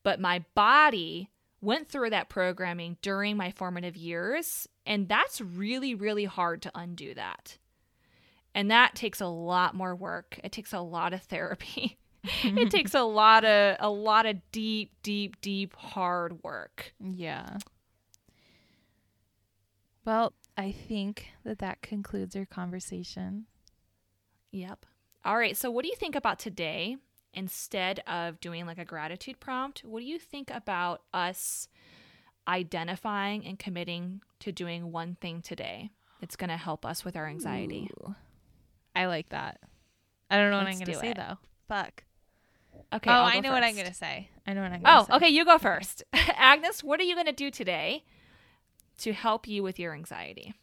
But 0.04 0.20
my 0.20 0.44
body 0.54 1.30
went 1.60 1.88
through 1.88 2.10
that 2.10 2.28
programming 2.28 2.98
during 3.02 3.36
my 3.36 3.50
formative 3.50 3.96
years, 3.96 4.68
and 4.86 5.08
that's 5.08 5.40
really, 5.40 5.94
really 5.94 6.26
hard 6.26 6.62
to 6.62 6.70
undo 6.74 7.14
that. 7.14 7.58
And 8.54 8.70
that 8.70 8.94
takes 8.94 9.20
a 9.20 9.26
lot 9.26 9.74
more 9.74 9.96
work. 9.96 10.38
It 10.44 10.52
takes 10.52 10.72
a 10.72 10.80
lot 10.80 11.12
of 11.12 11.22
therapy. 11.22 11.98
it 12.44 12.70
takes 12.70 12.94
a 12.94 13.02
lot 13.02 13.44
of 13.44 13.76
a 13.80 13.90
lot 13.90 14.26
of 14.26 14.36
deep, 14.52 14.92
deep, 15.02 15.40
deep 15.40 15.74
hard 15.74 16.44
work. 16.44 16.94
Yeah. 17.00 17.56
Well, 20.04 20.34
I 20.56 20.70
think 20.70 21.28
that 21.44 21.58
that 21.58 21.82
concludes 21.82 22.36
our 22.36 22.44
conversation. 22.44 23.46
Yep. 24.52 24.86
All 25.24 25.36
right. 25.36 25.56
So, 25.56 25.70
what 25.70 25.82
do 25.82 25.88
you 25.88 25.96
think 25.96 26.14
about 26.14 26.38
today? 26.38 26.98
Instead 27.34 28.00
of 28.06 28.40
doing 28.40 28.66
like 28.66 28.78
a 28.78 28.84
gratitude 28.84 29.40
prompt, 29.40 29.84
what 29.84 30.00
do 30.00 30.06
you 30.06 30.18
think 30.18 30.50
about 30.50 31.02
us 31.12 31.68
identifying 32.46 33.46
and 33.46 33.58
committing 33.58 34.20
to 34.40 34.52
doing 34.52 34.92
one 34.92 35.16
thing 35.20 35.40
today 35.42 35.90
that's 36.20 36.36
going 36.36 36.50
to 36.50 36.56
help 36.56 36.84
us 36.84 37.04
with 37.04 37.16
our 37.16 37.26
anxiety? 37.26 37.90
Ooh. 38.00 38.14
I 38.94 39.06
like 39.06 39.30
that. 39.30 39.60
I 40.30 40.36
don't 40.36 40.50
know 40.50 40.58
Let's 40.58 40.66
what 40.66 40.72
I'm 40.72 40.86
going 40.86 40.98
to 40.98 41.00
say 41.00 41.12
though. 41.14 41.38
Fuck. 41.68 42.04
Okay. 42.92 43.10
Oh, 43.10 43.14
I 43.14 43.40
know 43.40 43.50
first. 43.50 43.52
what 43.52 43.64
I'm 43.64 43.74
going 43.74 43.86
to 43.86 43.94
say. 43.94 44.28
I 44.46 44.52
know 44.52 44.62
what 44.62 44.72
I'm 44.72 44.82
going 44.82 44.82
to 44.82 45.00
oh, 45.00 45.02
say. 45.04 45.08
Oh, 45.12 45.16
okay. 45.16 45.28
You 45.28 45.44
go 45.44 45.58
first. 45.58 46.02
Agnes, 46.12 46.82
what 46.82 47.00
are 47.00 47.04
you 47.04 47.14
going 47.14 47.26
to 47.26 47.32
do 47.32 47.50
today 47.50 48.04
to 48.98 49.12
help 49.12 49.46
you 49.46 49.62
with 49.62 49.78
your 49.78 49.94
anxiety? 49.94 50.54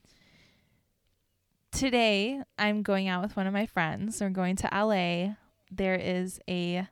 Today, 1.71 2.41
I'm 2.57 2.83
going 2.83 3.07
out 3.07 3.23
with 3.23 3.37
one 3.37 3.47
of 3.47 3.53
my 3.53 3.65
friends. 3.65 4.19
We're 4.19 4.29
going 4.29 4.57
to 4.57 4.69
LA 4.71 5.35
there 5.71 5.95
is 5.95 6.39
a 6.49 6.87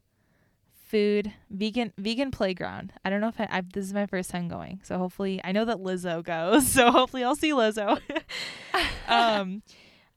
food 0.90 1.32
vegan 1.52 1.94
vegan 1.98 2.32
playground. 2.32 2.94
I 3.06 3.10
don't 3.10 3.22
know 3.22 3.28
if 3.28 3.40
I, 3.40 3.48
I, 3.50 3.62
this 3.62 3.86
is 3.86 3.94
my 3.94 4.08
first 4.08 4.32
time 4.32 4.48
going, 4.48 4.80
so 4.84 4.98
hopefully 4.98 5.40
I 5.44 5.52
know 5.52 5.66
that 5.66 5.78
Lizzo 5.78 6.24
goes, 6.24 6.68
so 6.72 6.92
hopefully 6.92 7.24
I'll 7.24 7.36
see 7.36 7.52
Lizzo. 7.52 8.00
um, 9.08 9.62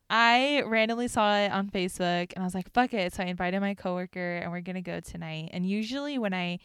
I 0.08 0.62
randomly 0.66 1.08
saw 1.08 1.36
it 1.38 1.52
on 1.52 1.70
Facebook 1.70 2.32
and 2.34 2.38
I 2.38 2.44
was 2.44 2.54
like, 2.54 2.72
"Fuck 2.72 2.94
it!" 2.94 3.14
So 3.14 3.22
I 3.22 3.26
invited 3.26 3.60
my 3.60 3.74
coworker 3.74 4.36
and 4.36 4.50
we're 4.50 4.60
gonna 4.60 4.82
go 4.82 5.00
tonight. 5.00 5.50
And 5.52 5.66
usually 5.68 6.18
when 6.18 6.32
I 6.32 6.58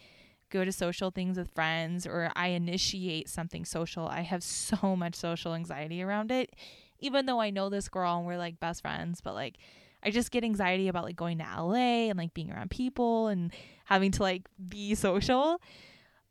go 0.49 0.63
to 0.63 0.71
social 0.71 1.11
things 1.11 1.37
with 1.37 1.51
friends 1.53 2.07
or 2.07 2.31
I 2.35 2.49
initiate 2.49 3.27
something 3.27 3.65
social, 3.65 4.07
I 4.07 4.21
have 4.21 4.43
so 4.43 4.95
much 4.95 5.15
social 5.15 5.53
anxiety 5.53 6.01
around 6.01 6.31
it. 6.31 6.53
Even 6.99 7.25
though 7.25 7.39
I 7.39 7.49
know 7.49 7.69
this 7.69 7.89
girl 7.89 8.17
and 8.17 8.25
we're 8.25 8.37
like 8.37 8.59
best 8.59 8.81
friends, 8.81 9.21
but 9.21 9.33
like 9.33 9.57
I 10.03 10.11
just 10.11 10.31
get 10.31 10.43
anxiety 10.43 10.87
about 10.87 11.03
like 11.03 11.15
going 11.15 11.39
to 11.39 11.43
LA 11.43 12.09
and 12.09 12.17
like 12.17 12.33
being 12.33 12.51
around 12.51 12.69
people 12.69 13.27
and 13.27 13.51
having 13.85 14.11
to 14.11 14.23
like 14.23 14.43
be 14.69 14.95
social. 14.95 15.61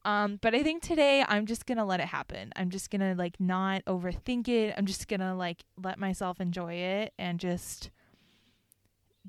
Um, 0.05 0.39
but 0.41 0.55
I 0.55 0.63
think 0.63 0.83
today 0.83 1.25
I'm 1.27 1.47
just 1.47 1.67
gonna 1.67 1.85
let 1.85 1.99
it 1.99 2.07
happen. 2.07 2.53
I'm 2.55 2.71
just 2.71 2.91
gonna 2.91 3.15
like 3.17 3.41
not 3.41 3.85
overthink 3.87 4.47
it. 4.49 4.73
I'm 4.79 4.87
just 4.87 5.09
gonna 5.09 5.35
like 5.35 5.65
let 5.83 5.99
myself 5.99 6.41
enjoy 6.41 6.75
it 6.75 7.13
and 7.19 7.41
just 7.41 7.91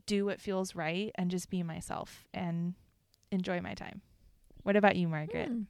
do 0.05 0.25
what 0.25 0.39
feels 0.39 0.75
right 0.75 1.11
and 1.15 1.31
just 1.31 1.49
be 1.49 1.63
myself 1.63 2.25
and 2.33 2.75
enjoy 3.31 3.59
my 3.59 3.73
time. 3.73 4.01
What 4.63 4.75
about 4.75 4.95
you, 4.95 5.07
Margaret? 5.07 5.47
Hmm. 5.47 5.61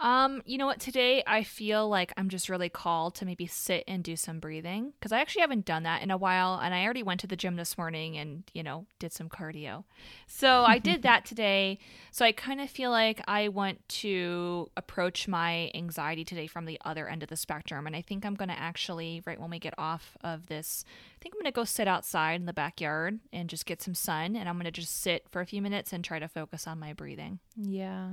Um, 0.00 0.42
you 0.46 0.56
know 0.56 0.64
what? 0.64 0.80
Today 0.80 1.22
I 1.26 1.42
feel 1.42 1.86
like 1.86 2.12
I'm 2.16 2.30
just 2.30 2.48
really 2.48 2.70
called 2.70 3.14
to 3.16 3.26
maybe 3.26 3.46
sit 3.46 3.84
and 3.86 4.02
do 4.02 4.16
some 4.16 4.40
breathing 4.40 4.94
because 4.98 5.12
I 5.12 5.20
actually 5.20 5.42
haven't 5.42 5.66
done 5.66 5.82
that 5.82 6.02
in 6.02 6.10
a 6.10 6.16
while. 6.16 6.58
And 6.58 6.72
I 6.74 6.84
already 6.84 7.02
went 7.02 7.20
to 7.20 7.26
the 7.26 7.36
gym 7.36 7.56
this 7.56 7.76
morning 7.76 8.16
and, 8.16 8.44
you 8.54 8.62
know, 8.62 8.86
did 8.98 9.12
some 9.12 9.28
cardio. 9.28 9.84
So 10.26 10.64
I 10.64 10.78
did 10.78 11.02
that 11.02 11.26
today. 11.26 11.78
So 12.12 12.24
I 12.24 12.32
kind 12.32 12.62
of 12.62 12.70
feel 12.70 12.90
like 12.90 13.20
I 13.28 13.48
want 13.48 13.86
to 14.00 14.70
approach 14.74 15.28
my 15.28 15.70
anxiety 15.74 16.24
today 16.24 16.46
from 16.46 16.64
the 16.64 16.80
other 16.82 17.06
end 17.06 17.22
of 17.22 17.28
the 17.28 17.36
spectrum. 17.36 17.86
And 17.86 17.94
I 17.94 18.00
think 18.00 18.24
I'm 18.24 18.34
going 18.34 18.48
to 18.48 18.58
actually, 18.58 19.22
right 19.26 19.38
when 19.38 19.50
we 19.50 19.58
get 19.58 19.74
off 19.76 20.16
of 20.24 20.46
this, 20.46 20.84
I 21.14 21.18
think 21.22 21.34
I'm 21.34 21.40
going 21.40 21.52
to 21.52 21.54
go 21.54 21.64
sit 21.64 21.86
outside 21.86 22.40
in 22.40 22.46
the 22.46 22.54
backyard 22.54 23.20
and 23.34 23.50
just 23.50 23.66
get 23.66 23.82
some 23.82 23.94
sun. 23.94 24.34
And 24.34 24.48
I'm 24.48 24.54
going 24.54 24.64
to 24.64 24.70
just 24.70 25.02
sit 25.02 25.26
for 25.28 25.42
a 25.42 25.46
few 25.46 25.60
minutes 25.60 25.92
and 25.92 26.02
try 26.02 26.18
to 26.18 26.28
focus 26.28 26.66
on 26.66 26.80
my 26.80 26.94
breathing. 26.94 27.40
Yeah. 27.54 28.08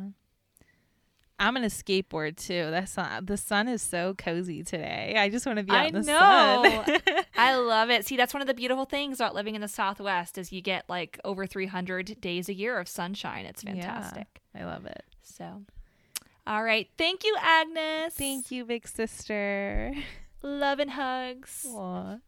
I'm 1.39 1.53
gonna 1.53 1.67
skateboard 1.67 2.35
too. 2.37 2.71
That's 2.71 2.97
not, 2.97 3.27
the 3.27 3.37
sun 3.37 3.67
is 3.67 3.81
so 3.81 4.15
cozy 4.15 4.63
today. 4.63 5.15
I 5.17 5.29
just 5.29 5.45
want 5.45 5.57
to 5.59 5.63
be 5.63 5.71
out 5.71 5.77
I 5.77 5.85
in 5.85 5.93
the 5.93 6.01
know. 6.01 6.83
sun. 6.85 7.23
I 7.37 7.55
love 7.55 7.91
it. 7.91 8.07
See, 8.07 8.17
that's 8.17 8.33
one 8.33 8.41
of 8.41 8.47
the 8.47 8.55
beautiful 8.55 8.85
things 8.85 9.19
about 9.19 9.35
living 9.35 9.53
in 9.53 9.61
the 9.61 9.67
Southwest 9.67 10.37
is 10.39 10.51
you 10.51 10.61
get 10.61 10.85
like 10.89 11.19
over 11.23 11.45
300 11.45 12.19
days 12.19 12.49
a 12.49 12.53
year 12.55 12.79
of 12.79 12.87
sunshine. 12.87 13.45
It's 13.45 13.61
fantastic. 13.61 14.41
Yeah, 14.55 14.63
I 14.63 14.65
love 14.65 14.85
it. 14.87 15.03
So, 15.21 15.61
all 16.47 16.63
right. 16.63 16.89
Thank 16.97 17.23
you, 17.23 17.35
Agnes. 17.39 18.15
Thank 18.15 18.49
you, 18.49 18.65
big 18.65 18.87
sister. 18.87 19.93
Love 20.41 20.79
and 20.79 20.91
hugs. 20.91 21.67
Aww. 21.69 22.19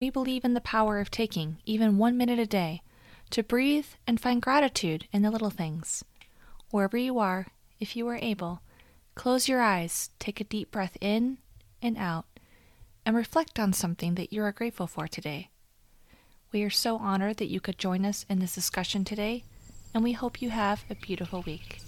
We 0.00 0.10
believe 0.10 0.44
in 0.44 0.54
the 0.54 0.60
power 0.60 1.00
of 1.00 1.10
taking 1.10 1.58
even 1.66 1.98
one 1.98 2.16
minute 2.16 2.38
a 2.38 2.46
day 2.46 2.82
to 3.30 3.42
breathe 3.42 3.86
and 4.06 4.20
find 4.20 4.42
gratitude 4.42 5.06
in 5.12 5.22
the 5.22 5.30
little 5.30 5.50
things. 5.50 6.04
Wherever 6.70 6.96
you 6.96 7.18
are, 7.18 7.48
if 7.80 7.96
you 7.96 8.06
are 8.08 8.18
able, 8.20 8.60
close 9.14 9.48
your 9.48 9.60
eyes, 9.60 10.10
take 10.18 10.40
a 10.40 10.44
deep 10.44 10.70
breath 10.70 10.96
in 11.00 11.38
and 11.82 11.96
out, 11.96 12.26
and 13.04 13.16
reflect 13.16 13.58
on 13.58 13.72
something 13.72 14.14
that 14.14 14.32
you 14.32 14.42
are 14.42 14.52
grateful 14.52 14.86
for 14.86 15.08
today. 15.08 15.50
We 16.52 16.62
are 16.62 16.70
so 16.70 16.96
honored 16.96 17.36
that 17.38 17.50
you 17.50 17.60
could 17.60 17.78
join 17.78 18.04
us 18.04 18.24
in 18.28 18.38
this 18.38 18.54
discussion 18.54 19.04
today, 19.04 19.44
and 19.94 20.02
we 20.02 20.12
hope 20.12 20.40
you 20.40 20.50
have 20.50 20.84
a 20.88 20.94
beautiful 20.94 21.42
week. 21.42 21.80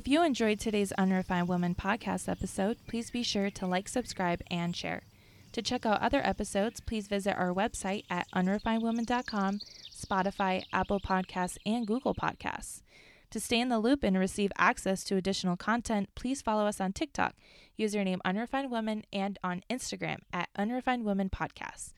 If 0.00 0.08
you 0.08 0.24
enjoyed 0.24 0.58
today's 0.58 0.92
Unrefined 0.92 1.46
Woman 1.48 1.74
podcast 1.74 2.26
episode, 2.26 2.78
please 2.88 3.10
be 3.10 3.22
sure 3.22 3.50
to 3.50 3.66
like, 3.66 3.86
subscribe, 3.86 4.40
and 4.50 4.74
share. 4.74 5.02
To 5.52 5.60
check 5.60 5.84
out 5.84 6.00
other 6.00 6.22
episodes, 6.26 6.80
please 6.80 7.06
visit 7.06 7.36
our 7.36 7.52
website 7.52 8.04
at 8.08 8.26
unrefinedwoman.com, 8.34 9.60
Spotify, 9.94 10.62
Apple 10.72 11.00
Podcasts, 11.00 11.58
and 11.66 11.86
Google 11.86 12.14
Podcasts. 12.14 12.80
To 13.28 13.38
stay 13.38 13.60
in 13.60 13.68
the 13.68 13.78
loop 13.78 14.02
and 14.02 14.18
receive 14.18 14.52
access 14.56 15.04
to 15.04 15.16
additional 15.16 15.58
content, 15.58 16.08
please 16.14 16.40
follow 16.40 16.64
us 16.64 16.80
on 16.80 16.94
TikTok, 16.94 17.34
username 17.78 18.20
Unrefined 18.24 18.70
Woman, 18.70 19.04
and 19.12 19.38
on 19.44 19.62
Instagram 19.68 20.20
at 20.32 20.48
Unrefined 20.56 21.04
Woman 21.04 21.28
Podcast. 21.28 21.92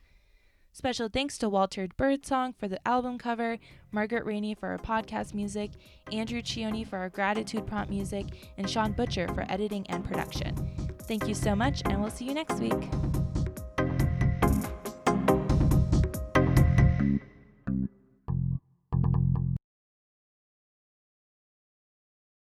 Special 0.75 1.07
thanks 1.07 1.37
to 1.37 1.49
Walter 1.49 1.87
Birdsong 1.97 2.53
for 2.53 2.67
the 2.67 2.85
album 2.87 3.19
cover, 3.19 3.59
Margaret 3.91 4.25
Rainey 4.25 4.55
for 4.55 4.69
our 4.69 4.79
podcast 4.79 5.35
music, 5.35 5.69
Andrew 6.11 6.41
Chioni 6.41 6.85
for 6.85 6.97
our 6.97 7.09
gratitude 7.09 7.67
prompt 7.67 7.91
music, 7.91 8.25
and 8.57 8.67
Sean 8.67 8.91
Butcher 8.91 9.27
for 9.35 9.45
editing 9.49 9.85
and 9.87 10.03
production. 10.03 10.55
Thank 11.03 11.27
you 11.27 11.35
so 11.35 11.55
much, 11.55 11.83
and 11.85 12.01
we'll 12.01 12.09
see 12.09 12.25
you 12.25 12.33
next 12.33 12.59
week. 12.59 13.12